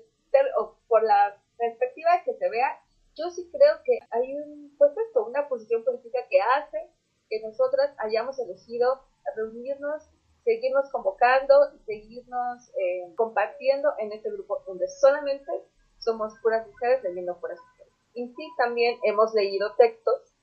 o 0.59 0.75
por 0.87 1.03
la 1.03 1.41
perspectiva 1.57 2.21
que 2.23 2.35
se 2.35 2.49
vea, 2.49 2.79
yo 3.15 3.31
sí 3.31 3.49
creo 3.51 3.81
que 3.83 3.97
hay 4.11 4.35
un, 4.35 4.75
pues 4.77 4.91
esto, 5.07 5.25
una 5.25 5.49
posición 5.49 5.83
política 5.83 6.19
que 6.29 6.39
hace 6.39 6.91
que 7.29 7.41
nosotras 7.41 7.93
hayamos 7.97 8.39
elegido 8.39 9.01
reunirnos, 9.35 10.09
seguirnos 10.43 10.89
convocando 10.91 11.73
y 11.75 11.79
seguirnos 11.85 12.69
eh, 12.69 13.13
compartiendo 13.15 13.93
en 13.99 14.11
este 14.13 14.31
grupo 14.31 14.63
donde 14.65 14.87
solamente 14.87 15.51
somos 15.99 16.33
puras 16.41 16.67
mujeres 16.67 17.03
leyendo 17.03 17.39
puras 17.39 17.59
mujeres. 17.59 17.93
Y 18.13 18.27
sí, 18.33 18.49
también 18.57 18.97
hemos 19.03 19.33
leído 19.33 19.75
textos 19.75 20.33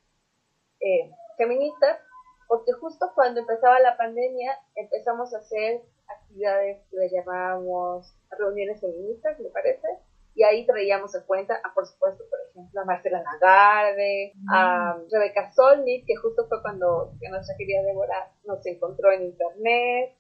eh, 0.80 1.10
feministas 1.36 1.98
porque 2.48 2.72
justo 2.72 3.10
cuando 3.14 3.40
empezaba 3.40 3.80
la 3.80 3.96
pandemia 3.96 4.56
empezamos 4.74 5.34
a 5.34 5.38
hacer 5.38 5.82
actividades 6.06 6.84
que 6.90 6.96
le 6.96 7.10
llamábamos 7.10 8.14
reuniones 8.30 8.80
feministas, 8.80 9.38
me 9.40 9.48
parece, 9.50 9.88
y 10.36 10.42
ahí 10.44 10.66
traíamos 10.66 11.14
en 11.14 11.22
cuenta, 11.22 11.58
a, 11.64 11.72
por 11.72 11.86
supuesto, 11.86 12.22
por 12.28 12.38
ejemplo, 12.50 12.80
a 12.82 12.84
Marcela 12.84 13.22
Nagarde, 13.22 14.34
a 14.52 14.94
mm. 14.94 15.10
Rebeca 15.10 15.50
Solnit, 15.50 16.04
que 16.06 16.14
justo 16.16 16.46
fue 16.46 16.60
cuando 16.60 17.14
que 17.18 17.30
nuestra 17.30 17.56
querida 17.56 17.82
Débora 17.82 18.30
nos 18.44 18.64
encontró 18.66 19.10
en 19.12 19.22
internet. 19.22 20.14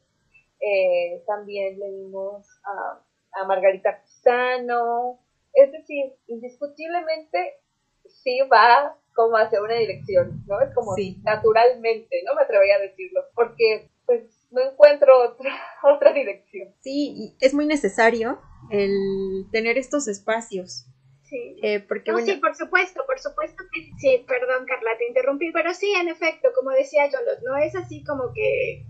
Eh, 0.58 1.22
también 1.26 1.78
leímos 1.78 2.48
a, 2.64 2.98
a 3.40 3.44
Margarita 3.44 4.00
Pisano. 4.00 5.20
Es 5.52 5.70
decir, 5.70 6.14
indiscutiblemente 6.28 7.60
sí 8.06 8.40
va 8.50 8.96
como 9.14 9.36
hacia 9.36 9.62
una 9.62 9.74
dirección, 9.74 10.42
¿no? 10.46 10.60
Es 10.62 10.74
como 10.74 10.94
naturalmente, 11.24 12.22
¿no? 12.24 12.34
Me 12.34 12.42
atrevería 12.42 12.76
a 12.76 12.80
decirlo, 12.80 13.20
porque 13.34 13.90
pues 14.06 14.22
no 14.50 14.62
encuentro 14.62 15.22
otra, 15.22 15.54
otra 15.82 16.12
dirección. 16.12 16.74
Sí, 16.80 17.14
y 17.16 17.36
es 17.40 17.54
muy 17.54 17.66
necesario 17.66 18.40
el 18.70 19.46
tener 19.52 19.78
estos 19.78 20.08
espacios. 20.08 20.86
Sí. 21.24 21.58
Eh, 21.62 21.80
porque, 21.80 22.12
no, 22.12 22.18
sí, 22.20 22.34
por 22.36 22.54
supuesto, 22.54 23.04
por 23.04 23.18
supuesto 23.18 23.64
que 23.72 23.90
sí, 23.98 24.24
perdón 24.28 24.64
Carla, 24.64 24.96
te 24.96 25.08
interrumpí, 25.08 25.50
pero 25.52 25.74
sí, 25.74 25.92
en 25.92 26.08
efecto, 26.08 26.50
como 26.54 26.70
decía 26.70 27.10
yo, 27.10 27.18
no 27.44 27.56
es 27.56 27.74
así 27.74 28.04
como 28.04 28.32
que 28.32 28.86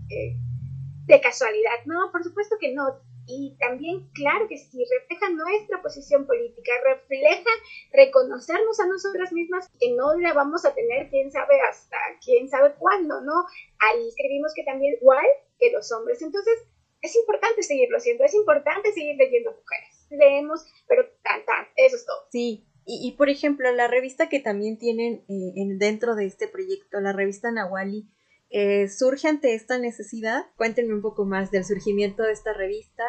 de 1.07 1.21
casualidad, 1.21 1.83
no, 1.85 2.11
por 2.11 2.23
supuesto 2.23 2.57
que 2.59 2.73
no, 2.73 3.01
y 3.29 3.57
también, 3.59 4.09
claro 4.13 4.47
que 4.47 4.57
sí, 4.57 4.85
refleja 4.99 5.29
nuestra 5.29 5.81
posición 5.81 6.25
política, 6.25 6.71
refleja 6.85 7.49
reconocernos 7.91 8.79
a 8.79 8.87
nosotras 8.87 9.33
mismas 9.33 9.69
que 9.79 9.91
no 9.95 10.15
la 10.15 10.31
vamos 10.33 10.63
a 10.63 10.73
tener 10.73 11.09
quién 11.09 11.29
sabe 11.29 11.59
hasta, 11.69 11.97
quién 12.23 12.47
sabe 12.47 12.73
cuándo, 12.79 13.19
¿no? 13.21 13.33
Ahí 13.79 14.07
escribimos 14.07 14.53
que 14.55 14.63
también 14.63 14.95
igual 15.01 15.25
que 15.59 15.71
los 15.71 15.91
hombres, 15.91 16.21
entonces 16.21 16.53
es 17.01 17.15
importante 17.15 17.63
seguirlo 17.63 17.97
haciendo, 17.97 18.23
es 18.23 18.33
importante 18.33 18.91
seguir 18.91 19.15
leyendo 19.15 19.51
mujeres. 19.51 20.07
Leemos, 20.09 20.65
pero 20.87 21.05
tan, 21.23 21.45
tan, 21.45 21.67
eso 21.75 21.95
es 21.95 22.05
todo. 22.05 22.27
Sí, 22.31 22.67
y, 22.89 23.11
por 23.17 23.29
ejemplo, 23.29 23.69
la 23.73 23.89
revista 23.89 24.29
que 24.29 24.39
también 24.39 24.77
tienen 24.77 25.25
eh, 25.27 25.53
dentro 25.77 26.15
de 26.15 26.25
este 26.25 26.47
proyecto, 26.47 27.01
la 27.01 27.11
revista 27.11 27.51
Nawali, 27.51 28.07
eh, 28.49 28.87
surge 28.87 29.27
ante 29.27 29.53
esta 29.55 29.77
necesidad. 29.77 30.45
Cuéntenme 30.55 30.93
un 30.93 31.01
poco 31.01 31.25
más 31.25 31.51
del 31.51 31.65
surgimiento 31.65 32.23
de 32.23 32.31
esta 32.31 32.53
revista 32.53 33.03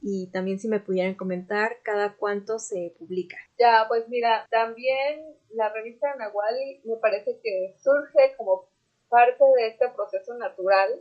y 0.00 0.28
también 0.32 0.58
si 0.58 0.66
me 0.66 0.80
pudieran 0.80 1.14
comentar 1.14 1.76
cada 1.84 2.16
cuánto 2.16 2.58
se 2.58 2.96
publica. 2.98 3.36
Ya, 3.60 3.84
pues 3.86 4.08
mira, 4.08 4.48
también 4.50 5.36
la 5.50 5.72
revista 5.72 6.12
Nawali 6.16 6.82
me 6.84 6.96
parece 6.96 7.38
que 7.40 7.76
surge 7.80 8.34
como 8.36 8.68
parte 9.08 9.44
de 9.56 9.68
este 9.68 9.88
proceso 9.90 10.34
natural 10.34 11.00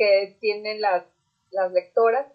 que 0.00 0.38
tienen 0.40 0.80
las 0.80 1.04
las 1.50 1.72
lectoras, 1.72 2.26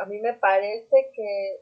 a 0.00 0.06
mí 0.06 0.20
me 0.20 0.34
parece 0.34 1.10
que 1.14 1.60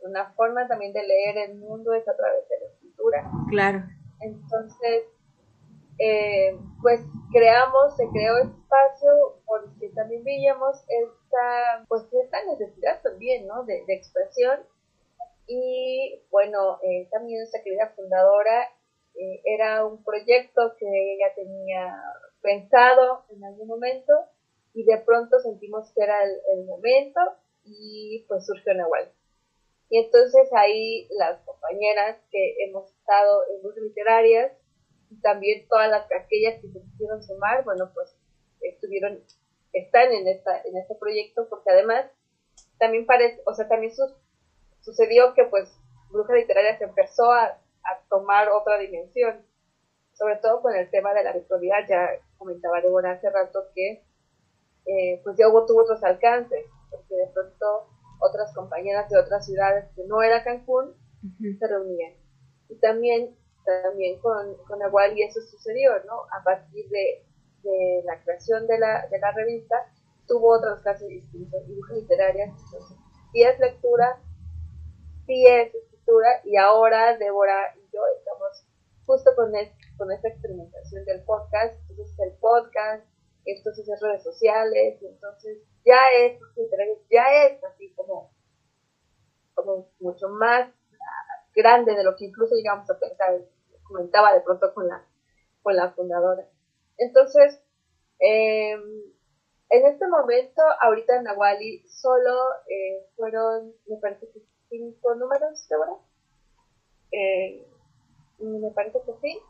una 0.00 0.32
forma 0.32 0.66
también 0.68 0.92
de 0.92 1.02
leer 1.02 1.38
el 1.38 1.56
mundo 1.56 1.92
es 1.94 2.06
a 2.08 2.16
través 2.16 2.48
de 2.48 2.60
la 2.60 2.66
escritura. 2.66 3.30
Claro. 3.50 3.82
Entonces, 4.20 5.04
eh, 5.98 6.56
pues 6.80 7.00
creamos, 7.32 7.96
se 7.96 8.08
creó 8.10 8.38
espacio 8.38 9.40
porque 9.44 9.88
también 9.90 10.24
veíamos 10.24 10.76
esta, 10.88 11.84
pues 11.88 12.04
esta 12.12 12.44
necesidad 12.44 13.02
también, 13.02 13.46
¿no? 13.46 13.64
De, 13.64 13.84
expresión. 13.88 14.60
Y 15.46 16.22
bueno, 16.30 16.78
eh, 16.82 17.08
también 17.10 17.40
nuestra 17.40 17.62
querida 17.62 17.92
fundadora 17.96 18.64
eh, 19.14 19.40
era 19.44 19.84
un 19.84 20.04
proyecto 20.04 20.74
que 20.78 20.86
ella 20.86 21.34
tenía 21.34 21.96
pensado 22.40 23.24
en 23.30 23.44
algún 23.44 23.68
momento 23.68 24.12
y 24.74 24.84
de 24.84 24.98
pronto 24.98 25.40
sentimos 25.40 25.90
que 25.94 26.02
era 26.02 26.22
el, 26.24 26.64
momento 26.66 27.20
y 27.64 28.24
pues 28.28 28.46
surgió 28.46 28.74
Nahual. 28.74 29.12
Y 29.90 29.98
entonces 29.98 30.48
ahí 30.54 31.08
las 31.18 31.40
compañeras 31.42 32.18
que 32.30 32.56
hemos 32.64 32.90
estado 32.92 33.42
en 33.50 33.62
buscas 33.62 33.82
literarias 33.82 34.52
y 35.10 35.20
también 35.20 35.66
todas 35.68 35.90
las 35.90 36.04
aquellas 36.12 36.60
que 36.60 36.68
se 36.68 36.80
quisieron 36.80 37.22
sumar, 37.22 37.64
bueno, 37.64 37.90
pues 37.94 38.14
estuvieron, 38.60 39.22
están 39.72 40.12
en, 40.12 40.28
esta, 40.28 40.60
en 40.62 40.76
este 40.76 40.94
proyecto 40.94 41.48
porque 41.48 41.70
además 41.70 42.06
también 42.78 43.06
parece, 43.06 43.40
o 43.46 43.54
sea, 43.54 43.66
también 43.68 43.92
sucedió 44.80 45.34
que 45.34 45.44
pues 45.44 45.74
Bruja 46.10 46.34
Literaria 46.34 46.78
se 46.78 46.84
empezó 46.84 47.32
a, 47.32 47.44
a, 47.44 48.00
tomar 48.08 48.48
otra 48.50 48.78
dimensión, 48.78 49.44
sobre 50.12 50.36
todo 50.36 50.62
con 50.62 50.74
el 50.74 50.90
tema 50.90 51.14
de 51.14 51.24
la 51.24 51.32
virtualidad, 51.32 51.86
ya 51.88 52.10
comentaba 52.38 52.80
Débora 52.80 53.12
hace 53.12 53.28
rato 53.30 53.66
que 53.74 54.04
eh, 54.86 55.20
pues 55.22 55.36
ya 55.36 55.46
tuvo 55.66 55.82
otros 55.82 56.02
alcances, 56.02 56.64
porque 56.90 57.14
de 57.14 57.26
pronto 57.34 57.88
otras 58.20 58.54
compañeras 58.54 59.08
de 59.10 59.18
otras 59.18 59.44
ciudades 59.44 59.84
que 59.94 60.04
no 60.06 60.22
era 60.22 60.42
Cancún 60.44 60.94
se 61.58 61.66
reunían. 61.66 62.14
Y 62.68 62.76
también, 62.76 63.36
también 63.64 64.18
con, 64.20 64.56
con 64.66 64.78
y 65.16 65.22
eso 65.22 65.40
sucedió, 65.40 65.92
¿no? 66.04 66.22
A 66.32 66.42
partir 66.42 66.88
de, 66.88 67.26
de 67.62 68.02
la 68.04 68.22
creación 68.22 68.66
de 68.66 68.78
la, 68.78 69.06
de 69.08 69.18
la 69.18 69.32
revista, 69.32 69.76
tuvo 70.26 70.56
otros 70.56 70.80
casos 70.80 71.08
distintos, 71.08 71.66
dibujos 71.66 71.96
literarias, 71.96 72.50
entonces, 72.50 72.96
sí 73.32 73.42
es 73.42 73.58
lectura, 73.58 74.20
sí 75.26 75.46
es 75.46 75.74
escritura, 75.74 76.40
y 76.44 76.56
ahora 76.56 77.16
Débora 77.16 77.74
y 77.76 77.80
yo 77.92 78.00
estamos 78.18 78.64
justo 79.06 79.30
con, 79.36 79.52
con 79.98 80.10
esta 80.12 80.28
experimentación 80.28 81.04
del 81.04 81.22
podcast, 81.24 81.74
entonces 81.90 82.18
el 82.20 82.32
podcast 82.38 83.04
entonces 83.44 83.88
es 83.88 84.00
redes 84.00 84.22
sociales, 84.22 84.98
entonces 85.02 85.58
ya 85.84 85.98
es, 86.18 86.38
ya 87.10 87.46
es 87.46 87.64
así 87.64 87.92
como, 87.94 88.30
como 89.54 89.88
mucho 90.00 90.28
más 90.28 90.70
grande 91.54 91.94
de 91.94 92.04
lo 92.04 92.14
que 92.14 92.26
incluso 92.26 92.54
llegamos 92.54 92.88
a 92.90 92.98
pensar, 92.98 93.40
comentaba 93.84 94.34
de 94.34 94.42
pronto 94.42 94.72
con 94.74 94.86
la, 94.88 95.04
con 95.62 95.76
la 95.76 95.92
fundadora. 95.92 96.46
Entonces, 96.98 97.60
em, 98.18 98.82
en 99.70 99.86
este 99.86 100.06
momento, 100.08 100.62
ahorita 100.82 101.16
en 101.16 101.24
Nahuali, 101.24 101.86
solo 101.88 102.52
eh, 102.68 103.06
fueron, 103.16 103.72
me 103.86 103.96
parece 103.96 104.30
que 104.30 104.40
cinco 104.68 105.14
números, 105.14 105.66
¿verdad? 105.70 105.96
Eh, 107.12 107.66
me 108.40 108.70
parece 108.72 109.00
que 109.04 109.12
sí. 109.22 109.40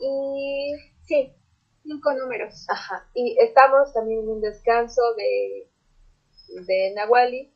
Y 0.00 0.74
sí, 1.02 1.34
cinco 1.82 2.12
números. 2.14 2.66
Ajá. 2.68 3.08
Y 3.14 3.36
estamos 3.40 3.92
también 3.92 4.20
en 4.20 4.28
un 4.28 4.40
descanso 4.40 5.02
de, 5.16 5.68
de 6.66 6.92
Nahuali, 6.94 7.52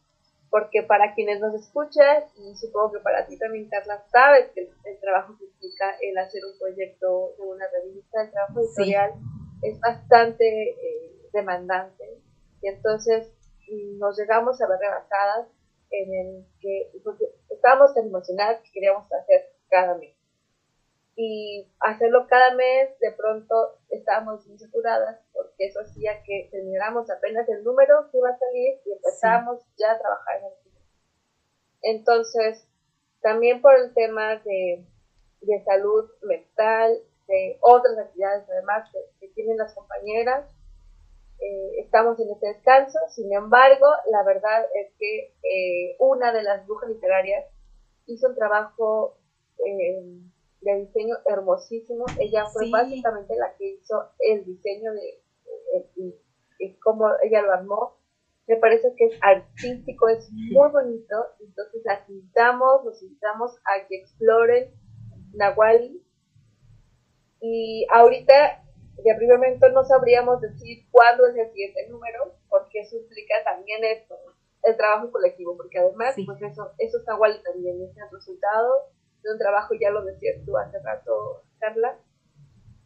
porque 0.51 0.83
para 0.83 1.15
quienes 1.15 1.41
nos 1.41 1.55
escuchan, 1.55 2.25
y 2.37 2.55
supongo 2.57 2.93
que 2.93 3.01
para 3.01 3.27
ti 3.27 3.39
también, 3.39 3.69
Carla, 3.69 4.05
sabes 4.11 4.51
que 4.55 4.71
el, 4.85 5.01
trabajo 5.01 5.37
que 5.39 5.45
implica 5.45 5.97
el 6.01 6.17
hacer 6.19 6.43
un 6.45 6.59
proyecto 6.59 7.35
de 7.37 7.43
una 7.43 7.67
revista, 7.69 8.23
el 8.23 8.31
trabajo 8.31 8.61
editorial, 8.61 9.13
es 9.63 9.79
bastante 9.81 10.71
eh, 10.71 11.29
demandante. 11.33 12.21
Y 12.63 12.69
entonces 12.69 13.33
nos 13.99 14.19
llegamos 14.19 14.61
a 14.61 14.69
ver 14.69 14.79
rebasadas 14.79 15.49
en 15.91 16.15
el 16.15 16.47
que, 16.61 16.91
porque 17.05 17.25
estábamos 17.51 17.95
tan 17.95 18.07
emocionadas 18.07 18.61
que 18.63 18.73
queríamos 18.73 19.11
hacer 19.13 19.53
cada 19.69 19.97
mes. 19.97 20.16
Y 21.19 21.67
hacerlo 21.81 22.27
cada 22.29 22.55
mes, 22.55 22.91
de 23.01 23.11
pronto 23.13 23.79
estábamos 23.89 24.47
muy 24.47 24.59
saturadas, 24.59 25.19
porque 25.33 25.67
eso 25.67 25.81
hacía 25.81 26.23
que 26.23 26.49
termináramos 26.51 27.11
apenas 27.11 27.49
el 27.49 27.65
número 27.65 28.11
que 28.11 28.19
iba 28.19 28.29
a 28.29 28.39
salir 28.39 28.81
y 28.85 28.93
empezamos 28.93 29.63
ya 29.79 29.93
a 29.93 29.99
trabajar 29.99 30.39
en 30.41 30.45
el 30.45 30.57
siguiente. 30.63 30.91
Entonces, 31.83 32.69
también 33.23 33.63
por 33.63 33.75
el 33.75 33.95
tema 33.95 34.37
de, 34.37 34.85
de 35.41 35.65
salud 35.65 36.11
mental, 36.23 36.99
de 37.29 37.59
otras 37.61 37.99
actividades 37.99 38.49
además 38.51 38.89
que, 38.93 38.99
que 39.19 39.33
tienen 39.33 39.57
las 39.57 39.75
compañeras, 39.75 40.47
eh, 41.39 41.81
estamos 41.81 42.19
en 42.21 42.31
este 42.31 42.49
descanso. 42.49 42.99
Sin 43.15 43.33
embargo, 43.33 43.87
la 44.11 44.23
verdad 44.23 44.67
es 44.75 44.93
que 44.99 45.35
eh, 45.43 45.97
una 45.99 46.33
de 46.33 46.43
las 46.43 46.67
brujas 46.67 46.89
literarias 46.89 47.45
hizo 48.07 48.29
un 48.29 48.35
trabajo 48.35 49.19
eh, 49.65 50.21
de 50.75 50.87
diseño 50.87 51.17
hermosísimo. 51.27 52.05
Ella 52.19 52.47
fue 52.47 52.71
básicamente 52.71 53.37
la 53.37 53.55
que 53.57 53.75
hizo 53.75 54.11
el 54.19 54.45
diseño 54.45 54.93
de, 54.93 55.23
y 56.59 56.75
cómo 56.79 57.07
ella 57.23 57.43
lo 57.43 57.53
armó. 57.53 57.97
Me 58.47 58.57
parece 58.57 58.95
que 58.97 59.07
es 59.07 59.19
artístico, 59.23 60.09
es 60.09 60.31
muy 60.31 60.71
bonito. 60.71 61.17
Entonces 61.41 61.83
las 61.85 62.09
invitamos, 62.09 62.85
los 62.85 63.03
invitamos 63.03 63.57
a 63.65 63.87
que 63.87 63.97
exploren 63.97 64.73
Nahuali. 65.35 66.03
Y 67.41 67.87
ahorita 67.91 68.63
de 68.97 69.15
primer 69.15 69.37
momento 69.37 69.69
no 69.71 69.85
sabríamos 69.85 70.41
decir 70.41 70.87
cuándo 70.91 71.27
es 71.27 71.37
el 71.37 71.51
siguiente 71.53 71.87
número, 71.89 72.35
porque 72.49 72.81
eso 72.81 72.97
implica 72.97 73.35
también 73.45 73.85
esto, 73.85 74.17
el 74.63 74.77
trabajo 74.77 75.13
colectivo, 75.13 75.57
porque 75.57 75.79
además, 75.79 76.15
pues 76.25 76.43
eso, 76.43 76.73
eso 76.79 76.99
está 76.99 77.15
igual 77.15 77.41
también, 77.45 77.83
es 77.83 77.97
el 77.97 78.11
resultado 78.11 78.96
de 79.27 79.33
un 79.33 79.39
trabajo, 79.39 79.75
ya 79.81 79.91
lo 79.91 80.05
decías 80.05 80.45
tú 80.45 80.57
hace 80.57 80.79
rato, 80.81 81.43
Carla, 81.59 81.99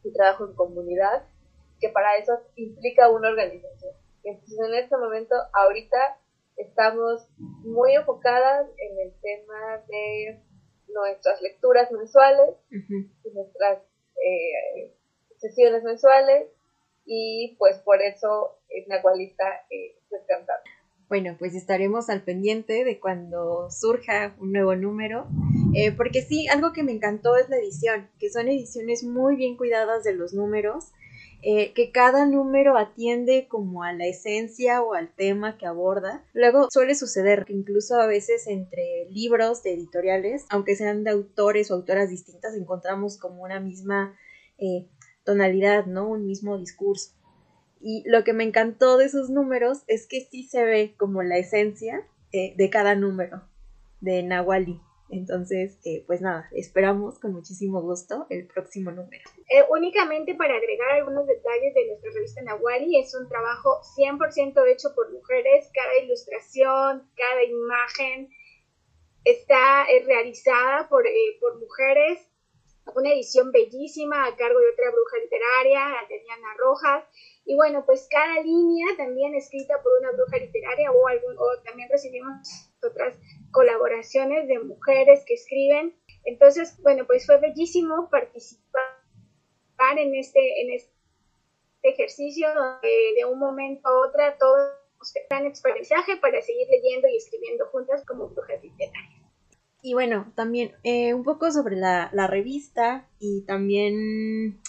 un 0.02 0.12
trabajo 0.12 0.46
en 0.46 0.54
comunidad, 0.54 1.24
que 1.80 1.88
para 1.90 2.16
eso 2.16 2.40
implica 2.56 3.10
una 3.10 3.28
organización. 3.28 3.94
Entonces, 4.24 4.58
en 4.58 4.74
este 4.74 4.96
momento, 4.96 5.34
ahorita 5.52 6.18
estamos 6.56 7.26
muy 7.38 7.94
enfocadas 7.94 8.68
en 8.78 9.00
el 9.00 9.14
tema 9.20 9.78
de 9.88 10.40
nuestras 10.88 11.40
lecturas 11.40 11.90
mensuales, 11.90 12.56
nuestras 13.32 13.78
eh, 14.16 14.94
sesiones 15.38 15.82
mensuales 15.84 16.48
y 17.06 17.56
pues 17.58 17.78
por 17.78 18.02
eso 18.02 18.58
cualista 19.02 19.44
eh, 19.70 19.96
descansando. 20.10 20.62
Bueno, 21.10 21.34
pues 21.40 21.56
estaremos 21.56 22.08
al 22.08 22.22
pendiente 22.22 22.84
de 22.84 23.00
cuando 23.00 23.68
surja 23.68 24.36
un 24.38 24.52
nuevo 24.52 24.76
número, 24.76 25.26
eh, 25.74 25.90
porque 25.90 26.22
sí, 26.22 26.46
algo 26.46 26.72
que 26.72 26.84
me 26.84 26.92
encantó 26.92 27.36
es 27.36 27.48
la 27.48 27.56
edición, 27.56 28.08
que 28.20 28.30
son 28.30 28.46
ediciones 28.46 29.02
muy 29.02 29.34
bien 29.34 29.56
cuidadas 29.56 30.04
de 30.04 30.14
los 30.14 30.34
números, 30.34 30.92
eh, 31.42 31.72
que 31.72 31.90
cada 31.90 32.26
número 32.26 32.76
atiende 32.76 33.48
como 33.48 33.82
a 33.82 33.92
la 33.92 34.06
esencia 34.06 34.82
o 34.82 34.94
al 34.94 35.12
tema 35.12 35.58
que 35.58 35.66
aborda. 35.66 36.24
Luego 36.32 36.68
suele 36.70 36.94
suceder 36.94 37.44
que 37.44 37.54
incluso 37.54 37.96
a 37.96 38.06
veces 38.06 38.46
entre 38.46 39.06
libros 39.10 39.64
de 39.64 39.74
editoriales, 39.74 40.46
aunque 40.48 40.76
sean 40.76 41.02
de 41.02 41.10
autores 41.10 41.72
o 41.72 41.74
autoras 41.74 42.08
distintas, 42.08 42.54
encontramos 42.54 43.18
como 43.18 43.42
una 43.42 43.58
misma 43.58 44.16
eh, 44.58 44.86
tonalidad, 45.24 45.86
¿no? 45.86 46.08
Un 46.08 46.24
mismo 46.24 46.56
discurso. 46.56 47.19
Y 47.80 48.04
lo 48.06 48.24
que 48.24 48.34
me 48.34 48.44
encantó 48.44 48.98
de 48.98 49.06
esos 49.06 49.30
números 49.30 49.84
es 49.86 50.06
que 50.06 50.20
sí 50.20 50.44
se 50.44 50.64
ve 50.64 50.94
como 50.98 51.22
la 51.22 51.38
esencia 51.38 52.06
eh, 52.32 52.54
de 52.56 52.70
cada 52.70 52.94
número 52.94 53.42
de 54.00 54.22
Nahuali. 54.22 54.80
Entonces, 55.08 55.78
eh, 55.84 56.04
pues 56.06 56.20
nada, 56.20 56.48
esperamos 56.52 57.18
con 57.18 57.32
muchísimo 57.32 57.80
gusto 57.80 58.26
el 58.30 58.46
próximo 58.46 58.92
número. 58.92 59.24
Eh, 59.48 59.64
únicamente 59.70 60.36
para 60.36 60.54
agregar 60.54 60.90
algunos 60.92 61.26
detalles 61.26 61.74
de 61.74 61.88
nuestra 61.88 62.12
revista 62.12 62.42
Nahuali, 62.42 63.00
es 63.00 63.14
un 63.14 63.28
trabajo 63.28 63.80
100% 63.96 64.64
hecho 64.72 64.94
por 64.94 65.10
mujeres, 65.10 65.68
cada 65.74 65.98
ilustración, 66.04 67.10
cada 67.16 67.42
imagen 67.42 68.28
está 69.24 69.84
realizada 70.06 70.88
por, 70.88 71.04
por 71.40 71.58
mujeres 71.58 72.29
una 72.94 73.12
edición 73.12 73.52
bellísima 73.52 74.26
a 74.26 74.36
cargo 74.36 74.58
de 74.58 74.70
otra 74.70 74.90
bruja 74.90 75.18
literaria, 75.18 76.00
Adriana 76.00 76.54
Rojas. 76.58 77.04
Y 77.44 77.56
bueno, 77.56 77.84
pues 77.86 78.08
cada 78.10 78.42
línea 78.42 78.96
también 78.96 79.34
escrita 79.34 79.82
por 79.82 79.92
una 80.00 80.12
bruja 80.12 80.38
literaria 80.38 80.92
o, 80.92 81.06
algún, 81.06 81.36
o 81.38 81.62
también 81.64 81.88
recibimos 81.90 82.36
otras 82.82 83.18
colaboraciones 83.52 84.48
de 84.48 84.58
mujeres 84.60 85.24
que 85.26 85.34
escriben. 85.34 85.96
Entonces, 86.24 86.80
bueno, 86.82 87.06
pues 87.06 87.26
fue 87.26 87.38
bellísimo 87.38 88.08
participar 88.10 88.82
en 89.96 90.14
este, 90.14 90.62
en 90.62 90.74
este 90.74 90.92
ejercicio 91.82 92.48
de 92.82 93.24
un 93.24 93.38
momento 93.38 93.88
a 93.88 94.06
otro 94.06 94.22
todos 94.38 94.80
dan 95.30 95.46
aprendizaje 95.46 96.16
para 96.16 96.42
seguir 96.42 96.68
leyendo 96.68 97.08
y 97.08 97.16
escribiendo 97.16 97.66
juntas 97.66 98.04
como 98.06 98.28
brujas 98.28 98.62
literarias. 98.62 99.19
Y 99.82 99.94
bueno, 99.94 100.30
también 100.34 100.72
eh, 100.84 101.14
un 101.14 101.24
poco 101.24 101.50
sobre 101.50 101.76
la, 101.76 102.10
revista 102.26 103.08
y 103.18 103.42
también 103.42 104.60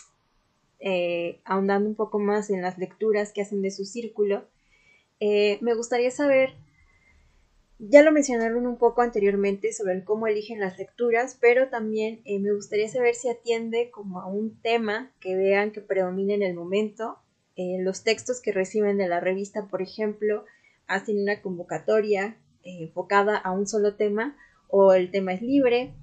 eh, 0.79 1.41
ahondando 1.43 1.89
un 1.89 1.95
poco 1.95 2.17
más 2.19 2.49
en 2.49 2.61
las 2.61 2.77
lecturas 2.77 3.33
que 3.33 3.41
hacen 3.41 3.61
de 3.61 3.71
su 3.71 3.83
círculo, 3.83 4.45
eh, 5.19 5.57
me 5.61 5.73
gustaría 5.73 6.11
saber, 6.11 6.53
ya 7.77 8.03
lo 8.03 8.13
mencionaron 8.13 8.65
un 8.65 8.77
poco 8.77 9.01
anteriormente 9.01 9.73
sobre 9.73 10.03
cómo 10.03 10.27
eligen 10.27 10.61
las 10.61 10.77
lecturas, 10.77 11.37
pero 11.39 11.67
también 11.67 12.21
me 12.25 12.53
gustaría 12.53 12.87
saber 12.87 13.13
si 13.13 13.29
atiende 13.29 13.91
como 13.91 14.21
a 14.21 14.27
un 14.27 14.61
tema 14.61 15.11
que 15.19 15.35
vean 15.35 15.71
que 15.71 15.81
predomina 15.81 16.33
en 16.33 16.43
el 16.43 16.53
momento. 16.53 17.17
los 17.57 18.03
textos 18.03 18.41
que 18.41 18.53
reciben 18.53 18.97
de 18.97 19.07
la 19.07 19.19
revista, 19.19 19.67
por 19.67 19.81
ejemplo, 19.81 20.45
hacen 20.87 21.21
una 21.21 21.41
convocatoria 21.41 22.37
enfocada 22.63 23.37
a 23.37 23.51
un 23.51 23.67
solo 23.67 23.95
tema 23.95 24.35
o 24.71 24.93
el 24.93 25.11
tema 25.11 25.33
es 25.33 25.41
libre. 25.41 25.93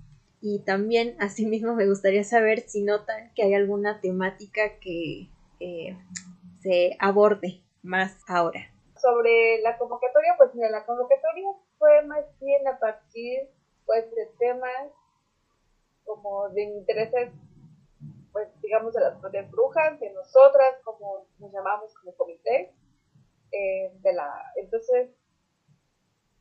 Y 0.41 0.61
también, 0.61 1.17
asimismo, 1.19 1.75
me 1.75 1.89
gustaría 1.89 2.23
saber 2.23 2.61
si 2.61 2.85
notan 2.85 3.33
que 3.35 3.43
hay 3.43 3.55
alguna 3.55 4.01
temática 4.01 4.79
que 4.81 5.29
eh, 5.59 5.97
se 6.61 6.97
aborde 7.01 7.63
más 7.83 8.17
ahora. 8.29 8.61
Sobre 8.97 9.61
la 9.63 9.77
convocatoria, 9.79 10.35
pues 10.37 10.55
mira, 10.55 10.71
la 10.71 10.85
convocatoria 10.85 11.49
fue 11.79 12.03
más 12.03 12.25
bien 12.41 12.67
a 12.69 12.79
partir 12.79 13.49
pues 13.87 14.05
de 14.15 14.27
temas 14.39 14.93
como 16.05 16.49
de 16.51 16.63
intereses, 16.63 17.33
pues 18.33 18.49
digamos, 18.61 18.93
de 18.93 19.01
las 19.01 19.51
brujas, 19.51 19.99
de 19.99 20.13
nosotras, 20.13 20.77
como 20.85 21.27
nos 21.39 21.53
llamamos 21.53 21.95
como 21.95 22.15
comité, 22.17 22.75
eh, 23.51 23.93
de 24.03 24.13
la, 24.13 24.31
entonces 24.57 25.11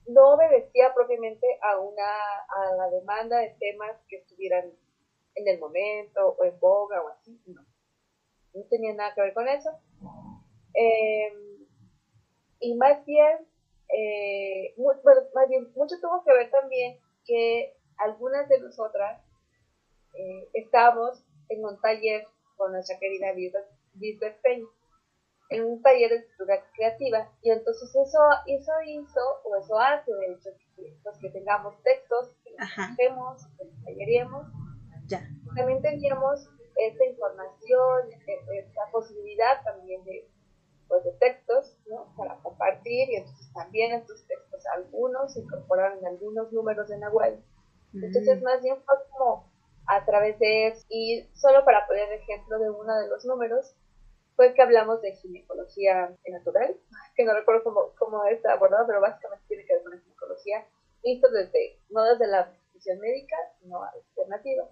no 0.07 0.33
obedecía 0.33 0.93
propiamente 0.93 1.47
a 1.61 1.79
una 1.79 2.03
a 2.03 2.75
la 2.77 2.89
demanda 2.89 3.39
de 3.39 3.55
temas 3.59 3.95
que 4.07 4.17
estuvieran 4.17 4.71
en 5.35 5.47
el 5.47 5.59
momento 5.59 6.35
o 6.39 6.43
en 6.43 6.59
boga 6.59 7.01
o 7.03 7.09
así, 7.09 7.39
no. 7.45 7.61
No 8.53 8.63
tenía 8.69 8.93
nada 8.93 9.13
que 9.13 9.21
ver 9.21 9.33
con 9.33 9.47
eso. 9.47 9.69
Em, 10.73 11.67
y 12.59 12.75
más 12.75 13.05
bien, 13.05 13.47
eh, 13.89 14.75
más 15.33 15.49
bien, 15.49 15.71
mucho 15.75 15.95
tuvo 16.01 16.23
que 16.23 16.33
ver 16.33 16.49
también 16.49 16.99
que 17.25 17.75
algunas 17.97 18.47
de 18.47 18.59
nosotras 18.59 19.21
eh, 20.13 20.49
estábamos 20.53 21.23
en 21.49 21.63
un 21.65 21.79
taller 21.81 22.25
con 22.55 22.71
nuestra 22.71 22.97
querida 22.97 23.33
Lisbeth 23.33 24.41
Peña 24.41 24.65
en 25.49 25.63
un 25.63 25.81
taller 25.81 26.09
de 26.09 26.15
escritura 26.17 26.61
creativa 26.75 27.31
y 27.41 27.51
entonces 27.51 27.89
eso, 27.89 28.19
eso 28.47 28.71
hizo 28.85 29.19
o 29.43 29.55
eso 29.55 29.79
hace 29.79 30.13
de 30.13 30.33
hecho 30.33 30.49
que, 30.75 30.97
pues, 31.03 31.17
que 31.19 31.29
tengamos 31.29 31.75
textos 31.83 32.35
que 32.43 32.53
trabajemos, 32.55 33.47
que 33.57 33.65
talleremos. 33.85 34.47
Ya. 35.07 35.21
También 35.55 35.81
teníamos 35.81 36.49
esta 36.75 37.05
información, 37.05 38.11
e, 38.27 38.59
esta 38.59 38.81
posibilidad 38.91 39.63
también 39.63 40.03
de, 40.03 40.29
pues, 40.87 41.03
de 41.05 41.11
textos 41.13 41.77
¿no? 41.87 42.13
para 42.17 42.35
compartir 42.39 43.09
y 43.09 43.15
entonces 43.15 43.51
también 43.53 43.93
estos 43.93 44.27
textos 44.27 44.65
algunos 44.75 45.33
se 45.33 45.39
incorporaron 45.39 45.99
en 45.99 46.07
algunos 46.07 46.51
números 46.51 46.89
de 46.89 46.97
Nahual 46.97 47.41
Entonces, 47.93 48.41
mm. 48.41 48.43
más 48.43 48.61
bien 48.61 48.77
fue 48.85 48.95
como 49.11 49.49
a 49.87 50.05
través 50.05 50.37
de 50.39 50.67
eso. 50.67 50.85
Y 50.89 51.27
solo 51.33 51.63
para 51.65 51.87
poner 51.87 52.11
ejemplo 52.11 52.59
de 52.59 52.69
uno 52.69 52.95
de 52.99 53.07
los 53.07 53.25
números, 53.25 53.73
fue 54.37 54.53
que 54.53 54.61
hablamos 54.61 55.01
de 55.01 55.13
ginecología 55.13 56.15
natural, 56.29 56.79
que 57.15 57.25
no 57.25 57.33
recuerdo 57.33 57.63
cómo, 57.63 57.93
cómo 57.97 58.23
está 58.25 58.53
abordado, 58.53 58.85
pero 58.87 59.01
básicamente 59.01 59.43
tiene 59.47 59.65
que 59.65 59.73
ver 59.73 59.83
con 59.83 59.91
la 59.91 59.99
ginecología, 59.99 60.67
visto 61.03 61.27
desde, 61.29 61.81
no 61.89 62.03
desde 62.03 62.27
la 62.27 62.45
profesión 62.45 62.99
médica, 62.99 63.35
sino 63.59 63.83
alternativa. 63.83 64.69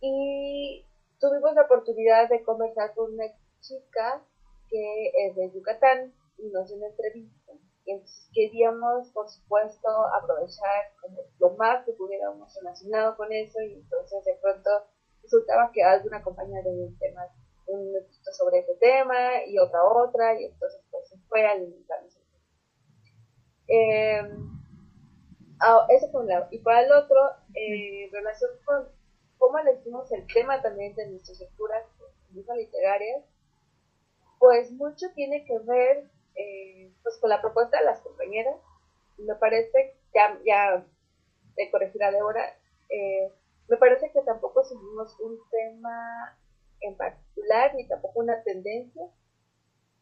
Y 0.00 0.86
tuvimos 1.20 1.54
la 1.54 1.62
oportunidad 1.62 2.28
de 2.30 2.42
conversar 2.42 2.94
con 2.94 3.12
una 3.12 3.26
chica 3.60 4.24
que 4.68 5.12
es 5.26 5.36
de 5.36 5.52
Yucatán 5.52 6.14
y 6.38 6.48
nos 6.48 6.68
dio 6.68 6.78
una 6.78 6.88
entrevista. 6.88 7.52
Y 7.84 8.00
queríamos, 8.32 9.10
por 9.10 9.28
supuesto, 9.28 9.88
aprovechar 10.18 10.92
lo 11.38 11.50
más 11.56 11.84
que 11.84 11.92
pudiéramos 11.92 12.54
relacionado 12.54 13.16
con 13.16 13.30
eso 13.32 13.60
y 13.60 13.74
entonces 13.74 14.24
de 14.24 14.38
pronto 14.40 14.70
resultaba 15.22 15.70
que 15.72 15.82
alguna 15.82 16.22
compañía 16.22 16.62
tenía 16.62 16.86
un 17.66 17.94
un 17.94 18.34
sobre 18.34 18.58
ese 18.58 18.74
tema 18.76 19.44
y 19.46 19.58
otra 19.58 19.84
otra 19.84 20.40
y 20.40 20.46
entonces 20.46 20.80
pues 20.90 21.08
se 21.08 21.16
fue 21.28 21.46
alimentando. 21.46 22.08
Eh, 23.68 24.22
ah, 25.60 25.86
eso 25.88 26.10
fue 26.10 26.22
un 26.22 26.28
lado. 26.28 26.48
Y 26.50 26.58
para 26.58 26.82
el 26.82 26.92
otro, 26.92 27.18
eh, 27.54 28.04
en 28.04 28.12
relación 28.12 28.50
con 28.64 28.88
cómo 29.38 29.58
elegimos 29.58 30.10
el 30.12 30.26
tema 30.26 30.60
también 30.62 30.94
de 30.94 31.08
nuestras 31.10 31.40
lecturas 31.40 31.84
literarias, 32.32 33.24
pues 34.38 34.72
mucho 34.72 35.06
tiene 35.14 35.44
que 35.44 35.58
ver 35.60 36.10
eh, 36.34 36.92
pues 37.02 37.18
con 37.18 37.30
la 37.30 37.40
propuesta 37.40 37.78
de 37.78 37.84
las 37.84 38.00
compañeras. 38.00 38.56
Me 39.18 39.34
parece, 39.36 39.96
ya, 40.14 40.38
ya 40.44 40.84
de 41.56 41.70
corregir 41.70 42.02
a 42.02 42.10
Débora, 42.10 42.56
eh, 42.88 43.32
me 43.68 43.76
parece 43.76 44.10
que 44.10 44.20
tampoco 44.22 44.64
seguimos 44.64 45.18
un 45.20 45.38
tema 45.50 46.36
en 46.82 46.96
particular, 46.96 47.74
ni 47.74 47.86
tampoco 47.88 48.20
una 48.20 48.42
tendencia, 48.42 49.02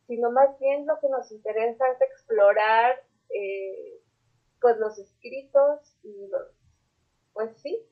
sino 0.06 0.30
más 0.30 0.58
bien 0.58 0.86
lo 0.86 0.98
que 0.98 1.08
nos 1.08 1.30
interesa 1.30 1.84
es 1.92 2.00
explorar 2.00 2.94
eh, 3.30 4.02
pues 4.60 4.76
los 4.78 4.98
escritos 4.98 5.96
y 6.02 6.26
los, 6.28 6.48
pues 7.32 7.56
sí, 7.62 7.88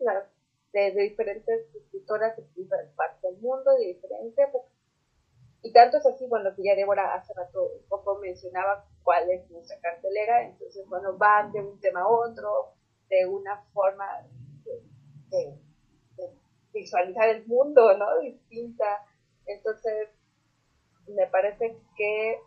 de, 0.73 0.91
diferentes 0.93 1.75
escritoras 1.75 2.37
de 2.37 2.43
diferentes 2.55 2.95
partes 2.95 3.23
del 3.23 3.39
mundo, 3.41 3.75
de 3.77 3.87
diferentes 3.87 4.49
y 5.63 5.73
tanto 5.73 5.99
es 5.99 6.07
así, 6.07 6.27
bueno, 6.27 6.55
que 6.55 6.63
ya 6.63 6.77
Débora 6.77 7.15
hace 7.15 7.35
rato 7.35 7.63
un 7.63 7.89
poco 7.89 8.19
mencionaba 8.19 8.85
cuál 9.03 9.29
es 9.31 9.51
nuestra 9.51 9.79
cartelera, 9.81 10.47
entonces, 10.47 10.87
bueno, 10.89 11.17
van 11.17 11.51
de 11.53 11.61
un 11.61 11.81
tema 11.81 12.03
a 12.03 12.09
otro, 12.09 12.75
de 13.09 13.27
una 13.27 13.61
forma 13.73 14.07
de, 15.31 15.59
visualizar 16.73 17.29
el 17.29 17.47
mundo, 17.47 17.97
¿no? 17.97 18.19
Distinta. 18.21 19.05
Entonces, 19.47 20.09
me 21.09 21.27
parece 21.27 21.77
que, 21.97 22.39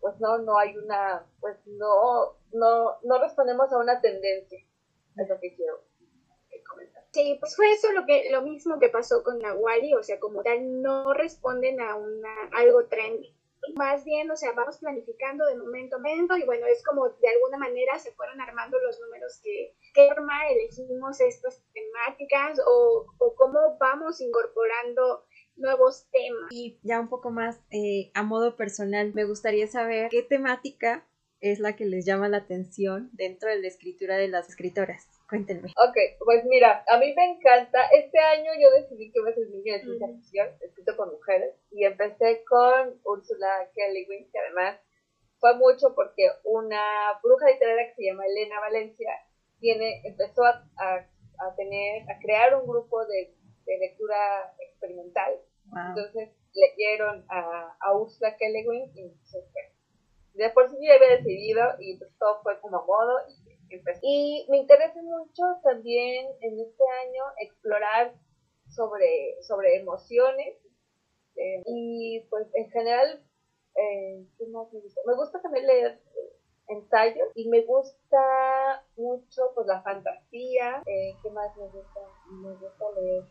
pues 0.00 0.18
no, 0.20 0.38
no 0.38 0.58
hay 0.58 0.76
una, 0.76 1.26
pues 1.40 1.56
no, 1.66 2.36
no, 2.52 2.98
no 3.02 3.18
respondemos 3.20 3.72
a 3.72 3.78
una 3.78 4.00
tendencia, 4.00 4.58
es 5.16 5.28
lo 5.28 5.38
que 5.40 5.54
quiero 5.54 5.90
Sí, 7.12 7.36
pues 7.40 7.56
fue 7.56 7.72
eso 7.72 7.90
lo 7.92 8.06
que 8.06 8.30
lo 8.30 8.42
mismo 8.42 8.78
que 8.78 8.88
pasó 8.88 9.24
con 9.24 9.40
Nahuali, 9.40 9.94
o 9.94 10.02
sea, 10.02 10.20
como 10.20 10.42
tal 10.42 10.80
no 10.80 11.12
responden 11.12 11.80
a 11.80 11.96
una 11.96 12.32
algo 12.52 12.86
trendy. 12.86 13.34
Más 13.76 14.04
bien, 14.04 14.30
o 14.30 14.36
sea, 14.36 14.52
vamos 14.52 14.78
planificando 14.78 15.46
de 15.46 15.56
momento 15.56 15.96
a 15.96 15.98
momento 15.98 16.36
y 16.36 16.44
bueno, 16.44 16.66
es 16.66 16.82
como 16.84 17.08
de 17.08 17.28
alguna 17.28 17.58
manera 17.58 17.98
se 17.98 18.12
fueron 18.12 18.40
armando 18.40 18.78
los 18.80 18.98
números 19.00 19.40
que, 19.42 19.76
qué 19.94 20.08
forma 20.08 20.32
elegimos 20.48 21.20
estas 21.20 21.62
temáticas 21.72 22.58
o, 22.66 23.06
o 23.18 23.34
cómo 23.34 23.76
vamos 23.78 24.20
incorporando 24.20 25.24
nuevos 25.56 26.08
temas. 26.10 26.50
Y 26.50 26.78
ya 26.82 27.00
un 27.00 27.08
poco 27.08 27.30
más 27.30 27.60
eh, 27.70 28.10
a 28.14 28.22
modo 28.22 28.56
personal, 28.56 29.12
me 29.14 29.24
gustaría 29.24 29.66
saber 29.66 30.08
qué 30.10 30.22
temática 30.22 31.06
es 31.40 31.58
la 31.58 31.76
que 31.76 31.86
les 31.86 32.04
llama 32.04 32.28
la 32.28 32.38
atención 32.38 33.10
dentro 33.12 33.48
de 33.48 33.60
la 33.60 33.68
escritura 33.68 34.16
de 34.16 34.28
las 34.28 34.48
escritoras. 34.48 35.19
Cuéntenme. 35.30 35.68
Ok, 35.78 35.96
pues 36.24 36.44
mira, 36.44 36.84
a 36.88 36.98
mí 36.98 37.14
me 37.14 37.24
encanta. 37.30 37.86
Este 37.94 38.18
año 38.18 38.50
yo 38.60 38.68
decidí 38.72 39.12
que 39.12 39.20
iba 39.20 39.30
a 39.30 39.34
ser 39.34 39.46
mi 39.46 39.62
de 39.62 39.80
ciencia 39.80 40.08
ficción, 40.08 40.48
escrito 40.60 40.96
con 40.96 41.12
mujeres, 41.12 41.54
y 41.70 41.84
empecé 41.84 42.44
con 42.44 43.00
Úrsula 43.04 43.70
K. 43.72 43.80
que 44.32 44.38
además 44.38 44.80
fue 45.38 45.56
mucho 45.56 45.94
porque 45.94 46.28
una 46.44 47.18
bruja 47.22 47.46
literaria 47.46 47.86
que 47.86 47.94
se 47.94 48.04
llama 48.06 48.26
Elena 48.26 48.60
Valencia 48.60 49.10
tiene, 49.60 50.02
empezó 50.04 50.44
a, 50.44 50.66
a, 50.78 51.54
tener, 51.56 52.02
a 52.10 52.18
crear 52.18 52.54
un 52.60 52.66
grupo 52.66 53.06
de, 53.06 53.32
de 53.66 53.78
lectura 53.78 54.52
experimental. 54.58 55.40
Entonces 55.90 56.30
leyeron 56.52 57.24
a, 57.28 57.76
a 57.78 57.96
Úrsula 57.96 58.36
K. 58.36 58.46
y 58.48 59.00
entonces, 59.00 59.44
de 60.34 60.50
por 60.50 60.68
sí 60.68 60.76
yo 60.80 60.92
había 60.92 61.16
decidido 61.16 61.62
y 61.78 61.96
pues 61.98 62.10
todo 62.18 62.42
fue 62.42 62.60
como 62.60 62.78
a 62.78 62.84
modo 62.84 63.18
y 63.28 63.39
y 64.02 64.46
me 64.48 64.58
interesa 64.58 65.00
mucho 65.02 65.42
también 65.62 66.26
en 66.40 66.60
este 66.60 66.84
año 67.06 67.22
explorar 67.38 68.14
sobre, 68.68 69.36
sobre 69.42 69.80
emociones 69.80 70.56
eh, 71.36 71.62
y 71.66 72.26
pues 72.30 72.46
en 72.54 72.70
general, 72.70 73.24
eh, 73.76 74.26
¿qué 74.38 74.46
más 74.46 74.72
me 74.72 74.80
gusta? 74.80 75.00
Me 75.06 75.14
gusta 75.14 75.40
también 75.42 75.66
leer 75.66 76.00
ensayos 76.68 77.28
y 77.34 77.48
me 77.48 77.62
gusta 77.62 78.84
mucho 78.96 79.52
pues 79.54 79.66
la 79.66 79.82
fantasía, 79.82 80.82
eh, 80.86 81.14
¿qué 81.22 81.30
más 81.30 81.56
me 81.56 81.64
gusta? 81.68 82.00
Me 82.30 82.50
gusta 82.54 82.84
leer. 82.96 83.24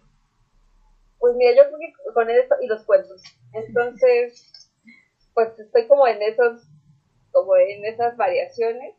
Pues 1.19 1.35
mira, 1.35 1.51
yo 1.51 1.67
creo 1.67 1.79
que 1.79 2.13
con 2.13 2.29
esto 2.29 2.55
y 2.61 2.67
los 2.67 2.83
cuentos. 2.85 3.21
Entonces, 3.53 4.71
pues 5.33 5.57
estoy 5.59 5.87
como 5.87 6.07
en 6.07 6.21
esos, 6.21 6.67
como 7.31 7.55
en 7.57 7.85
esas 7.85 8.15
variaciones 8.17 8.98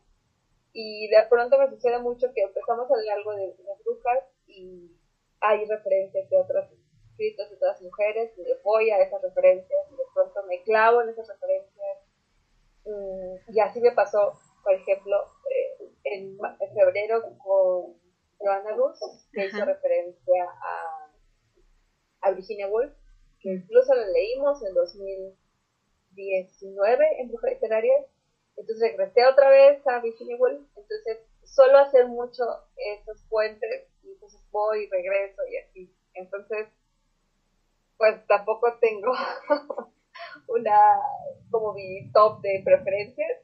y 0.73 1.09
de 1.09 1.23
pronto 1.29 1.57
me 1.57 1.69
sucede 1.69 1.99
mucho 1.99 2.31
que 2.33 2.41
empezamos 2.41 2.89
a 2.89 2.97
leer 2.97 3.13
algo 3.13 3.35
de, 3.35 3.55
las 3.65 3.83
brujas 3.83 4.23
y 4.47 4.89
hay 5.41 5.65
referencias 5.65 6.29
de 6.29 6.37
otras 6.37 6.69
escritos 7.11 7.49
de 7.49 7.55
otras 7.55 7.81
mujeres 7.81 8.31
y 8.37 8.43
le 8.43 8.55
voy 8.63 8.89
a 8.89 9.01
esas 9.01 9.21
referencias 9.21 9.81
y 9.91 9.95
de 9.95 10.03
pronto 10.13 10.43
me 10.47 10.63
clavo 10.63 11.01
en 11.01 11.09
esas 11.09 11.27
referencias. 11.27 11.97
Mm, 12.85 13.35
y 13.53 13.59
así 13.59 13.81
me 13.81 13.91
pasó, 13.91 14.39
por 14.63 14.73
ejemplo, 14.73 15.17
eh, 15.49 15.77
en, 16.03 16.37
febrero 16.73 17.21
con 17.37 17.99
Joanna 18.39 18.71
Rus, 18.75 18.97
que 19.33 19.45
hizo 19.45 19.65
referencia 19.65 20.45
a, 20.45 21.11
a 22.21 22.31
Virginia 22.31 22.69
Woolf, 22.69 22.93
que 23.39 23.51
incluso 23.53 23.93
la 23.93 24.07
leímos 24.07 24.63
en 24.63 24.73
2019 24.73 27.19
en 27.19 27.27
Brujas 27.27 27.51
Literarias 27.51 28.05
entonces 28.61 28.91
regresé 28.91 29.25
otra 29.25 29.49
vez 29.49 29.85
a 29.87 29.99
Virginia 29.99 30.37
Woolf. 30.37 30.61
Entonces, 30.75 31.19
solo 31.43 31.79
hacer 31.79 32.07
mucho 32.07 32.43
esos 32.77 33.23
puentes 33.27 33.87
y 34.03 34.11
entonces 34.11 34.39
voy 34.51 34.83
y 34.83 34.89
regreso 34.89 35.41
y 35.49 35.57
así. 35.57 35.95
Entonces, 36.13 36.67
pues 37.97 38.25
tampoco 38.27 38.77
tengo 38.79 39.11
una, 40.47 41.01
como 41.49 41.73
mi 41.73 42.11
top 42.11 42.41
de 42.41 42.61
preferencias, 42.63 43.41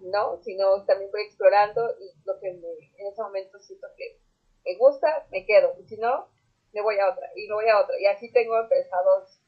¿no? 0.00 0.42
Sino 0.42 0.84
también 0.84 1.10
voy 1.12 1.22
explorando 1.22 1.94
y 2.00 2.10
lo 2.24 2.40
que 2.40 2.52
me, 2.52 2.68
en 2.98 3.06
ese 3.06 3.22
momento 3.22 3.58
siento 3.60 3.86
que 3.96 4.18
me 4.64 4.76
gusta, 4.76 5.26
me 5.30 5.46
quedo. 5.46 5.74
Y 5.78 5.84
si 5.84 5.96
no, 5.96 6.26
me 6.72 6.82
voy 6.82 6.98
a 6.98 7.08
otra 7.08 7.28
y 7.36 7.46
me 7.46 7.54
voy 7.54 7.68
a 7.68 7.80
otra. 7.80 7.98
Y 8.00 8.06
así 8.06 8.32
tengo 8.32 8.58
empezados, 8.58 9.40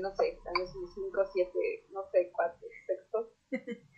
no 0.00 0.14
sé, 0.16 0.38
tal 0.42 0.66
5, 0.66 1.24
7, 1.32 1.86
no 1.90 2.04
sé 2.10 2.32
cuántos 2.32 2.70
textos. 2.88 3.28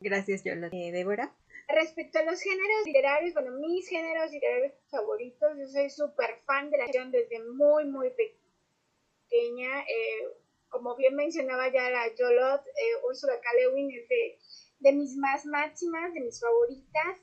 Gracias, 0.00 0.44
Yolanda. 0.44 0.68
Eh, 0.72 0.92
Débora. 0.92 1.34
Respecto 1.68 2.18
a 2.18 2.22
los 2.22 2.40
géneros 2.40 2.86
literarios, 2.86 3.34
bueno, 3.34 3.52
mis 3.58 3.88
géneros 3.88 4.30
literarios 4.30 4.72
favoritos, 4.90 5.48
yo 5.58 5.66
soy 5.66 5.90
súper 5.90 6.40
fan 6.46 6.70
de 6.70 6.78
la 6.78 6.84
acción 6.84 7.10
desde 7.10 7.44
muy, 7.44 7.84
muy 7.84 8.10
pequeña. 8.10 9.80
Eh, 9.82 10.28
como 10.70 10.96
bien 10.96 11.14
mencionaba 11.14 11.70
ya 11.72 11.90
la 11.90 12.14
Yolot, 12.14 12.66
eh, 12.66 13.06
Ursula 13.06 13.38
K. 13.40 13.50
Lewin 13.54 13.90
es 13.90 14.08
de, 14.08 14.38
de, 14.80 14.92
mis 14.92 15.16
más 15.16 15.44
máximas, 15.44 16.14
de 16.14 16.20
mis 16.20 16.40
favoritas. 16.40 17.18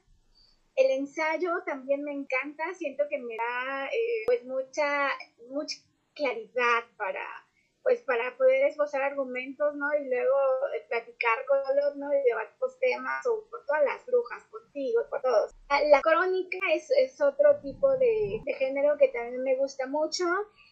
El 0.76 0.92
ensayo 0.92 1.64
también 1.66 2.04
me 2.04 2.12
encanta, 2.12 2.74
siento 2.74 3.06
que 3.10 3.18
me 3.18 3.38
da 3.38 3.90
pues 4.26 4.44
mucha, 4.44 5.10
mucha 5.50 5.78
claridad 6.14 6.84
para, 6.98 7.45
pues 7.86 8.02
para 8.02 8.36
poder 8.36 8.66
esbozar 8.66 9.04
argumentos, 9.04 9.76
¿no? 9.76 9.86
Y 9.94 10.10
luego 10.10 10.36
eh, 10.76 10.84
platicar 10.90 11.46
con 11.48 11.60
los, 11.76 11.96
¿no? 11.96 12.12
Y 12.12 12.18
debatir 12.24 12.58
los 12.60 12.80
temas, 12.80 13.24
o 13.28 13.46
por 13.48 13.64
todas 13.64 13.86
las 13.86 14.04
brujas, 14.08 14.44
contigo, 14.50 15.04
por 15.08 15.22
todos. 15.22 15.52
Ah, 15.70 15.82
la 15.84 16.02
crónica 16.02 16.58
es, 16.74 16.90
es 16.98 17.22
otro 17.22 17.60
tipo 17.62 17.92
de, 17.92 18.42
de, 18.44 18.54
género 18.56 18.98
que 18.98 19.10
también 19.10 19.44
me 19.44 19.56
gusta 19.56 19.86
mucho. 19.86 20.26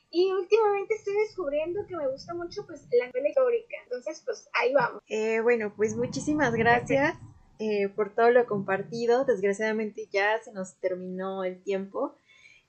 Y 0.09 0.31
últimamente 0.31 0.95
estoy 0.95 1.13
descubriendo 1.13 1.85
que 1.87 1.95
me 1.95 2.07
gusta 2.07 2.33
mucho, 2.33 2.65
pues, 2.65 2.87
la 2.91 3.05
novela 3.05 3.29
histórica. 3.29 3.75
Entonces, 3.83 4.23
pues, 4.25 4.49
ahí 4.53 4.73
vamos. 4.73 5.03
Eh, 5.07 5.39
bueno, 5.41 5.71
pues 5.75 5.95
muchísimas 5.95 6.55
gracias. 6.55 7.13
eh, 7.59 7.89
por 7.89 8.15
todo 8.15 8.31
lo 8.31 8.47
compartido. 8.47 9.23
Desgraciadamente 9.23 10.07
ya 10.11 10.39
se 10.39 10.51
nos 10.51 10.79
terminó 10.79 11.43
el 11.43 11.61
tiempo. 11.61 12.17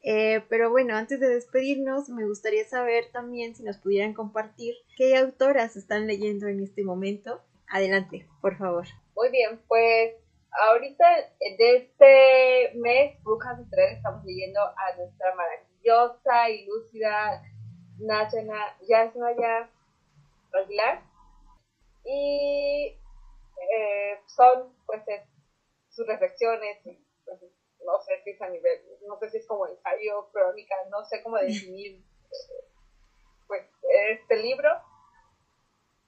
Eh, 0.07 0.45
pero 0.51 0.71
bueno, 0.71 0.95
antes 0.95 1.19
de 1.19 1.29
despedirnos, 1.29 2.11
me 2.11 2.27
gustaría 2.27 2.65
saber 2.65 3.11
también 3.11 3.57
si 3.57 3.63
nos 3.63 3.79
pudieran 3.79 4.13
compartir 4.13 4.75
qué 4.99 5.17
autoras 5.17 5.77
están 5.77 6.07
leyendo 6.07 6.47
en 6.47 6.63
este 6.63 6.85
momento. 6.85 7.41
Adelante, 7.69 8.29
por 8.43 8.59
favor. 8.59 8.85
Muy 9.17 9.31
bien, 9.31 9.59
pues 9.67 10.15
ahorita 10.69 11.07
de 11.59 11.77
este 11.77 12.79
mes, 12.79 13.23
Brujas 13.25 13.59
Tres, 13.71 13.97
estamos 13.97 14.23
leyendo 14.27 14.61
a 14.61 14.97
nuestra 14.99 15.35
maravillosa 15.35 16.51
y 16.51 16.67
lúcida 16.67 17.43
Nachana 17.99 18.77
Yasnaya 18.87 19.71
Aguilar. 20.53 21.03
Y 22.05 22.99
eh, 23.79 24.21
son 24.27 24.75
pues 24.85 25.03
sus 25.89 26.07
reflexiones, 26.07 26.79
pues, 27.25 27.41
no 27.85 28.01
sé 28.01 28.21
si 28.23 28.31
es 28.31 28.43
a 28.43 28.49
nivel, 28.49 28.81
no 29.07 29.19
sé 29.19 29.31
si 29.31 29.39
es 29.39 29.47
como 29.47 29.67
ensayo, 29.67 30.29
crónica, 30.33 30.75
no 30.91 31.05
sé 31.05 31.23
cómo 31.23 31.37
definir 31.39 32.03
pues 33.47 33.67
este 34.11 34.37
libro. 34.37 34.71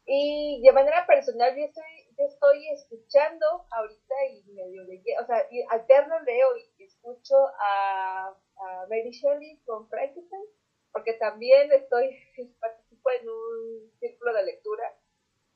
Y 0.05 0.63
de 0.63 0.73
manera 0.73 1.05
personal 1.07 1.57
yo 1.57 1.65
estoy, 1.65 2.15
yo 2.17 2.25
estoy 2.25 2.69
escuchando 2.71 3.47
ahorita 3.71 4.15
y 4.31 4.53
medio 4.53 4.87
de, 4.87 5.03
o 5.21 5.27
sea, 5.27 5.47
y 5.51 5.63
alterno 5.71 6.21
leo 6.21 6.49
y 6.57 6.85
escucho 6.85 7.35
a, 7.59 8.29
a 8.29 8.87
Mary 8.89 9.11
Shelley 9.11 9.61
con 9.65 9.89
Frankenstein, 9.89 10.45
porque 10.93 11.15
también 11.15 11.73
estoy, 11.73 12.17
participo 12.61 13.11
en 13.11 13.29
un 13.29 13.93
círculo 13.99 14.33
de 14.35 14.45
lectura 14.45 14.97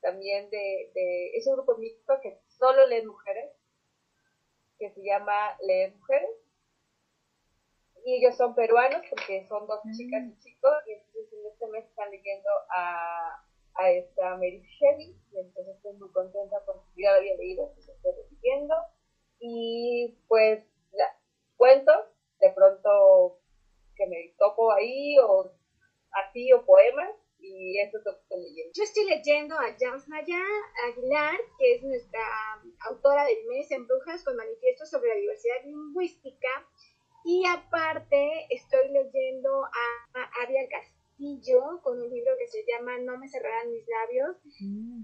también 0.01 0.49
de, 0.49 0.91
de 0.93 1.37
es 1.37 1.47
un 1.47 1.53
grupo 1.53 1.77
mixto 1.77 2.19
que 2.21 2.41
solo 2.47 2.85
leen 2.87 3.07
mujeres 3.07 3.51
que 4.81 4.89
se 4.89 5.03
llama 5.03 5.55
Leer 5.61 5.93
Mujeres. 5.95 6.37
Y 8.03 8.15
ellos 8.15 8.35
son 8.35 8.55
peruanos 8.55 9.03
porque 9.11 9.45
son 9.47 9.67
dos 9.67 9.79
mm. 9.83 9.91
chicas 9.95 10.23
y 10.25 10.39
chicos. 10.39 10.73
Y 10.87 10.93
entonces 10.93 11.33
en 11.33 11.45
este 11.45 11.67
mes 11.67 11.85
están 11.85 12.09
leyendo 12.09 12.49
a, 12.71 13.45
a 13.75 13.91
esta 13.91 14.31
Mary 14.37 14.65
Shelley. 14.79 15.15
Y 15.31 15.39
entonces 15.39 15.75
estoy 15.75 15.93
muy 15.97 16.11
contenta 16.11 16.57
porque 16.65 16.81
ya 16.97 17.11
lo 17.11 17.17
había 17.17 17.35
leído, 17.35 17.67
entonces 17.67 17.95
estoy 17.95 18.11
repitiendo. 18.23 18.75
Y 19.39 20.17
pues 20.27 20.65
ya, 20.93 21.15
cuentos, 21.57 22.03
de 22.39 22.49
pronto 22.49 23.39
que 23.95 24.07
me 24.07 24.33
topo 24.39 24.71
ahí, 24.71 25.19
o 25.19 25.51
así, 26.11 26.51
o 26.53 26.65
poemas 26.65 27.20
y 27.41 27.79
eso 27.79 27.97
es 27.97 28.05
lo 28.05 28.13
que 28.13 28.21
estoy 28.21 28.41
leyendo. 28.43 28.71
Yo 28.73 28.83
estoy 28.83 29.05
leyendo 29.05 29.55
a 29.57 29.71
Naya 30.07 30.43
Aguilar, 30.87 31.39
que 31.57 31.75
es 31.75 31.83
nuestra 31.83 32.21
autora 32.89 33.25
del 33.25 33.45
mes 33.47 33.71
en 33.71 33.87
Brujas 33.87 34.23
con 34.23 34.35
manifiestos 34.35 34.89
sobre 34.89 35.09
la 35.09 35.15
diversidad 35.15 35.65
lingüística. 35.65 36.49
Y 37.23 37.45
aparte 37.45 38.47
estoy 38.49 38.89
leyendo 38.91 39.65
a, 39.65 40.43
Ariel 40.43 40.69
Castillo 40.69 41.81
con 41.83 42.01
un 42.01 42.09
libro 42.09 42.31
que 42.37 42.47
se 42.47 42.63
llama 42.65 42.97
No 42.99 43.17
me 43.17 43.27
cerrarán 43.27 43.71
mis 43.71 43.85
labios. 43.87 44.37
Mm 44.59 45.03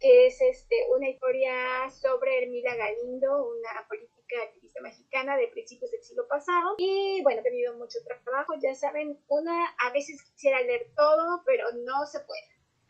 que 0.00 0.26
es 0.26 0.40
este, 0.40 0.76
una 0.96 1.08
historia 1.08 1.90
sobre 1.90 2.42
Hermila 2.42 2.74
Galindo, 2.76 3.48
una 3.48 3.86
política 3.88 4.17
activista 4.36 4.80
mexicana 4.80 5.36
de 5.36 5.48
principios 5.48 5.90
del 5.90 6.02
siglo 6.02 6.26
pasado. 6.28 6.74
Y 6.78 7.20
bueno, 7.22 7.40
he 7.40 7.44
tenido 7.44 7.76
mucho 7.76 7.98
trabajo, 8.24 8.54
ya 8.62 8.74
saben, 8.74 9.18
una 9.28 9.66
a 9.78 9.92
veces 9.92 10.22
quisiera 10.22 10.60
leer 10.60 10.92
todo, 10.96 11.42
pero 11.46 11.64
no 11.84 12.06
se 12.06 12.20
puede. 12.20 12.40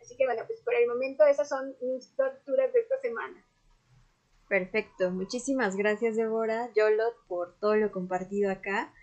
Así 0.01 0.17
que 0.17 0.25
bueno, 0.25 0.43
pues 0.47 0.61
por 0.63 0.75
el 0.75 0.89
momento 0.89 1.25
esas 1.27 1.49
son 1.49 1.77
mis 1.81 2.15
lecturas 2.19 2.73
de 2.73 2.81
esta 2.81 3.01
semana. 3.01 3.45
Perfecto, 4.49 5.11
muchísimas 5.11 5.77
gracias 5.77 6.17
Débora, 6.17 6.71
Yolot, 6.75 7.15
por 7.27 7.59
todo 7.61 7.77
lo 7.77 7.93
compartido 7.93 8.51
acá. 8.51 8.95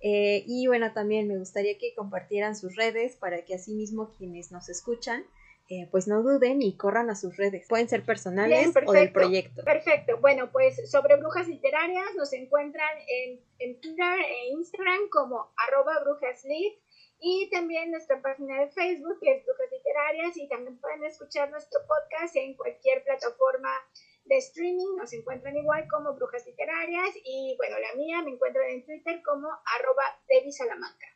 Eh, 0.00 0.44
y 0.46 0.66
bueno, 0.66 0.92
también 0.92 1.28
me 1.28 1.38
gustaría 1.38 1.78
que 1.78 1.94
compartieran 1.94 2.56
sus 2.56 2.74
redes 2.76 3.16
para 3.16 3.44
que 3.44 3.54
así 3.54 3.74
mismo 3.74 4.12
quienes 4.16 4.52
nos 4.52 4.68
escuchan 4.68 5.24
eh, 5.70 5.88
pues 5.90 6.06
no 6.06 6.22
duden 6.22 6.60
y 6.60 6.76
corran 6.76 7.08
a 7.08 7.16
sus 7.16 7.36
redes. 7.36 7.66
Pueden 7.68 7.88
ser 7.88 8.04
personales 8.04 8.70
o 8.86 8.92
del 8.92 9.12
proyecto. 9.12 9.64
Perfecto. 9.64 10.18
Bueno, 10.20 10.52
pues 10.52 10.90
sobre 10.90 11.16
brujas 11.16 11.48
literarias 11.48 12.14
nos 12.16 12.32
encuentran 12.34 12.98
en, 13.08 13.40
en 13.58 13.80
Twitter 13.80 14.20
e 14.20 14.48
Instagram 14.50 15.08
como 15.10 15.52
arroba 15.56 16.00
brujaslit 16.04 16.74
y 17.18 17.48
también 17.50 17.90
nuestra 17.90 18.20
página 18.20 18.60
de 18.60 18.68
Facebook 18.68 19.18
que 19.22 19.32
es 19.32 19.44
Brujas 19.46 19.70
Literarias 19.72 20.36
y 20.36 20.48
también 20.48 20.78
pueden 20.78 21.04
escuchar 21.04 21.50
nuestro 21.50 21.80
podcast 21.88 22.36
en 22.36 22.54
cualquier 22.54 23.02
plataforma 23.02 23.70
de 24.26 24.36
streaming. 24.36 24.96
Nos 24.98 25.12
encuentran 25.14 25.56
igual 25.56 25.86
como 25.90 26.14
Brujas 26.14 26.44
Literarias 26.44 27.16
y 27.24 27.54
bueno, 27.56 27.78
la 27.78 27.94
mía 27.94 28.20
me 28.22 28.32
encuentran 28.32 28.68
en 28.68 28.84
Twitter 28.84 29.22
como 29.24 29.48
arroba 29.48 30.02
Debbie 30.28 30.52
Salamanca. 30.52 31.06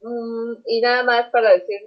Mm, 0.00 0.62
y 0.66 0.80
nada 0.80 1.04
más 1.04 1.30
para 1.30 1.52
decir, 1.52 1.80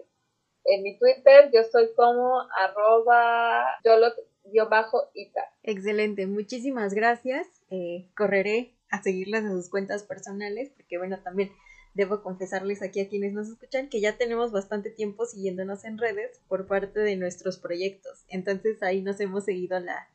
en 0.66 0.84
mi 0.84 0.97
Twitter 0.97 1.49
yo 1.53 1.64
soy 1.72 1.93
como 1.95 2.41
arroba 2.57 3.66
yolot-ita. 3.84 5.41
Excelente, 5.64 6.28
muchísimas 6.28 6.93
gracias. 6.93 7.47
Eh, 7.70 8.09
correré 8.16 8.76
a 8.89 9.01
seguirlas 9.01 9.43
en 9.43 9.51
sus 9.51 9.70
cuentas 9.70 10.03
personales 10.03 10.72
porque 10.76 10.97
bueno, 10.97 11.20
también 11.24 11.51
debo 11.93 12.24
confesarles 12.24 12.82
aquí 12.82 12.99
a 13.01 13.09
quienes 13.09 13.34
nos 13.34 13.49
escuchan 13.49 13.89
que 13.89 14.01
ya 14.01 14.18
tenemos 14.18 14.51
bastante 14.51 14.89
tiempo 14.89 15.26
siguiéndonos 15.26 15.86
en 15.86 15.97
redes 15.97 16.41
por 16.47 16.68
parte 16.68 16.99
de 16.99 17.16
nuestros 17.16 17.57
proyectos. 17.57 18.24
Entonces 18.30 18.82
ahí 18.84 19.01
nos 19.01 19.20
hemos 19.20 19.45
seguido 19.45 19.80
la, 19.80 20.07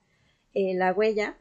eh, 0.55 0.75
la 0.75 0.93
huella 0.93 1.39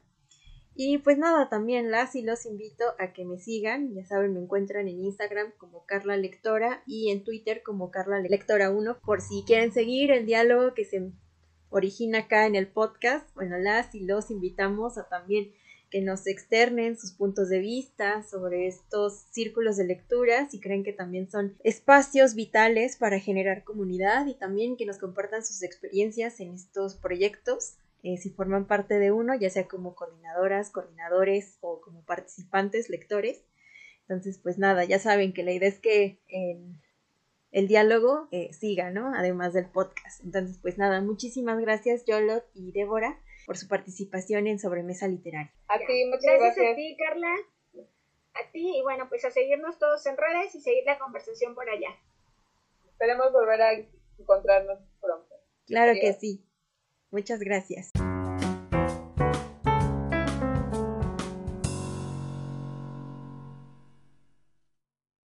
y 0.78 0.99
pues 0.99 1.17
nada, 1.17 1.49
también 1.49 1.89
las 1.89 2.15
y 2.15 2.21
los 2.21 2.45
invito 2.45 2.86
a 2.99 3.11
que 3.11 3.25
me 3.25 3.39
sigan. 3.39 3.95
Ya 3.95 4.05
saben, 4.05 4.34
me 4.34 4.39
encuentran 4.39 4.88
en 4.88 5.01
Instagram 5.01 5.51
como 5.57 5.86
Carla 5.86 6.17
Lectora 6.17 6.84
y 6.86 7.09
en 7.09 7.23
Twitter 7.23 7.63
como 7.63 7.89
Carla 7.89 8.19
Lectora 8.19 8.69
1 8.69 8.99
por 9.03 9.21
si 9.21 9.43
quieren 9.47 9.71
seguir 9.71 10.11
el 10.11 10.28
diálogo 10.28 10.75
que 10.75 10.86
se 10.86 11.11
origina 11.69 12.19
acá 12.19 12.45
en 12.45 12.55
el 12.55 12.67
podcast. 12.67 13.28
Bueno, 13.34 13.57
las 13.57 13.95
y 13.95 14.01
los 14.01 14.30
invitamos 14.30 14.99
a 14.99 15.09
también 15.09 15.51
que 15.89 16.01
nos 16.01 16.28
externen 16.28 16.97
sus 16.97 17.13
puntos 17.13 17.49
de 17.49 17.59
vista 17.59 18.23
sobre 18.23 18.67
estos 18.67 19.25
círculos 19.32 19.78
de 19.78 19.86
lectura, 19.86 20.49
si 20.49 20.59
creen 20.59 20.84
que 20.84 20.93
también 20.93 21.32
son 21.32 21.57
espacios 21.63 22.36
vitales 22.36 22.97
para 22.97 23.19
generar 23.19 23.63
comunidad 23.63 24.28
y 24.28 24.36
también 24.36 24.78
que 24.78 24.86
nos 24.86 24.97
compartan 24.97 25.45
sus 25.45 25.63
experiencias 25.63 26.39
en 26.39 26.53
estos 26.53 26.95
proyectos. 26.95 27.78
Eh, 28.07 28.15
si 28.15 28.29
forman 28.29 28.67
parte 28.67 28.99
de 28.99 29.11
uno, 29.11 29.35
ya 29.35 29.49
sea 29.49 29.67
como 29.67 29.93
coordinadoras, 29.93 30.71
coordinadores 30.71 31.57
o 31.59 31.81
como 31.81 32.05
participantes, 32.05 32.89
lectores. 32.89 33.43
Entonces, 34.03 34.39
pues 34.41 34.57
nada, 34.57 34.85
ya 34.85 34.97
saben 34.97 35.33
que 35.33 35.43
la 35.43 35.51
idea 35.51 35.67
es 35.67 35.77
que 35.77 36.17
el, 37.51 37.67
diálogo 37.67 38.29
eh, 38.31 38.53
siga, 38.53 38.91
¿no? 38.91 39.13
Además 39.13 39.51
del 39.51 39.65
podcast. 39.65 40.23
Entonces, 40.23 40.57
pues 40.61 40.77
nada, 40.77 41.01
muchísimas 41.01 41.59
gracias, 41.59 42.05
Yolot 42.05 42.45
y 42.53 42.71
Débora, 42.71 43.19
por 43.45 43.57
su 43.57 43.67
participación 43.67 44.47
en 44.47 44.57
Sobremesa 44.57 45.09
Literaria. 45.09 45.53
A 45.67 45.77
ti, 45.77 46.05
muchas 46.05 46.39
gracias. 46.39 46.55
Gracias 46.55 46.71
a 46.71 46.75
ti, 46.77 46.95
Carla. 46.97 47.35
A 48.35 48.51
ti, 48.53 48.77
y 48.77 48.81
bueno, 48.83 49.09
pues 49.09 49.25
a 49.25 49.31
seguirnos 49.31 49.79
todos 49.79 50.05
en 50.05 50.15
redes 50.15 50.55
y 50.55 50.61
seguir 50.61 50.85
la 50.85 50.97
conversación 50.97 51.55
por 51.55 51.69
allá. 51.69 51.89
Esperemos 52.87 53.33
volver 53.33 53.61
a 53.61 53.73
encontrarnos 54.17 54.79
pronto. 55.01 55.35
Claro 55.65 55.91
que 55.99 56.13
sí. 56.13 56.47
Muchas 57.11 57.39
gracias. 57.39 57.91